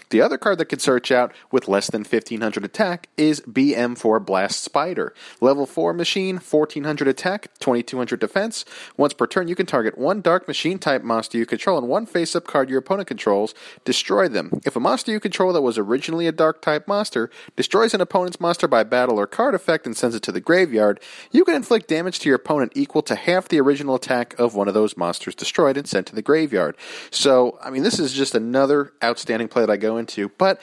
The 0.09 0.21
other 0.21 0.37
card 0.37 0.57
that 0.59 0.65
can 0.65 0.79
search 0.79 1.11
out 1.11 1.33
with 1.51 1.67
less 1.67 1.89
than 1.89 2.01
1500 2.01 2.63
attack 2.63 3.09
is 3.17 3.41
BM4 3.41 4.25
Blast 4.25 4.63
Spider. 4.63 5.13
Level 5.41 5.65
4 5.65 5.93
machine, 5.93 6.35
1400 6.35 7.07
attack, 7.09 7.49
2200 7.59 8.17
defense. 8.17 8.63
Once 8.95 9.13
per 9.13 9.27
turn, 9.27 9.49
you 9.49 9.55
can 9.55 9.65
target 9.65 9.97
one 9.97 10.21
dark 10.21 10.47
machine 10.47 10.79
type 10.79 11.03
monster 11.03 11.37
you 11.37 11.45
control 11.45 11.77
and 11.77 11.89
one 11.89 12.05
face 12.05 12.35
up 12.35 12.47
card 12.47 12.69
your 12.69 12.79
opponent 12.79 13.07
controls, 13.07 13.53
destroy 13.83 14.29
them. 14.29 14.61
If 14.65 14.77
a 14.77 14.79
monster 14.79 15.11
you 15.11 15.19
control 15.19 15.51
that 15.51 15.61
was 15.61 15.77
originally 15.77 16.27
a 16.27 16.31
dark 16.31 16.61
type 16.61 16.87
monster 16.87 17.29
destroys 17.57 17.93
an 17.93 17.99
opponent's 17.99 18.39
monster 18.39 18.67
by 18.67 18.83
battle 18.83 19.19
or 19.19 19.27
card 19.27 19.55
effect 19.55 19.85
and 19.85 19.97
sends 19.97 20.15
it 20.15 20.23
to 20.23 20.31
the 20.31 20.39
graveyard, 20.39 21.01
you 21.31 21.43
can 21.43 21.55
inflict 21.55 21.89
damage 21.89 22.19
to 22.19 22.29
your 22.29 22.37
opponent 22.37 22.71
equal 22.75 23.01
to 23.01 23.15
half 23.15 23.49
the 23.49 23.59
original 23.59 23.95
attack 23.95 24.39
of 24.39 24.55
one 24.55 24.69
of 24.69 24.73
those 24.73 24.95
monsters 24.95 25.35
destroyed 25.35 25.75
and 25.75 25.87
sent 25.87 26.07
to 26.07 26.15
the 26.15 26.21
graveyard. 26.21 26.77
So, 27.11 27.59
I 27.61 27.69
mean, 27.69 27.83
this 27.83 27.99
is 27.99 28.13
just 28.13 28.35
another 28.35 28.93
outstanding 29.03 29.49
play 29.49 29.65
that 29.65 29.71
I 29.71 29.75
go 29.75 29.96
into. 29.97 30.29
But 30.37 30.61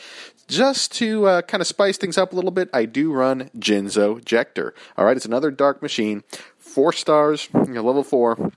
just 0.49 0.93
to 0.95 1.27
uh, 1.27 1.43
kind 1.43 1.61
of 1.61 1.67
spice 1.67 1.97
things 1.97 2.19
up 2.19 2.33
a 2.33 2.37
little 2.37 2.51
bit, 2.51 2.69
I 2.73 2.85
do 2.85 3.13
run 3.13 3.51
Jinzo 3.59 4.25
Jector. 4.25 4.73
All 4.97 5.05
right, 5.05 5.17
it's 5.17 5.27
another 5.27 5.51
dark 5.51 5.83
machine, 5.83 6.23
four 6.59 6.93
stars, 6.93 7.49
level 7.53 8.05
four. 8.05 8.53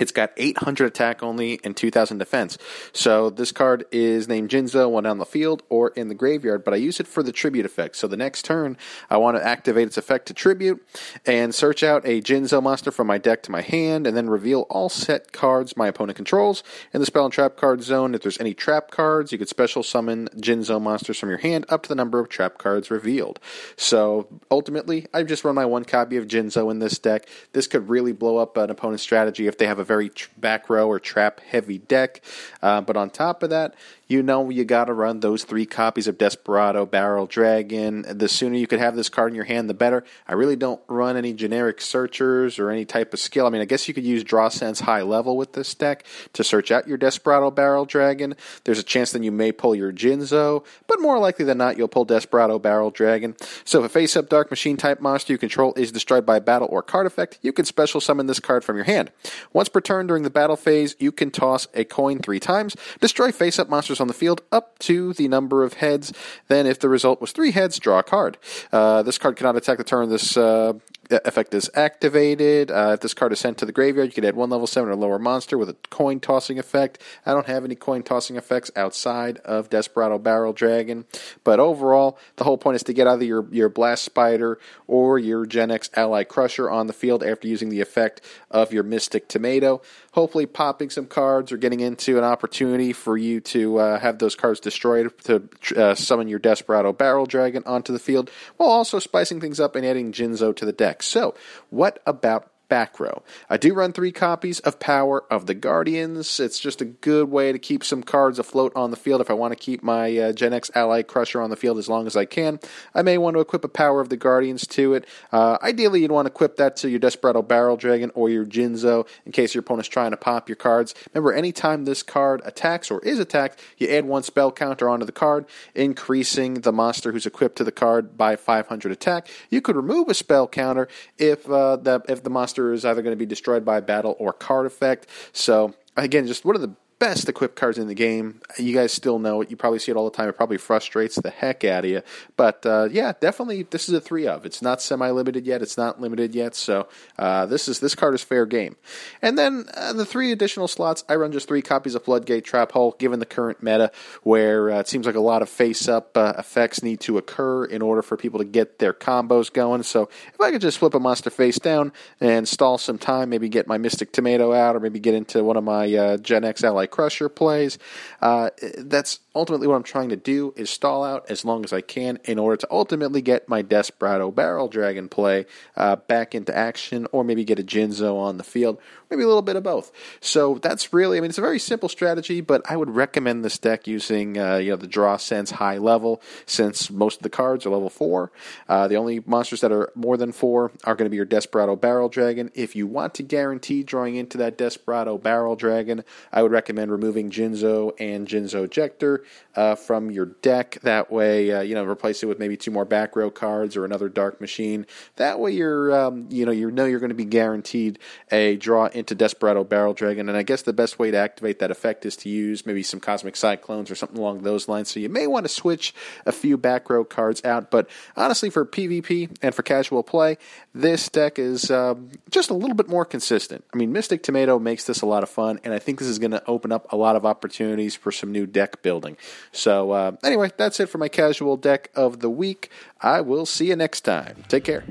It's 0.00 0.12
got 0.12 0.32
800 0.36 0.86
attack 0.86 1.22
only 1.22 1.60
and 1.62 1.76
2000 1.76 2.18
defense. 2.18 2.58
So 2.92 3.30
this 3.30 3.52
card 3.52 3.84
is 3.92 4.26
named 4.26 4.48
Jinzo 4.50 4.90
when 4.90 5.06
on 5.06 5.18
the 5.18 5.26
field 5.26 5.62
or 5.68 5.90
in 5.90 6.08
the 6.08 6.14
graveyard, 6.14 6.64
but 6.64 6.74
I 6.74 6.78
use 6.78 6.98
it 6.98 7.06
for 7.06 7.22
the 7.22 7.32
tribute 7.32 7.66
effect. 7.66 7.96
So 7.96 8.08
the 8.08 8.16
next 8.16 8.44
turn, 8.44 8.76
I 9.08 9.18
want 9.18 9.36
to 9.36 9.46
activate 9.46 9.86
its 9.86 9.98
effect 9.98 10.26
to 10.26 10.34
tribute 10.34 10.84
and 11.26 11.54
search 11.54 11.82
out 11.82 12.06
a 12.06 12.20
Jinzo 12.20 12.62
monster 12.62 12.90
from 12.90 13.06
my 13.06 13.18
deck 13.18 13.42
to 13.44 13.50
my 13.52 13.60
hand, 13.60 14.06
and 14.06 14.16
then 14.16 14.30
reveal 14.30 14.62
all 14.70 14.88
set 14.88 15.32
cards 15.32 15.76
my 15.76 15.88
opponent 15.88 16.16
controls. 16.16 16.62
In 16.94 17.00
the 17.00 17.06
spell 17.06 17.24
and 17.24 17.32
trap 17.32 17.56
card 17.56 17.82
zone, 17.82 18.14
if 18.14 18.22
there's 18.22 18.40
any 18.40 18.54
trap 18.54 18.90
cards, 18.90 19.32
you 19.32 19.38
could 19.38 19.48
special 19.48 19.82
summon 19.82 20.28
Jinzo 20.36 20.80
monsters 20.80 21.18
from 21.18 21.28
your 21.28 21.38
hand 21.38 21.66
up 21.68 21.82
to 21.82 21.88
the 21.88 21.94
number 21.94 22.18
of 22.18 22.30
trap 22.30 22.56
cards 22.56 22.90
revealed. 22.90 23.38
So 23.76 24.28
ultimately, 24.50 25.06
I've 25.12 25.26
just 25.26 25.44
run 25.44 25.54
my 25.54 25.66
one 25.66 25.84
copy 25.84 26.16
of 26.16 26.26
Jinzo 26.26 26.70
in 26.70 26.78
this 26.78 26.98
deck. 26.98 27.28
This 27.52 27.66
could 27.66 27.88
really 27.90 28.12
blow 28.12 28.38
up 28.38 28.56
an 28.56 28.70
opponent's 28.70 29.02
strategy 29.02 29.46
if 29.46 29.58
they 29.58 29.66
have 29.66 29.78
a 29.78 29.84
very 29.90 30.12
back 30.38 30.70
row 30.70 30.86
or 30.86 31.00
trap 31.00 31.40
heavy 31.40 31.78
deck. 31.78 32.22
Uh, 32.62 32.80
but 32.80 32.96
on 32.96 33.10
top 33.10 33.42
of 33.42 33.50
that, 33.50 33.74
you 34.10 34.24
know 34.24 34.50
you 34.50 34.64
got 34.64 34.86
to 34.86 34.92
run 34.92 35.20
those 35.20 35.44
three 35.44 35.64
copies 35.64 36.08
of 36.08 36.18
Desperado 36.18 36.84
Barrel 36.84 37.26
Dragon. 37.26 38.04
The 38.08 38.28
sooner 38.28 38.56
you 38.56 38.66
could 38.66 38.80
have 38.80 38.96
this 38.96 39.08
card 39.08 39.30
in 39.30 39.36
your 39.36 39.44
hand, 39.44 39.70
the 39.70 39.74
better. 39.74 40.02
I 40.26 40.32
really 40.32 40.56
don't 40.56 40.80
run 40.88 41.16
any 41.16 41.32
generic 41.32 41.80
searchers 41.80 42.58
or 42.58 42.70
any 42.70 42.84
type 42.84 43.14
of 43.14 43.20
skill. 43.20 43.46
I 43.46 43.50
mean, 43.50 43.62
I 43.62 43.66
guess 43.66 43.86
you 43.86 43.94
could 43.94 44.04
use 44.04 44.24
Draw 44.24 44.48
Sense 44.48 44.80
High 44.80 45.02
Level 45.02 45.36
with 45.36 45.52
this 45.52 45.72
deck 45.76 46.04
to 46.32 46.42
search 46.42 46.72
out 46.72 46.88
your 46.88 46.98
Desperado 46.98 47.52
Barrel 47.52 47.84
Dragon. 47.84 48.34
There's 48.64 48.80
a 48.80 48.82
chance 48.82 49.12
that 49.12 49.22
you 49.22 49.30
may 49.30 49.52
pull 49.52 49.76
your 49.76 49.92
Jinzo, 49.92 50.64
but 50.88 51.00
more 51.00 51.20
likely 51.20 51.44
than 51.44 51.58
not, 51.58 51.78
you'll 51.78 51.86
pull 51.86 52.04
Desperado 52.04 52.58
Barrel 52.58 52.90
Dragon. 52.90 53.36
So 53.64 53.78
if 53.78 53.86
a 53.86 53.88
face 53.88 54.16
up 54.16 54.28
Dark 54.28 54.50
Machine 54.50 54.76
type 54.76 55.00
monster 55.00 55.32
you 55.32 55.38
control 55.38 55.72
is 55.76 55.92
destroyed 55.92 56.26
by 56.26 56.40
battle 56.40 56.66
or 56.68 56.82
card 56.82 57.06
effect, 57.06 57.38
you 57.42 57.52
can 57.52 57.64
special 57.64 58.00
summon 58.00 58.26
this 58.26 58.40
card 58.40 58.64
from 58.64 58.74
your 58.74 58.86
hand. 58.86 59.12
Once 59.52 59.68
per 59.68 59.80
turn 59.80 60.08
during 60.08 60.24
the 60.24 60.30
battle 60.30 60.56
phase, 60.56 60.96
you 60.98 61.12
can 61.12 61.30
toss 61.30 61.68
a 61.74 61.84
coin 61.84 62.18
three 62.18 62.40
times, 62.40 62.74
destroy 63.00 63.30
face 63.30 63.60
up 63.60 63.68
monsters 63.68 63.99
on 64.00 64.08
the 64.08 64.14
field 64.14 64.42
up 64.50 64.78
to 64.80 65.12
the 65.12 65.28
number 65.28 65.62
of 65.62 65.74
heads. 65.74 66.12
Then, 66.48 66.66
if 66.66 66.78
the 66.78 66.88
result 66.88 67.20
was 67.20 67.32
three 67.32 67.52
heads, 67.52 67.78
draw 67.78 67.98
a 67.98 68.02
card. 68.02 68.38
Uh, 68.72 69.02
this 69.02 69.18
card 69.18 69.36
cannot 69.36 69.56
attack 69.56 69.78
the 69.78 69.84
turn 69.84 70.08
this 70.08 70.36
uh, 70.36 70.74
effect 71.10 71.54
is 71.54 71.70
activated. 71.74 72.70
Uh, 72.70 72.92
if 72.94 73.00
this 73.00 73.14
card 73.14 73.32
is 73.32 73.40
sent 73.40 73.58
to 73.58 73.66
the 73.66 73.72
graveyard, 73.72 74.08
you 74.08 74.12
can 74.12 74.24
add 74.24 74.36
one 74.36 74.50
level 74.50 74.66
7 74.66 74.88
or 74.88 74.94
lower 74.94 75.18
monster 75.18 75.58
with 75.58 75.68
a 75.68 75.76
coin 75.90 76.20
tossing 76.20 76.58
effect. 76.58 77.02
I 77.26 77.32
don't 77.32 77.46
have 77.46 77.64
any 77.64 77.74
coin 77.74 78.02
tossing 78.02 78.36
effects 78.36 78.70
outside 78.76 79.38
of 79.38 79.70
Desperado 79.70 80.18
Barrel 80.18 80.52
Dragon. 80.52 81.04
But 81.44 81.60
overall, 81.60 82.18
the 82.36 82.44
whole 82.44 82.58
point 82.58 82.76
is 82.76 82.82
to 82.84 82.92
get 82.92 83.06
either 83.06 83.24
your, 83.24 83.46
your 83.50 83.68
Blast 83.68 84.04
Spider 84.04 84.58
or 84.86 85.18
your 85.18 85.46
Genex 85.46 85.90
Ally 85.96 86.24
Crusher 86.24 86.70
on 86.70 86.86
the 86.86 86.92
field 86.92 87.22
after 87.22 87.48
using 87.48 87.68
the 87.68 87.80
effect 87.80 88.20
of 88.50 88.72
your 88.72 88.82
Mystic 88.82 89.28
Tomato. 89.28 89.82
Hopefully, 90.12 90.46
popping 90.46 90.90
some 90.90 91.06
cards 91.06 91.52
or 91.52 91.56
getting 91.56 91.80
into 91.80 92.18
an 92.18 92.24
opportunity 92.24 92.92
for 92.92 93.16
you 93.16 93.40
to 93.40 93.78
uh, 93.78 93.98
have 93.98 94.18
those 94.18 94.34
cards 94.34 94.58
destroyed 94.58 95.12
to 95.24 95.48
uh, 95.76 95.94
summon 95.94 96.26
your 96.26 96.38
Desperado 96.38 96.92
Barrel 96.92 97.26
Dragon 97.26 97.62
onto 97.64 97.92
the 97.92 97.98
field, 97.98 98.30
while 98.56 98.70
also 98.70 98.98
spicing 98.98 99.40
things 99.40 99.60
up 99.60 99.76
and 99.76 99.86
adding 99.86 100.12
Jinzo 100.12 100.54
to 100.56 100.64
the 100.64 100.72
deck. 100.72 101.02
So, 101.02 101.34
what 101.70 102.02
about 102.06 102.50
back 102.70 102.98
row. 102.98 103.22
I 103.50 103.58
do 103.58 103.74
run 103.74 103.92
three 103.92 104.12
copies 104.12 104.60
of 104.60 104.78
Power 104.78 105.24
of 105.30 105.44
the 105.44 105.54
Guardians. 105.54 106.40
It's 106.40 106.58
just 106.58 106.80
a 106.80 106.86
good 106.86 107.28
way 107.28 107.52
to 107.52 107.58
keep 107.58 107.84
some 107.84 108.02
cards 108.02 108.38
afloat 108.38 108.72
on 108.74 108.90
the 108.90 108.96
field 108.96 109.20
if 109.20 109.28
I 109.28 109.34
want 109.34 109.52
to 109.52 109.56
keep 109.56 109.82
my 109.82 110.16
uh, 110.16 110.32
X 110.40 110.70
Ally 110.74 111.02
Crusher 111.02 111.42
on 111.42 111.50
the 111.50 111.56
field 111.56 111.76
as 111.76 111.88
long 111.88 112.06
as 112.06 112.16
I 112.16 112.24
can. 112.24 112.60
I 112.94 113.02
may 113.02 113.18
want 113.18 113.34
to 113.34 113.40
equip 113.40 113.64
a 113.64 113.68
Power 113.68 114.00
of 114.00 114.08
the 114.08 114.16
Guardians 114.16 114.66
to 114.68 114.94
it. 114.94 115.04
Uh, 115.32 115.58
ideally, 115.62 116.00
you'd 116.00 116.12
want 116.12 116.26
to 116.26 116.32
equip 116.32 116.56
that 116.56 116.76
to 116.76 116.88
your 116.88 117.00
Desperado 117.00 117.42
Barrel 117.42 117.76
Dragon 117.76 118.10
or 118.14 118.30
your 118.30 118.46
Jinzo 118.46 119.06
in 119.26 119.32
case 119.32 119.54
your 119.54 119.60
opponent's 119.60 119.88
trying 119.88 120.12
to 120.12 120.16
pop 120.16 120.48
your 120.48 120.56
cards. 120.56 120.94
Remember, 121.12 121.32
anytime 121.32 121.84
this 121.84 122.02
card 122.02 122.40
attacks 122.44 122.90
or 122.90 123.00
is 123.00 123.18
attacked, 123.18 123.60
you 123.78 123.88
add 123.88 124.04
one 124.04 124.22
spell 124.22 124.52
counter 124.52 124.88
onto 124.88 125.04
the 125.04 125.12
card, 125.12 125.44
increasing 125.74 126.54
the 126.60 126.72
monster 126.72 127.10
who's 127.10 127.26
equipped 127.26 127.56
to 127.56 127.64
the 127.64 127.72
card 127.72 128.16
by 128.16 128.36
500 128.36 128.92
attack. 128.92 129.28
You 129.50 129.60
could 129.60 129.76
remove 129.76 130.08
a 130.08 130.14
spell 130.14 130.46
counter 130.46 130.88
if 131.18 131.50
uh, 131.50 131.76
the 131.76 132.02
if 132.08 132.22
the 132.22 132.30
monster 132.30 132.59
is 132.72 132.84
either 132.84 133.02
going 133.02 133.12
to 133.12 133.18
be 133.18 133.26
destroyed 133.26 133.64
by 133.64 133.80
battle 133.80 134.16
or 134.18 134.32
card 134.32 134.66
effect. 134.66 135.06
So 135.32 135.74
again, 135.96 136.26
just 136.26 136.44
one 136.44 136.54
of 136.54 136.62
the 136.62 136.74
best 137.00 137.30
equipped 137.30 137.56
cards 137.56 137.78
in 137.78 137.88
the 137.88 137.94
game. 137.94 138.40
You 138.58 138.74
guys 138.74 138.92
still 138.92 139.18
know 139.18 139.40
it. 139.40 139.50
You 139.50 139.56
probably 139.56 139.78
see 139.78 139.90
it 139.90 139.96
all 139.96 140.04
the 140.04 140.16
time. 140.16 140.28
It 140.28 140.36
probably 140.36 140.58
frustrates 140.58 141.16
the 141.16 141.30
heck 141.30 141.64
out 141.64 141.84
of 141.84 141.90
you. 141.90 142.02
But 142.36 142.64
uh, 142.64 142.88
yeah, 142.92 143.14
definitely, 143.18 143.64
this 143.64 143.88
is 143.88 143.94
a 143.94 144.00
three 144.00 144.28
of. 144.28 144.44
It's 144.44 144.60
not 144.60 144.82
semi 144.82 145.10
limited 145.10 145.46
yet. 145.46 145.62
It's 145.62 145.78
not 145.78 146.00
limited 146.00 146.34
yet. 146.34 146.54
So 146.54 146.88
uh, 147.18 147.46
this 147.46 147.68
is 147.68 147.80
this 147.80 147.94
card 147.94 148.14
is 148.14 148.22
fair 148.22 148.44
game. 148.46 148.76
And 149.22 149.36
then 149.36 149.64
uh, 149.74 149.94
the 149.94 150.04
three 150.04 150.30
additional 150.30 150.68
slots. 150.68 151.02
I 151.08 151.16
run 151.16 151.32
just 151.32 151.48
three 151.48 151.62
copies 151.62 151.94
of 151.94 152.04
Floodgate 152.04 152.44
Trap 152.44 152.72
Hole, 152.72 152.94
given 152.98 153.18
the 153.18 153.26
current 153.26 153.62
meta, 153.62 153.90
where 154.22 154.70
uh, 154.70 154.80
it 154.80 154.88
seems 154.88 155.06
like 155.06 155.14
a 155.14 155.20
lot 155.20 155.40
of 155.40 155.48
face 155.48 155.88
up 155.88 156.16
uh, 156.16 156.34
effects 156.36 156.82
need 156.82 157.00
to 157.00 157.16
occur 157.16 157.64
in 157.64 157.80
order 157.80 158.02
for 158.02 158.18
people 158.18 158.38
to 158.38 158.44
get 158.44 158.78
their 158.78 158.92
combos 158.92 159.50
going. 159.50 159.82
So 159.84 160.10
if 160.34 160.40
I 160.40 160.50
could 160.50 160.60
just 160.60 160.78
flip 160.78 160.92
a 160.92 161.00
monster 161.00 161.30
face 161.30 161.58
down 161.58 161.92
and 162.20 162.46
stall 162.46 162.76
some 162.76 162.98
time, 162.98 163.30
maybe 163.30 163.48
get 163.48 163.66
my 163.66 163.78
Mystic 163.78 164.12
Tomato 164.12 164.52
out, 164.52 164.76
or 164.76 164.80
maybe 164.80 165.00
get 165.00 165.14
into 165.14 165.42
one 165.42 165.56
of 165.56 165.64
my 165.64 165.84
uh, 165.84 166.16
Genex 166.18 166.62
Ally 166.62 166.86
Crusher 166.90 167.28
plays, 167.28 167.78
uh, 168.20 168.50
that's 168.78 169.20
ultimately 169.34 169.66
what 169.66 169.76
I'm 169.76 169.82
trying 169.82 170.08
to 170.08 170.16
do 170.16 170.52
is 170.56 170.70
stall 170.70 171.04
out 171.04 171.30
as 171.30 171.44
long 171.44 171.64
as 171.64 171.72
I 171.72 171.80
can 171.80 172.18
in 172.24 172.38
order 172.38 172.56
to 172.56 172.68
ultimately 172.70 173.22
get 173.22 173.48
my 173.48 173.62
Desperado 173.62 174.30
Barrel 174.30 174.68
Dragon 174.68 175.08
play 175.08 175.46
uh, 175.76 175.96
back 175.96 176.34
into 176.34 176.56
action, 176.56 177.06
or 177.12 177.22
maybe 177.22 177.44
get 177.44 177.58
a 177.58 177.62
Jinzo 177.62 178.16
on 178.16 178.38
the 178.38 178.44
field, 178.44 178.78
maybe 179.08 179.22
a 179.22 179.26
little 179.26 179.42
bit 179.42 179.56
of 179.56 179.62
both. 179.62 179.92
So 180.20 180.58
that's 180.58 180.92
really, 180.92 181.18
I 181.18 181.20
mean, 181.20 181.30
it's 181.30 181.38
a 181.38 181.42
very 181.42 181.58
simple 181.58 181.88
strategy, 181.88 182.40
but 182.40 182.62
I 182.68 182.76
would 182.76 182.90
recommend 182.90 183.44
this 183.44 183.58
deck 183.58 183.86
using 183.86 184.38
uh, 184.38 184.56
you 184.56 184.70
know 184.70 184.76
the 184.76 184.86
Draw 184.86 185.16
Sense 185.18 185.52
high 185.52 185.78
level, 185.78 186.20
since 186.46 186.90
most 186.90 187.18
of 187.18 187.22
the 187.22 187.30
cards 187.30 187.64
are 187.66 187.70
level 187.70 187.90
four. 187.90 188.32
Uh, 188.68 188.88
the 188.88 188.96
only 188.96 189.22
monsters 189.26 189.60
that 189.60 189.72
are 189.72 189.92
more 189.94 190.16
than 190.16 190.32
four 190.32 190.72
are 190.84 190.94
going 190.94 191.06
to 191.06 191.10
be 191.10 191.16
your 191.16 191.24
Desperado 191.24 191.76
Barrel 191.76 192.08
Dragon. 192.08 192.50
If 192.54 192.74
you 192.74 192.86
want 192.86 193.14
to 193.14 193.22
guarantee 193.22 193.82
drawing 193.82 194.16
into 194.16 194.38
that 194.38 194.58
Desperado 194.58 195.18
Barrel 195.18 195.56
Dragon, 195.56 196.04
I 196.32 196.42
would 196.42 196.52
recommend 196.52 196.90
removing 196.90 197.30
Jinzo 197.30 197.92
and 198.00 198.26
Jinzo 198.26 198.64
Ejector 198.64 199.19
uh, 199.56 199.74
from 199.74 200.10
your 200.10 200.26
deck. 200.26 200.78
That 200.82 201.10
way, 201.10 201.52
uh, 201.52 201.60
you 201.60 201.74
know, 201.74 201.84
replace 201.84 202.22
it 202.22 202.26
with 202.26 202.38
maybe 202.38 202.56
two 202.56 202.70
more 202.70 202.84
back 202.84 203.16
row 203.16 203.30
cards 203.30 203.76
or 203.76 203.84
another 203.84 204.08
Dark 204.08 204.40
Machine. 204.40 204.86
That 205.16 205.40
way, 205.40 205.52
you're 205.52 205.94
um, 205.94 206.26
you 206.30 206.46
know 206.46 206.52
you 206.52 206.70
know 206.70 206.84
you're 206.84 207.00
going 207.00 207.10
to 207.10 207.14
be 207.14 207.24
guaranteed 207.24 207.98
a 208.30 208.56
draw 208.56 208.86
into 208.86 209.14
Desperado 209.14 209.64
Barrel 209.64 209.94
Dragon. 209.94 210.28
And 210.28 210.36
I 210.36 210.42
guess 210.42 210.62
the 210.62 210.72
best 210.72 210.98
way 210.98 211.10
to 211.10 211.16
activate 211.16 211.58
that 211.58 211.70
effect 211.70 212.06
is 212.06 212.16
to 212.18 212.28
use 212.28 212.66
maybe 212.66 212.82
some 212.82 213.00
Cosmic 213.00 213.36
Cyclones 213.36 213.90
or 213.90 213.94
something 213.94 214.18
along 214.18 214.42
those 214.42 214.68
lines. 214.68 214.90
So 214.90 215.00
you 215.00 215.08
may 215.08 215.26
want 215.26 215.44
to 215.44 215.48
switch 215.48 215.94
a 216.26 216.32
few 216.32 216.56
back 216.56 216.88
row 216.90 217.04
cards 217.04 217.44
out. 217.44 217.70
But 217.70 217.88
honestly, 218.16 218.50
for 218.50 218.64
PvP 218.64 219.36
and 219.42 219.54
for 219.54 219.62
casual 219.62 220.02
play, 220.02 220.38
this 220.74 221.08
deck 221.08 221.38
is 221.38 221.70
um, 221.70 222.10
just 222.30 222.50
a 222.50 222.54
little 222.54 222.76
bit 222.76 222.88
more 222.88 223.04
consistent. 223.04 223.64
I 223.72 223.76
mean, 223.76 223.92
Mystic 223.92 224.22
Tomato 224.22 224.58
makes 224.58 224.84
this 224.84 225.02
a 225.02 225.06
lot 225.06 225.22
of 225.22 225.28
fun, 225.28 225.60
and 225.64 225.74
I 225.74 225.78
think 225.78 225.98
this 225.98 226.08
is 226.08 226.18
going 226.18 226.30
to 226.32 226.42
open 226.46 226.72
up 226.72 226.92
a 226.92 226.96
lot 226.96 227.16
of 227.16 227.26
opportunities 227.26 227.94
for 227.96 228.12
some 228.12 228.32
new 228.32 228.46
deck 228.46 228.82
building. 228.82 229.09
So, 229.52 229.92
uh, 229.92 230.12
anyway, 230.22 230.50
that's 230.56 230.80
it 230.80 230.88
for 230.88 230.98
my 230.98 231.08
casual 231.08 231.56
deck 231.56 231.90
of 231.94 232.20
the 232.20 232.30
week. 232.30 232.70
I 233.00 233.20
will 233.20 233.46
see 233.46 233.68
you 233.68 233.76
next 233.76 234.02
time. 234.02 234.44
Take 234.48 234.64
care. 234.64 234.84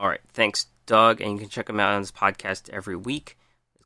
All 0.00 0.08
right, 0.08 0.20
thanks, 0.32 0.66
Doug, 0.90 1.20
and 1.20 1.30
you 1.30 1.38
can 1.38 1.48
check 1.48 1.70
him 1.70 1.78
out 1.78 1.92
on 1.92 2.00
his 2.00 2.10
podcast 2.10 2.68
every 2.70 2.96
week. 2.96 3.38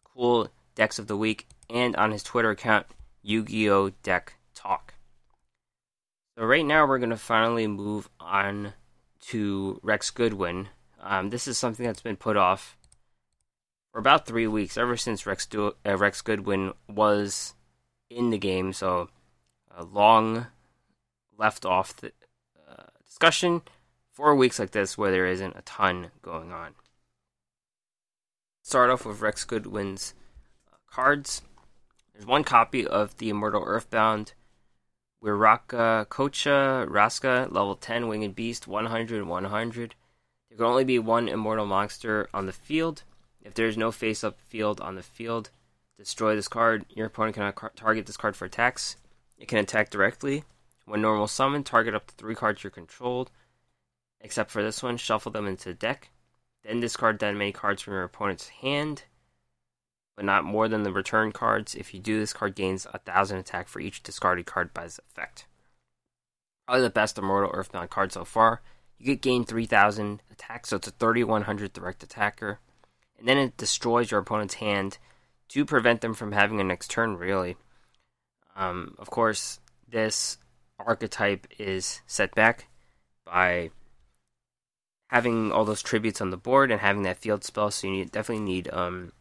Cool 0.02 0.48
decks 0.74 0.98
of 0.98 1.06
the 1.06 1.18
week, 1.18 1.46
and 1.68 1.94
on 1.96 2.12
his 2.12 2.22
Twitter 2.22 2.48
account, 2.48 2.86
Yu-Gi-Oh 3.22 3.90
Deck 4.02 4.38
Talk. 4.54 4.94
So 6.34 6.46
right 6.46 6.64
now 6.64 6.86
we're 6.86 6.98
gonna 6.98 7.18
finally 7.18 7.66
move 7.66 8.08
on 8.18 8.72
to 9.26 9.80
Rex 9.82 10.10
Goodwin. 10.10 10.68
Um, 10.98 11.28
this 11.28 11.46
is 11.46 11.58
something 11.58 11.84
that's 11.84 12.00
been 12.00 12.16
put 12.16 12.38
off 12.38 12.74
for 13.92 13.98
about 13.98 14.24
three 14.24 14.46
weeks, 14.46 14.78
ever 14.78 14.96
since 14.96 15.26
Rex 15.26 15.46
uh, 15.54 15.72
Rex 15.84 16.22
Goodwin 16.22 16.72
was 16.88 17.52
in 18.08 18.30
the 18.30 18.38
game. 18.38 18.72
So 18.72 19.10
a 19.76 19.84
long 19.84 20.46
left 21.36 21.66
off 21.66 21.96
the 21.96 22.12
uh, 22.66 22.84
discussion 23.06 23.60
four 24.14 24.34
weeks 24.34 24.58
like 24.58 24.70
this 24.70 24.96
where 24.96 25.10
there 25.10 25.26
isn't 25.26 25.54
a 25.54 25.62
ton 25.62 26.10
going 26.22 26.50
on. 26.50 26.74
Start 28.64 28.88
off 28.88 29.04
with 29.04 29.20
Rex 29.20 29.44
Goodwin's 29.44 30.14
uh, 30.72 30.76
cards. 30.90 31.42
There's 32.14 32.24
one 32.24 32.44
copy 32.44 32.86
of 32.86 33.14
the 33.18 33.28
Immortal 33.28 33.62
Earthbound 33.62 34.32
Wiraka 35.22 36.06
Kocha 36.06 36.88
Raska, 36.88 37.46
level 37.52 37.76
10 37.76 38.08
Winged 38.08 38.34
Beast, 38.34 38.66
100 38.66 39.26
100. 39.26 39.94
There 40.48 40.56
can 40.56 40.64
only 40.64 40.84
be 40.84 40.98
one 40.98 41.28
immortal 41.28 41.66
monster 41.66 42.26
on 42.32 42.46
the 42.46 42.52
field. 42.52 43.02
If 43.42 43.52
there 43.52 43.66
is 43.66 43.76
no 43.76 43.92
face 43.92 44.24
up 44.24 44.40
field 44.40 44.80
on 44.80 44.94
the 44.94 45.02
field, 45.02 45.50
destroy 45.98 46.34
this 46.34 46.48
card. 46.48 46.86
Your 46.88 47.08
opponent 47.08 47.34
cannot 47.34 47.56
car- 47.56 47.72
target 47.76 48.06
this 48.06 48.16
card 48.16 48.34
for 48.34 48.46
attacks. 48.46 48.96
It 49.36 49.46
can 49.46 49.58
attack 49.58 49.90
directly. 49.90 50.44
When 50.86 51.02
normal 51.02 51.28
summon, 51.28 51.64
target 51.64 51.94
up 51.94 52.06
to 52.06 52.14
three 52.14 52.34
cards 52.34 52.64
you're 52.64 52.70
controlled 52.70 53.30
except 54.22 54.50
for 54.50 54.62
this 54.62 54.82
one, 54.82 54.96
shuffle 54.96 55.32
them 55.32 55.46
into 55.46 55.68
the 55.68 55.74
deck. 55.74 56.08
Then 56.64 56.80
discard 56.80 57.18
that 57.18 57.34
many 57.34 57.52
cards 57.52 57.82
from 57.82 57.92
your 57.92 58.04
opponent's 58.04 58.48
hand, 58.48 59.04
but 60.16 60.24
not 60.24 60.44
more 60.44 60.68
than 60.68 60.82
the 60.82 60.92
return 60.92 61.32
cards. 61.32 61.74
If 61.74 61.92
you 61.92 62.00
do, 62.00 62.18
this 62.18 62.32
card 62.32 62.54
gains 62.54 62.86
a 62.92 62.98
thousand 62.98 63.38
attack 63.38 63.68
for 63.68 63.80
each 63.80 64.02
discarded 64.02 64.46
card 64.46 64.72
by 64.72 64.84
its 64.84 64.98
effect. 64.98 65.46
Probably 66.66 66.82
the 66.82 66.90
best 66.90 67.18
Immortal 67.18 67.50
Earthbound 67.52 67.90
card 67.90 68.12
so 68.12 68.24
far. 68.24 68.62
You 68.98 69.06
get 69.06 69.20
gain 69.20 69.44
3000 69.44 70.22
attack, 70.30 70.66
so 70.66 70.76
it's 70.76 70.88
a 70.88 70.92
3100 70.92 71.72
direct 71.72 72.02
attacker. 72.02 72.60
And 73.18 73.28
then 73.28 73.36
it 73.38 73.56
destroys 73.56 74.10
your 74.10 74.20
opponent's 74.20 74.54
hand 74.54 74.98
to 75.48 75.64
prevent 75.64 76.00
them 76.00 76.14
from 76.14 76.32
having 76.32 76.60
a 76.60 76.64
next 76.64 76.90
turn, 76.90 77.16
really. 77.16 77.56
Um, 78.56 78.94
of 78.98 79.10
course, 79.10 79.60
this 79.88 80.38
archetype 80.78 81.46
is 81.58 82.00
set 82.06 82.34
back 82.34 82.68
by 83.24 83.70
having 85.14 85.52
all 85.52 85.64
those 85.64 85.80
tributes 85.80 86.20
on 86.20 86.30
the 86.30 86.36
board 86.36 86.72
and 86.72 86.80
having 86.80 87.04
that 87.04 87.16
field 87.16 87.44
spell, 87.44 87.70
so 87.70 87.86
you 87.86 87.92
need, 87.92 88.10
definitely 88.10 88.44
need 88.44 88.68
um, 88.72 89.12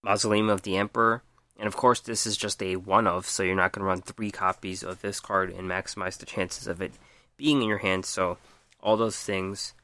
Mausoleum 0.00 0.48
of 0.48 0.62
the 0.62 0.76
Emperor. 0.76 1.24
And 1.58 1.66
of 1.66 1.74
course, 1.74 1.98
this 1.98 2.24
is 2.24 2.36
just 2.36 2.62
a 2.62 2.76
one 2.76 3.08
of, 3.08 3.26
so 3.26 3.42
you're 3.42 3.56
not 3.56 3.72
going 3.72 3.80
to 3.80 3.88
run 3.88 4.00
three 4.00 4.30
copies 4.30 4.84
of 4.84 5.02
this 5.02 5.18
card 5.18 5.50
and 5.50 5.68
maximize 5.68 6.16
the 6.18 6.24
chances 6.24 6.68
of 6.68 6.80
it 6.80 6.92
being 7.36 7.62
in 7.62 7.68
your 7.68 7.78
hand. 7.78 8.06
So, 8.06 8.38
all 8.78 8.96
those 8.96 9.18
things 9.18 9.74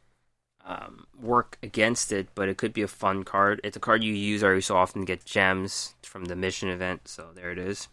um, 0.64 1.08
work 1.20 1.58
against 1.60 2.12
it, 2.12 2.28
but 2.36 2.48
it 2.48 2.58
could 2.58 2.72
be 2.72 2.82
a 2.82 2.88
fun 2.88 3.24
card. 3.24 3.60
It's 3.64 3.76
a 3.76 3.80
card 3.80 4.04
you 4.04 4.14
use 4.14 4.44
every 4.44 4.62
so 4.62 4.76
often 4.76 5.02
to 5.02 5.06
get 5.06 5.24
gems 5.24 5.96
from 6.02 6.26
the 6.26 6.36
mission 6.36 6.68
event, 6.68 7.08
so 7.08 7.30
there 7.34 7.50
it 7.50 7.58
is. 7.58 7.88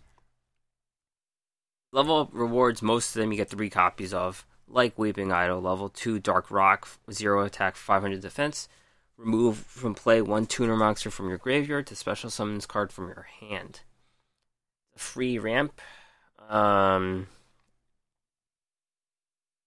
Level 1.92 2.30
rewards, 2.32 2.84
most 2.84 3.16
of 3.16 3.20
them 3.20 3.32
you 3.32 3.38
get 3.38 3.50
three 3.50 3.72
copies 3.72 4.14
of 4.14 4.46
like 4.68 4.98
Weeping 4.98 5.32
Idol, 5.32 5.62
level 5.62 5.90
2 5.90 6.20
Dark 6.20 6.52
Rock, 6.52 6.88
0 7.12 7.44
attack, 7.46 7.76
500 7.76 8.22
defense. 8.22 8.68
Remove 9.18 9.58
from 9.58 9.96
play 9.96 10.22
one 10.22 10.46
tuner 10.46 10.76
monster 10.76 11.10
from 11.10 11.30
your 11.30 11.40
graveyard 11.40 11.88
to 11.88 11.96
special 11.96 12.30
summons 12.30 12.66
card 12.66 12.92
from 12.92 13.08
your 13.08 13.28
hand. 13.40 13.82
Free 14.96 15.40
ramp. 15.40 15.82
Um, 16.50 17.28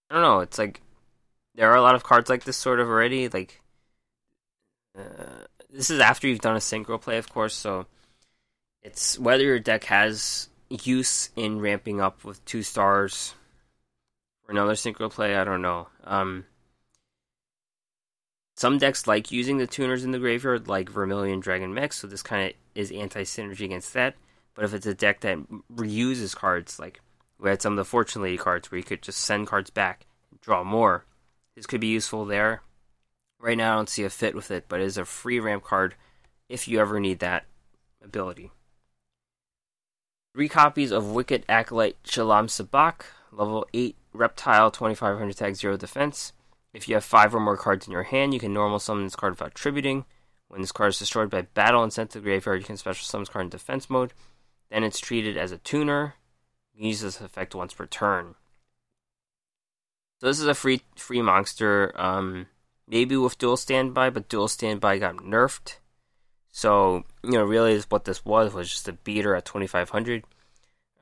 I 0.08 0.14
don't 0.14 0.22
know. 0.22 0.40
It's 0.40 0.58
like 0.58 0.80
there 1.54 1.70
are 1.70 1.76
a 1.76 1.82
lot 1.82 1.96
of 1.96 2.04
cards 2.04 2.30
like 2.30 2.44
this 2.44 2.56
sort 2.56 2.78
of 2.78 2.88
already. 2.88 3.28
Like 3.28 3.60
uh, 4.96 5.44
this 5.68 5.90
is 5.90 5.98
after 5.98 6.28
you've 6.28 6.40
done 6.40 6.56
a 6.56 6.60
synchro 6.60 7.00
play, 7.00 7.18
of 7.18 7.28
course. 7.28 7.54
So 7.54 7.86
it's 8.82 9.18
whether 9.18 9.42
your 9.42 9.58
deck 9.58 9.84
has 9.84 10.48
use 10.68 11.30
in 11.34 11.60
ramping 11.60 12.00
up 12.00 12.24
with 12.24 12.44
two 12.44 12.62
stars 12.62 13.34
another 14.50 14.74
synchro 14.74 15.10
play. 15.10 15.36
I 15.36 15.44
don't 15.44 15.62
know. 15.62 15.88
Um, 16.04 16.44
some 18.56 18.78
decks 18.78 19.06
like 19.06 19.32
using 19.32 19.56
the 19.56 19.66
tuners 19.66 20.04
in 20.04 20.10
the 20.10 20.18
graveyard, 20.18 20.68
like 20.68 20.90
Vermilion 20.90 21.40
Dragon 21.40 21.72
Mech, 21.72 21.92
so 21.92 22.06
this 22.06 22.22
kind 22.22 22.50
of 22.50 22.56
is 22.74 22.92
anti 22.92 23.22
synergy 23.22 23.64
against 23.64 23.94
that. 23.94 24.16
But 24.54 24.64
if 24.64 24.74
it's 24.74 24.86
a 24.86 24.94
deck 24.94 25.20
that 25.20 25.38
reuses 25.74 26.36
cards, 26.36 26.78
like 26.78 27.00
we 27.38 27.48
had 27.48 27.62
some 27.62 27.72
of 27.72 27.76
the 27.78 27.84
Fortune 27.84 28.22
Lady 28.22 28.36
cards 28.36 28.70
where 28.70 28.76
you 28.76 28.84
could 28.84 29.02
just 29.02 29.20
send 29.20 29.46
cards 29.46 29.70
back 29.70 30.06
and 30.30 30.40
draw 30.40 30.62
more, 30.62 31.06
this 31.56 31.66
could 31.66 31.80
be 31.80 31.86
useful 31.86 32.26
there. 32.26 32.62
Right 33.38 33.56
now, 33.56 33.72
I 33.72 33.76
don't 33.76 33.88
see 33.88 34.04
a 34.04 34.10
fit 34.10 34.34
with 34.34 34.50
it, 34.50 34.66
but 34.68 34.80
it 34.80 34.84
is 34.84 34.98
a 34.98 35.06
free 35.06 35.40
ramp 35.40 35.64
card 35.64 35.94
if 36.50 36.68
you 36.68 36.80
ever 36.80 37.00
need 37.00 37.20
that 37.20 37.46
ability. 38.04 38.50
Three 40.34 40.48
copies 40.48 40.90
of 40.90 41.10
Wicked 41.10 41.44
Acolyte 41.48 42.02
Chilam 42.04 42.46
Sabak, 42.46 43.04
level 43.32 43.66
8 43.72 43.96
Reptile, 44.12 44.70
2500 44.70 45.36
tag 45.36 45.54
0 45.54 45.76
defense. 45.76 46.32
If 46.72 46.88
you 46.88 46.94
have 46.94 47.04
five 47.04 47.34
or 47.34 47.40
more 47.40 47.56
cards 47.56 47.86
in 47.86 47.92
your 47.92 48.04
hand, 48.04 48.32
you 48.32 48.40
can 48.40 48.52
normal 48.52 48.78
summon 48.78 49.04
this 49.04 49.16
card 49.16 49.32
without 49.32 49.54
tributing. 49.54 50.04
When 50.48 50.60
this 50.60 50.72
card 50.72 50.90
is 50.90 50.98
destroyed 50.98 51.30
by 51.30 51.42
battle 51.42 51.82
and 51.82 51.92
sent 51.92 52.10
to 52.10 52.18
the 52.18 52.24
graveyard, 52.24 52.60
you 52.60 52.66
can 52.66 52.76
special 52.76 53.04
summon 53.04 53.22
this 53.22 53.28
card 53.28 53.44
in 53.44 53.50
defense 53.50 53.88
mode. 53.88 54.12
Then 54.70 54.84
it's 54.84 55.00
treated 55.00 55.36
as 55.36 55.52
a 55.52 55.58
tuner. 55.58 56.14
You 56.72 56.78
can 56.78 56.88
use 56.88 57.00
this 57.00 57.20
effect 57.20 57.54
once 57.54 57.74
per 57.74 57.86
turn. 57.86 58.34
So 60.18 60.26
this 60.26 60.38
is 60.38 60.46
a 60.46 60.54
free 60.54 60.82
free 60.96 61.22
monster. 61.22 61.92
Um, 61.94 62.46
maybe 62.86 63.16
with 63.16 63.38
duel 63.38 63.56
standby, 63.56 64.10
but 64.10 64.28
duel 64.28 64.48
standby 64.48 64.98
got 64.98 65.16
nerfed. 65.16 65.76
So 66.52 67.04
you 67.24 67.32
know, 67.32 67.44
really, 67.44 67.80
what 67.88 68.04
this 68.04 68.24
was 68.24 68.52
was 68.52 68.68
just 68.68 68.88
a 68.88 68.92
beater 68.92 69.34
at 69.34 69.44
2500. 69.44 70.24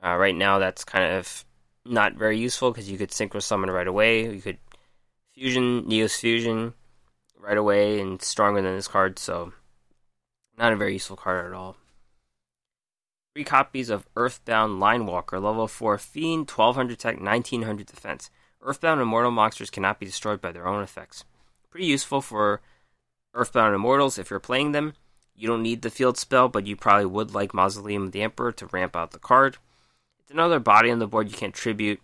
Uh, 0.01 0.15
right 0.15 0.35
now, 0.35 0.59
that's 0.59 0.83
kind 0.85 1.13
of 1.13 1.43
not 1.85 2.13
very 2.13 2.37
useful 2.37 2.71
because 2.71 2.89
you 2.89 2.97
could 2.97 3.11
synchro 3.11 3.41
summon 3.41 3.71
right 3.71 3.87
away. 3.87 4.33
You 4.33 4.41
could 4.41 4.57
fusion 5.33 5.83
Neos 5.83 6.19
fusion 6.19 6.73
right 7.37 7.57
away 7.57 7.99
and 7.99 8.21
stronger 8.21 8.61
than 8.61 8.75
this 8.75 8.87
card. 8.87 9.19
So 9.19 9.53
not 10.57 10.73
a 10.73 10.75
very 10.75 10.93
useful 10.93 11.15
card 11.15 11.45
at 11.45 11.53
all. 11.53 11.77
Three 13.33 13.43
copies 13.43 13.89
of 13.89 14.07
Earthbound 14.15 14.81
Linewalker, 14.81 15.41
level 15.41 15.67
4 15.67 15.97
Fiend, 15.97 16.49
1200 16.49 16.99
tech, 16.99 17.21
1900 17.21 17.85
defense. 17.85 18.29
Earthbound 18.61 18.99
Immortal 18.99 19.31
monsters 19.31 19.69
cannot 19.69 19.99
be 19.99 20.05
destroyed 20.05 20.41
by 20.41 20.51
their 20.51 20.67
own 20.67 20.83
effects. 20.83 21.23
Pretty 21.69 21.85
useful 21.85 22.21
for 22.21 22.61
Earthbound 23.33 23.75
Immortals 23.75 24.17
if 24.17 24.29
you're 24.29 24.39
playing 24.39 24.73
them. 24.73 24.93
You 25.35 25.47
don't 25.47 25.63
need 25.63 25.83
the 25.83 25.89
field 25.89 26.17
spell, 26.17 26.49
but 26.49 26.67
you 26.67 26.75
probably 26.75 27.05
would 27.05 27.33
like 27.33 27.53
Mausoleum 27.53 28.07
of 28.07 28.11
the 28.11 28.21
Emperor 28.21 28.51
to 28.51 28.65
ramp 28.65 28.95
out 28.95 29.11
the 29.11 29.19
card. 29.19 29.57
Another 30.29 30.59
body 30.59 30.91
on 30.91 30.99
the 30.99 31.07
board 31.07 31.29
you 31.29 31.37
can't 31.37 31.53
tribute, 31.53 31.99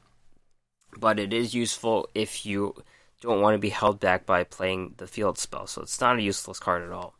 but 0.98 1.20
it 1.20 1.32
is 1.32 1.54
useful 1.54 2.10
if 2.16 2.46
you 2.46 2.74
don't 3.22 3.42
want 3.42 3.54
to 3.54 3.60
be 3.60 3.70
held 3.70 4.00
back 4.00 4.26
by 4.26 4.44
playing 4.44 4.96
the 4.98 5.08
field 5.08 5.38
spell, 5.38 5.68
so 5.68 5.82
it's 5.82 6.02
not 6.02 6.18
a 6.18 6.22
useless 6.22 6.60
card 6.60 6.82
at 6.84 6.92
all. 6.92 7.16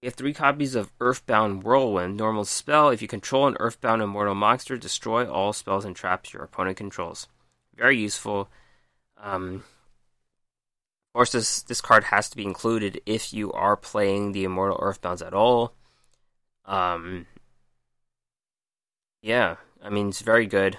You 0.00 0.08
have 0.08 0.14
three 0.14 0.34
copies 0.34 0.74
of 0.74 0.92
Earthbound 1.00 1.62
Whirlwind, 1.62 2.18
normal 2.18 2.44
spell. 2.44 2.90
If 2.90 3.00
you 3.00 3.08
control 3.08 3.46
an 3.46 3.56
Earthbound 3.58 4.02
Immortal 4.02 4.34
monster, 4.34 4.76
destroy 4.76 5.26
all 5.26 5.54
spells 5.54 5.86
and 5.86 5.96
traps 5.96 6.34
your 6.34 6.42
opponent 6.42 6.76
controls. 6.76 7.26
Very 7.74 7.98
useful. 7.98 8.50
Um, 9.16 9.64
of 11.14 11.14
course, 11.14 11.32
this 11.32 11.62
this 11.62 11.80
card 11.80 12.04
has 12.04 12.28
to 12.28 12.36
be 12.36 12.44
included 12.44 13.00
if 13.06 13.32
you 13.32 13.50
are 13.52 13.78
playing 13.78 14.32
the 14.32 14.44
Immortal 14.44 14.78
Earthbounds 14.78 15.26
at 15.26 15.32
all. 15.32 15.72
Um, 16.66 17.24
yeah, 19.24 19.56
I 19.82 19.88
mean 19.88 20.08
it's 20.08 20.20
very 20.20 20.44
good. 20.44 20.76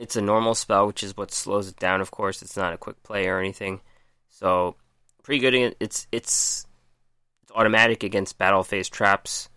It's 0.00 0.16
a 0.16 0.20
normal 0.20 0.56
spell, 0.56 0.88
which 0.88 1.04
is 1.04 1.16
what 1.16 1.32
slows 1.32 1.68
it 1.68 1.76
down. 1.76 2.00
Of 2.00 2.10
course, 2.10 2.42
it's 2.42 2.56
not 2.56 2.72
a 2.72 2.76
quick 2.78 3.00
play 3.04 3.28
or 3.28 3.38
anything, 3.38 3.80
so 4.28 4.74
pretty 5.22 5.38
good. 5.38 5.76
It's 5.78 6.08
it's 6.10 6.66
it's 7.42 7.52
automatic 7.54 8.02
against 8.02 8.38
battle 8.38 8.64
phase 8.64 8.88
traps. 8.88 9.48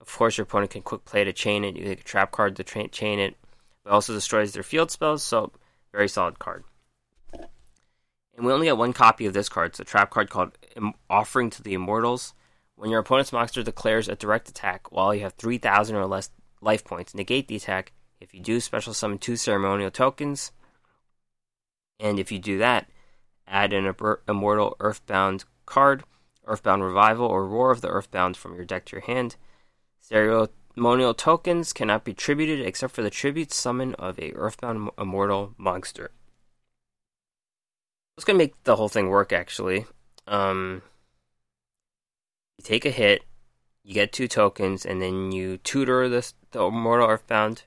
Of 0.00 0.10
course, 0.16 0.38
your 0.38 0.44
opponent 0.44 0.70
can 0.70 0.80
quick 0.80 1.04
play 1.04 1.24
to 1.24 1.32
chain 1.34 1.62
it. 1.62 1.76
You 1.76 1.84
take 1.84 2.00
a 2.00 2.04
trap 2.04 2.32
card 2.32 2.56
to 2.56 2.64
tra- 2.64 2.88
chain 2.88 3.18
it. 3.18 3.36
It 3.84 3.90
also 3.90 4.14
destroys 4.14 4.54
their 4.54 4.62
field 4.62 4.90
spells, 4.90 5.22
so 5.22 5.52
very 5.92 6.08
solid 6.08 6.38
card. 6.38 6.64
And 8.34 8.46
we 8.46 8.52
only 8.52 8.68
have 8.68 8.78
one 8.78 8.94
copy 8.94 9.26
of 9.26 9.34
this 9.34 9.50
card. 9.50 9.68
It's 9.68 9.80
a 9.80 9.84
trap 9.84 10.08
card 10.08 10.30
called 10.30 10.56
Offering 11.10 11.50
to 11.50 11.62
the 11.62 11.74
Immortals. 11.74 12.32
When 12.76 12.90
your 12.90 13.00
opponent's 13.00 13.32
monster 13.32 13.62
declares 13.62 14.08
a 14.08 14.16
direct 14.16 14.48
attack 14.48 14.90
while 14.90 15.14
you 15.14 15.20
have 15.20 15.34
3,000 15.34 15.94
or 15.94 16.06
less 16.06 16.30
life 16.62 16.84
points, 16.84 17.14
negate 17.14 17.48
the 17.48 17.56
attack. 17.56 17.92
If 18.20 18.32
you 18.32 18.40
do, 18.40 18.60
special 18.60 18.94
summon 18.94 19.18
two 19.18 19.36
ceremonial 19.36 19.90
tokens. 19.90 20.52
And 22.00 22.18
if 22.18 22.32
you 22.32 22.38
do 22.38 22.58
that, 22.58 22.88
add 23.46 23.72
an 23.72 23.92
Immortal 24.28 24.76
Earthbound 24.80 25.44
card, 25.66 26.04
Earthbound 26.46 26.84
Revival, 26.84 27.26
or 27.26 27.46
Roar 27.46 27.70
of 27.70 27.80
the 27.80 27.88
Earthbound 27.88 28.36
from 28.36 28.54
your 28.54 28.64
deck 28.64 28.86
to 28.86 28.96
your 28.96 29.02
hand. 29.02 29.36
Ceremonial 29.98 31.14
tokens 31.14 31.72
cannot 31.72 32.04
be 32.04 32.14
tributed 32.14 32.64
except 32.64 32.94
for 32.94 33.02
the 33.02 33.10
tribute 33.10 33.52
summon 33.52 33.94
of 33.96 34.18
a 34.18 34.32
Earthbound 34.32 34.90
Immortal 34.98 35.54
monster. 35.58 36.12
It's 38.16 38.24
gonna 38.24 38.38
make 38.38 38.62
the 38.64 38.76
whole 38.76 38.88
thing 38.88 39.08
work 39.08 39.32
actually. 39.32 39.86
Um, 40.26 40.82
you 42.58 42.64
take 42.64 42.84
a 42.84 42.90
hit, 42.90 43.22
you 43.84 43.94
get 43.94 44.12
two 44.12 44.28
tokens, 44.28 44.84
and 44.86 45.00
then 45.00 45.32
you 45.32 45.58
tutor 45.58 46.08
this 46.08 46.34
the 46.50 46.62
Immortal 46.62 47.08
Earthbound, 47.08 47.64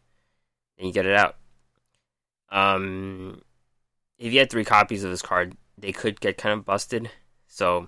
and 0.77 0.87
you 0.87 0.93
get 0.93 1.05
it 1.05 1.15
out. 1.15 1.35
Um, 2.49 3.41
if 4.17 4.31
you 4.31 4.39
had 4.39 4.49
three 4.49 4.65
copies 4.65 5.03
of 5.03 5.11
this 5.11 5.21
card, 5.21 5.57
they 5.77 5.91
could 5.91 6.19
get 6.19 6.37
kind 6.37 6.53
of 6.53 6.65
busted. 6.65 7.09
So, 7.47 7.87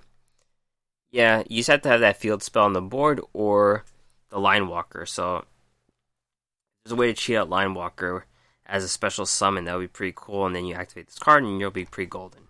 yeah, 1.12 1.44
you 1.48 1.58
just 1.58 1.70
have 1.70 1.82
to 1.84 1.90
have 1.90 2.02
that 2.02 2.18
field 2.18 2.44
spell 2.44 2.66
on 2.66 2.74
the 2.74 2.82
board 2.82 3.22
or 3.34 3.86
the 4.30 4.40
Line 4.40 4.68
Walker. 4.68 5.06
So, 5.06 5.46
there's 6.84 6.94
a 6.94 6.96
way 6.96 7.08
to 7.08 7.14
cheat 7.14 7.38
out 7.38 7.50
Line 7.50 7.74
Walker 7.74 8.26
as 8.66 8.84
a 8.84 8.90
special 8.90 9.26
summon. 9.26 9.66
That 9.66 9.76
would 9.76 9.84
be 9.84 9.88
pretty 9.88 10.14
cool. 10.16 10.46
And 10.46 10.56
then 10.56 10.66
you 10.66 10.76
activate 10.76 11.08
this 11.08 11.20
card, 11.20 11.44
and 11.44 11.60
you'll 11.60 11.72
be 11.72 11.86
pretty 11.86 12.10
golden. 12.10 12.48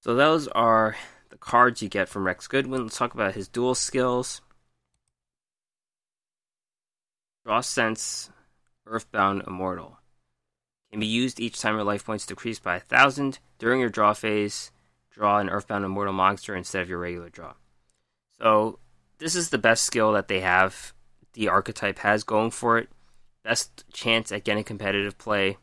So 0.00 0.14
those 0.14 0.48
are 0.48 0.96
the 1.30 1.36
cards 1.36 1.82
you 1.82 1.88
get 1.88 2.08
from 2.08 2.24
Rex 2.24 2.46
Goodwin. 2.46 2.82
Let's 2.82 2.98
talk 2.98 3.14
about 3.14 3.34
his 3.34 3.48
duel 3.48 3.74
skills. 3.74 4.40
Draw 7.44 7.60
Sense, 7.60 8.30
Earthbound 8.86 9.42
Immortal. 9.46 9.98
Can 10.90 11.00
be 11.00 11.06
used 11.06 11.40
each 11.40 11.60
time 11.60 11.74
your 11.74 11.84
life 11.84 12.04
points 12.04 12.26
decrease 12.26 12.58
by 12.58 12.76
a 12.76 12.80
thousand. 12.80 13.38
During 13.58 13.80
your 13.80 13.90
draw 13.90 14.14
phase, 14.14 14.70
draw 15.10 15.38
an 15.38 15.50
Earthbound 15.50 15.84
Immortal 15.84 16.14
monster 16.14 16.54
instead 16.54 16.82
of 16.82 16.88
your 16.88 16.98
regular 16.98 17.28
draw. 17.28 17.54
So 18.38 18.78
this 19.18 19.34
is 19.34 19.50
the 19.50 19.58
best 19.58 19.84
skill 19.84 20.12
that 20.12 20.28
they 20.28 20.40
have. 20.40 20.92
The 21.34 21.48
archetype 21.48 21.98
has 22.00 22.24
going 22.24 22.50
for 22.50 22.78
it. 22.78 22.88
Best 23.42 23.84
chance 23.92 24.32
at 24.32 24.44
getting 24.44 24.64
competitive 24.64 25.18
play. 25.18 25.56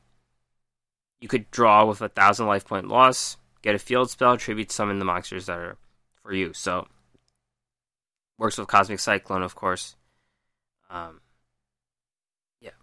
You 1.19 1.27
could 1.27 1.49
draw 1.51 1.85
with 1.85 2.01
a 2.01 2.09
thousand 2.09 2.47
life 2.47 2.65
point 2.65 2.87
loss 2.87 3.37
Get 3.65 3.73
a 3.73 3.79
field 3.79 4.11
spell, 4.11 4.37
tribute 4.37 4.71
summon 4.71 4.99
the 4.99 5.05
monsters 5.05 5.47
that 5.47 5.57
are 5.57 5.77
for 6.21 6.31
you. 6.31 6.53
So 6.53 6.87
works 8.37 8.59
with 8.59 8.67
Cosmic 8.67 8.99
Cyclone, 8.99 9.41
of 9.41 9.55
course. 9.55 9.95
Um, 10.87 11.19
yeah. 12.61 12.77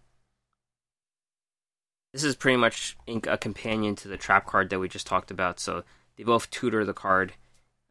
This 2.12 2.24
is 2.24 2.34
pretty 2.34 2.56
much 2.56 2.96
a 3.06 3.38
companion 3.38 3.94
to 3.94 4.08
the 4.08 4.16
trap 4.16 4.44
card 4.44 4.70
that 4.70 4.80
we 4.80 4.88
just 4.88 5.06
talked 5.06 5.30
about. 5.30 5.60
So 5.60 5.84
they 6.16 6.24
both 6.24 6.50
tutor 6.50 6.84
the 6.84 6.92
card. 6.92 7.34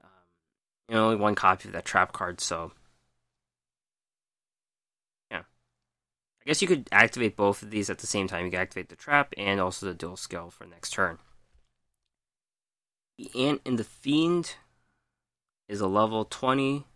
Um, 0.04 0.98
only 0.98 1.16
one 1.16 1.36
copy 1.36 1.70
of 1.70 1.74
that 1.74 1.86
trap 1.86 2.12
card, 2.12 2.42
so 2.42 2.74
yeah. 5.32 5.44
I 6.42 6.46
guess 6.46 6.62
you 6.62 6.68
could 6.68 6.90
activate 6.92 7.38
both 7.38 7.64
of 7.64 7.72
these 7.72 7.90
at 7.90 8.00
the 8.00 8.08
same 8.08 8.28
time. 8.28 8.44
You 8.44 8.52
can 8.52 8.60
activate 8.60 8.90
the 8.90 8.98
trap 8.98 9.34
and 9.38 9.62
also 9.62 9.86
the 9.86 9.94
duel 9.94 10.18
skill 10.18 10.50
for 10.50 10.66
next 10.66 10.90
turn. 10.90 11.20
The 13.22 13.48
Ant 13.48 13.62
and 13.68 13.78
the 13.78 13.84
Fiend 13.84 14.56
is 15.70 15.80
a 15.80 15.86
level 15.86 16.26
20. 16.26 16.88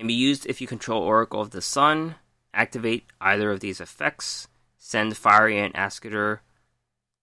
Can 0.00 0.08
be 0.08 0.14
used 0.14 0.46
if 0.46 0.60
you 0.60 0.66
control 0.66 1.00
Oracle 1.00 1.40
of 1.40 1.50
the 1.50 1.62
Sun. 1.62 2.16
Activate 2.52 3.04
either 3.20 3.52
of 3.52 3.60
these 3.60 3.80
effects. 3.80 4.48
Send 4.76 5.16
Fiery 5.16 5.56
Ant 5.56 5.76
Ascator 5.76 6.40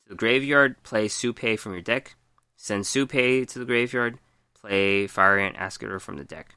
to 0.04 0.08
the 0.08 0.16
graveyard. 0.16 0.82
Play 0.84 1.10
Supay 1.10 1.60
from 1.60 1.74
your 1.74 1.82
deck. 1.82 2.16
Send 2.56 2.86
Supay 2.86 3.46
to 3.50 3.60
the 3.60 3.66
graveyard. 3.66 4.18
Play 4.54 5.06
Fiery 5.06 5.46
Ant 5.46 5.58
Ascator 5.58 6.00
from 6.00 6.16
the 6.16 6.24
deck. 6.24 6.56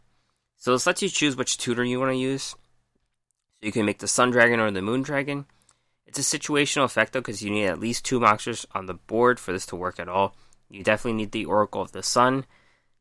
So 0.56 0.70
this 0.70 0.86
lets 0.86 1.02
you 1.02 1.08
choose 1.08 1.34
which 1.34 1.58
tutor 1.58 1.82
you 1.82 1.98
want 1.98 2.12
to 2.12 2.16
use. 2.16 2.50
So 2.50 2.56
you 3.62 3.72
can 3.72 3.84
make 3.84 3.98
the 3.98 4.06
Sun 4.06 4.30
Dragon 4.30 4.60
or 4.60 4.70
the 4.70 4.80
Moon 4.80 5.02
Dragon. 5.02 5.46
It's 6.06 6.20
a 6.20 6.38
situational 6.38 6.84
effect 6.84 7.14
though, 7.14 7.20
because 7.20 7.42
you 7.42 7.50
need 7.50 7.66
at 7.66 7.80
least 7.80 8.04
two 8.04 8.20
monsters 8.20 8.64
on 8.76 8.86
the 8.86 8.94
board 8.94 9.40
for 9.40 9.50
this 9.50 9.66
to 9.66 9.74
work 9.74 9.98
at 9.98 10.08
all. 10.08 10.36
You 10.70 10.82
definitely 10.82 11.14
need 11.14 11.32
the 11.32 11.46
Oracle 11.46 11.82
of 11.82 11.92
the 11.92 12.02
Sun. 12.02 12.44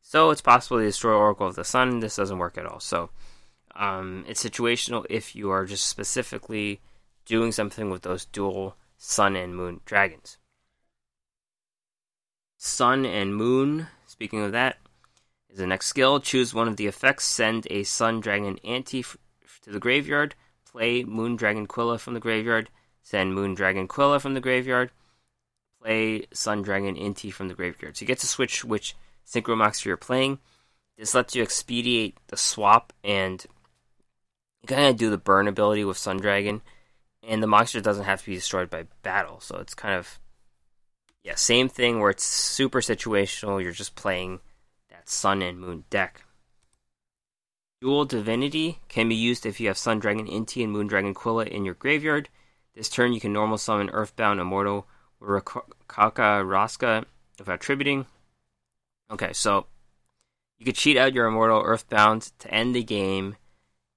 So 0.00 0.30
it's 0.30 0.40
possible 0.40 0.78
to 0.78 0.84
destroy 0.84 1.12
Oracle 1.12 1.46
of 1.46 1.54
the 1.54 1.64
Sun. 1.64 2.00
This 2.00 2.16
doesn't 2.16 2.38
work 2.38 2.56
at 2.56 2.66
all. 2.66 2.80
So 2.80 3.10
um, 3.76 4.24
it's 4.26 4.42
situational 4.42 5.04
if 5.10 5.36
you 5.36 5.50
are 5.50 5.66
just 5.66 5.86
specifically 5.86 6.80
doing 7.26 7.52
something 7.52 7.90
with 7.90 8.02
those 8.02 8.24
dual 8.24 8.76
Sun 8.96 9.36
and 9.36 9.54
Moon 9.54 9.80
dragons. 9.84 10.38
Sun 12.56 13.04
and 13.04 13.36
Moon, 13.36 13.86
speaking 14.06 14.42
of 14.42 14.52
that, 14.52 14.78
is 15.50 15.58
the 15.58 15.66
next 15.66 15.86
skill. 15.86 16.20
Choose 16.20 16.54
one 16.54 16.68
of 16.68 16.76
the 16.76 16.86
effects. 16.86 17.24
Send 17.24 17.66
a 17.70 17.84
Sun 17.84 18.20
Dragon 18.20 18.58
Ante 18.64 19.00
f- 19.00 19.16
to 19.62 19.70
the 19.70 19.78
graveyard. 19.78 20.34
Play 20.70 21.04
Moon 21.04 21.36
Dragon 21.36 21.66
Quilla 21.66 22.00
from 22.00 22.14
the 22.14 22.20
graveyard. 22.20 22.70
Send 23.02 23.34
Moon 23.34 23.54
Dragon 23.54 23.86
Quilla 23.86 24.20
from 24.20 24.34
the 24.34 24.40
graveyard 24.40 24.90
play 25.82 26.26
Sun 26.32 26.62
Dragon 26.62 26.96
Inti 26.96 27.32
from 27.32 27.48
the 27.48 27.54
graveyard. 27.54 27.96
So 27.96 28.02
you 28.02 28.06
get 28.06 28.18
to 28.20 28.26
switch 28.26 28.64
which 28.64 28.96
Synchro 29.26 29.56
Monster 29.56 29.90
you're 29.90 29.96
playing. 29.96 30.38
This 30.96 31.14
lets 31.14 31.34
you 31.34 31.42
expedite 31.42 32.16
the 32.28 32.36
swap 32.36 32.92
and 33.04 33.44
you 34.62 34.66
kind 34.66 34.86
of 34.86 34.96
do 34.96 35.10
the 35.10 35.18
burn 35.18 35.46
ability 35.46 35.84
with 35.84 35.96
Sun 35.96 36.18
Dragon, 36.18 36.60
and 37.22 37.42
the 37.42 37.46
monster 37.46 37.80
doesn't 37.80 38.04
have 38.04 38.20
to 38.20 38.26
be 38.26 38.34
destroyed 38.34 38.68
by 38.68 38.86
battle. 39.02 39.40
So 39.40 39.58
it's 39.58 39.74
kind 39.74 39.94
of 39.94 40.18
yeah, 41.22 41.34
same 41.34 41.68
thing 41.68 42.00
where 42.00 42.10
it's 42.10 42.24
super 42.24 42.80
situational. 42.80 43.62
You're 43.62 43.72
just 43.72 43.94
playing 43.94 44.40
that 44.90 45.08
Sun 45.08 45.42
and 45.42 45.60
Moon 45.60 45.84
deck. 45.90 46.24
Dual 47.80 48.06
Divinity 48.06 48.80
can 48.88 49.08
be 49.08 49.14
used 49.14 49.46
if 49.46 49.60
you 49.60 49.68
have 49.68 49.78
Sun 49.78 50.00
Dragon 50.00 50.26
Inti 50.26 50.64
and 50.64 50.72
Moon 50.72 50.86
Dragon 50.86 51.14
Quilla 51.14 51.46
in 51.46 51.64
your 51.64 51.74
graveyard. 51.74 52.28
This 52.74 52.88
turn, 52.88 53.12
you 53.12 53.20
can 53.20 53.32
normal 53.32 53.58
summon 53.58 53.90
Earthbound 53.90 54.40
Immortal 54.40 54.86
Uraraka 55.20 56.44
Raska 56.44 57.04
without 57.38 57.60
tributing. 57.60 58.06
Okay, 59.10 59.32
so 59.32 59.66
you 60.58 60.66
could 60.66 60.74
cheat 60.74 60.96
out 60.96 61.14
your 61.14 61.26
Immortal 61.26 61.62
Earthbound 61.64 62.32
to 62.40 62.52
end 62.52 62.74
the 62.74 62.82
game. 62.82 63.36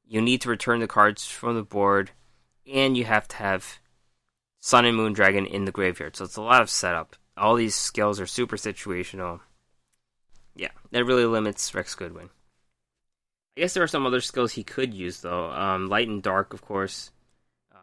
You 0.06 0.22
need 0.22 0.42
to 0.42 0.50
return 0.50 0.80
the 0.80 0.88
cards 0.88 1.28
from 1.28 1.56
the 1.56 1.64
board, 1.64 2.12
and 2.72 2.96
you 2.96 3.06
have 3.06 3.28
to 3.30 3.36
have 3.38 3.80
Sun 4.60 4.86
and 4.86 4.96
Moon 4.96 5.14
Dragon 5.14 5.46
in 5.46 5.66
the 5.66 5.72
graveyard. 5.72 6.16
So 6.16 6.26
it's 6.26 6.36
a 6.38 6.42
lot 6.42 6.62
of 6.62 6.70
setup. 6.70 7.16
All 7.36 7.56
these 7.56 7.76
skills 7.76 8.20
are 8.20 8.28
super 8.28 8.58
situational. 8.58 9.40
Yeah, 10.56 10.72
that 10.92 11.06
really 11.06 11.26
limits 11.26 11.74
Rex 11.74 11.96
Goodwin. 11.96 12.30
I 13.58 13.62
guess 13.62 13.74
there 13.74 13.84
are 13.84 13.88
some 13.88 14.06
other 14.06 14.22
skills 14.22 14.54
he 14.54 14.64
could 14.64 14.94
use 14.94 15.22
though. 15.22 15.52
Um, 15.52 15.88
Light 15.88 16.08
and 16.08 16.22
Dark, 16.22 16.54
of 16.54 16.62
course. 16.62 17.12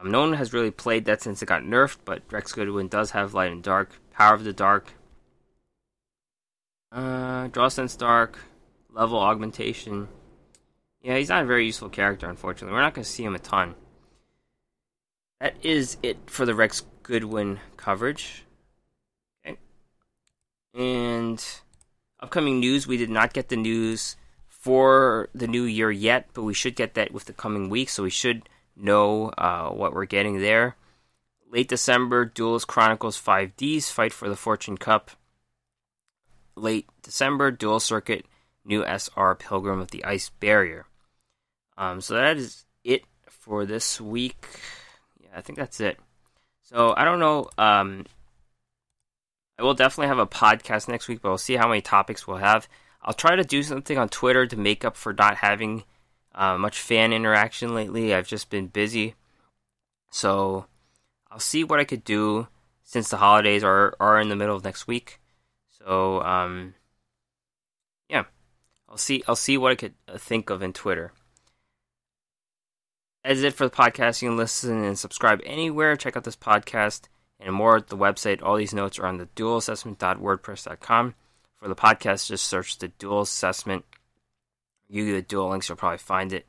Um, 0.01 0.11
no 0.11 0.21
one 0.21 0.35
has 0.35 0.53
really 0.53 0.71
played 0.71 1.05
that 1.07 1.23
since 1.23 1.43
it 1.43 1.47
got 1.47 1.63
nerfed, 1.63 1.99
but 2.05 2.23
Rex 2.31 2.53
Goodwin 2.53 2.89
does 2.89 3.11
have 3.13 3.35
Light 3.35 3.53
and 3.53 3.63
Dark. 3.63 4.01
Power 4.13 4.35
of 4.35 4.45
the 4.45 4.53
Dark. 4.53 4.93
Uh, 6.93 7.49
Draw 7.49 7.69
Sense 7.69 7.97
Dark. 7.97 8.39
Level 8.93 9.19
Augmentation. 9.19 10.09
Yeah, 11.03 11.17
he's 11.17 11.29
not 11.29 11.43
a 11.43 11.47
very 11.47 11.67
useful 11.67 11.89
character, 11.89 12.29
unfortunately. 12.29 12.75
We're 12.75 12.83
not 12.83 12.95
going 12.95 13.05
to 13.05 13.11
see 13.11 13.25
him 13.25 13.35
a 13.35 13.39
ton. 13.39 13.75
That 15.41 15.55
is 15.63 15.97
it 16.03 16.19
for 16.27 16.45
the 16.45 16.55
Rex 16.55 16.85
Goodwin 17.03 17.61
coverage. 17.77 18.45
Okay. 19.47 19.57
And 20.75 21.45
upcoming 22.19 22.59
news, 22.59 22.87
we 22.87 22.97
did 22.97 23.11
not 23.11 23.33
get 23.33 23.49
the 23.49 23.57
news 23.57 24.17
for 24.49 25.29
the 25.35 25.47
new 25.47 25.63
year 25.63 25.91
yet, 25.91 26.29
but 26.35 26.43
we 26.43 26.55
should 26.55 26.75
get 26.75 26.95
that 26.95 27.13
with 27.13 27.27
the 27.27 27.33
coming 27.33 27.71
week, 27.71 27.89
so 27.89 28.03
we 28.03 28.11
should 28.11 28.49
know 28.79 29.31
uh, 29.37 29.71
what 29.71 29.93
we're 29.93 30.07
getting 30.07 30.41
there. 30.41 30.77
Late 31.51 31.69
December, 31.69 32.25
Duelist 32.25 32.67
Chronicles 32.67 33.21
5Ds 33.21 33.91
fight 33.91 34.13
for 34.13 34.29
the 34.29 34.37
Fortune 34.37 34.77
Cup. 34.77 35.11
Late 36.57 36.87
December, 37.03 37.51
Dual 37.51 37.81
Circuit, 37.81 38.27
new 38.65 38.85
SR 38.85 39.35
Pilgrim 39.37 39.81
of 39.81 39.91
the 39.91 40.05
Ice 40.05 40.31
Barrier. 40.41 40.87
Um, 41.77 42.01
so 42.01 42.15
that 42.15 42.37
is 42.37 42.65
it 42.85 43.03
for 43.29 43.65
this 43.65 44.01
week. 44.01 44.45
Yeah, 45.21 45.31
I 45.37 45.41
think 45.41 45.59
that's 45.59 45.81
it. 45.81 45.99
So 46.65 46.93
I 46.97 47.05
don't 47.05 47.21
know. 47.21 47.49
Um, 47.57 48.05
I 49.59 49.63
will 49.63 49.75
definitely 49.75 50.09
have 50.09 50.19
a 50.19 50.27
podcast 50.27 50.89
next 50.89 51.09
week, 51.09 51.23
but 51.23 51.29
we'll 51.29 51.39
see 51.39 51.57
how 51.57 51.69
many 51.69 51.81
topics 51.81 52.27
we'll 52.27 52.37
have. 52.37 52.69
I'll 53.03 53.15
try 53.15 53.37
to 53.37 53.45
do 53.45 53.63
something 53.63 53.97
on 53.97 54.09
Twitter 54.09 54.47
to 54.47 54.57
make 54.57 54.85
up 54.85 54.97
for 54.97 55.13
not 55.13 55.37
having 55.37 55.85
uh, 56.39 56.57
much 56.57 56.81
fan 56.81 57.13
interaction 57.13 57.75
lately. 57.75 58.15
I've 58.15 58.29
just 58.29 58.49
been 58.49 58.69
busy. 58.69 59.17
So 60.11 60.67
I'll 61.31 61.41
see 61.41 61.65
what 61.65 61.81
I 61.81 61.85
could 61.85 62.05
do 62.05 62.47
since 62.85 63.11
the 63.11 63.19
holidays 63.19 63.65
are, 63.65 63.95
are 64.01 64.21
in 64.21 64.29
the 64.29 64.37
middle 64.37 64.57
of 64.57 64.65
next 64.65 64.87
week. 64.87 65.21
So 65.79 66.23
um, 66.23 66.75
yeah, 68.09 68.25
I'll 68.89 68.97
see 68.97 69.23
I'll 69.27 69.37
see 69.37 69.59
what 69.59 69.73
I 69.73 69.75
could 69.75 69.95
uh, 70.07 70.17
think 70.17 70.49
of 70.49 70.63
in 70.63 70.73
Twitter. 70.73 71.13
That's 73.25 73.41
it 73.41 73.55
for 73.55 73.69
the 73.69 73.75
podcast, 73.75 74.23
you 74.23 74.29
can 74.29 74.39
listen 74.39 74.85
and 74.85 74.99
subscribe 74.99 75.41
anywhere. 75.45 75.97
Check 75.97 76.17
out 76.17 76.25
this 76.25 76.37
podcast 76.37 77.09
and 77.41 77.55
more 77.55 77.77
at 77.77 77.89
the 77.89 77.97
website. 77.97 78.43
All 78.43 78.57
these 78.57 78.73
notes 78.73 78.99
are 78.99 79.07
on 79.07 79.19
the 79.19 79.27
duelassessment.wordpress.com. 79.27 81.15
For 81.57 81.69
the 81.69 81.75
podcast, 81.75 82.29
just 82.29 82.47
search 82.47 82.79
the 82.79 82.89
duel 82.89 83.23
assessment. 83.23 83.85
You 84.89 85.15
the 85.15 85.23
Duel 85.23 85.51
Links, 85.51 85.69
you'll 85.69 85.77
probably 85.77 85.99
find 85.99 86.33
it. 86.33 86.47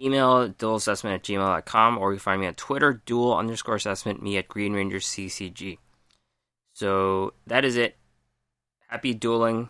Email 0.00 0.48
duelassessment 0.48 1.14
at 1.14 1.22
gmail.com 1.22 1.98
or 1.98 2.12
you 2.12 2.18
find 2.18 2.40
me 2.40 2.46
on 2.46 2.54
Twitter, 2.54 3.02
duel 3.04 3.36
underscore 3.36 3.76
assessment, 3.76 4.22
me 4.22 4.38
at 4.38 4.48
Green 4.48 4.72
Ranger 4.72 4.98
CCG. 4.98 5.78
So 6.72 7.34
that 7.46 7.64
is 7.64 7.76
it. 7.76 7.96
Happy 8.88 9.12
dueling. 9.14 9.68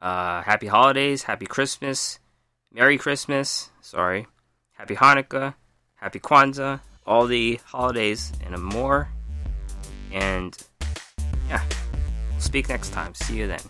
Uh, 0.00 0.42
happy 0.42 0.66
holidays. 0.66 1.22
Happy 1.22 1.46
Christmas. 1.46 2.18
Merry 2.72 2.98
Christmas. 2.98 3.70
Sorry. 3.80 4.26
Happy 4.72 4.96
Hanukkah. 4.96 5.54
Happy 5.94 6.18
Kwanzaa. 6.18 6.80
All 7.06 7.26
the 7.26 7.60
holidays 7.64 8.32
and 8.44 8.60
more. 8.62 9.08
And 10.12 10.56
yeah, 11.48 11.62
we'll 12.32 12.40
speak 12.40 12.68
next 12.68 12.92
time. 12.92 13.14
See 13.14 13.36
you 13.36 13.46
then. 13.46 13.60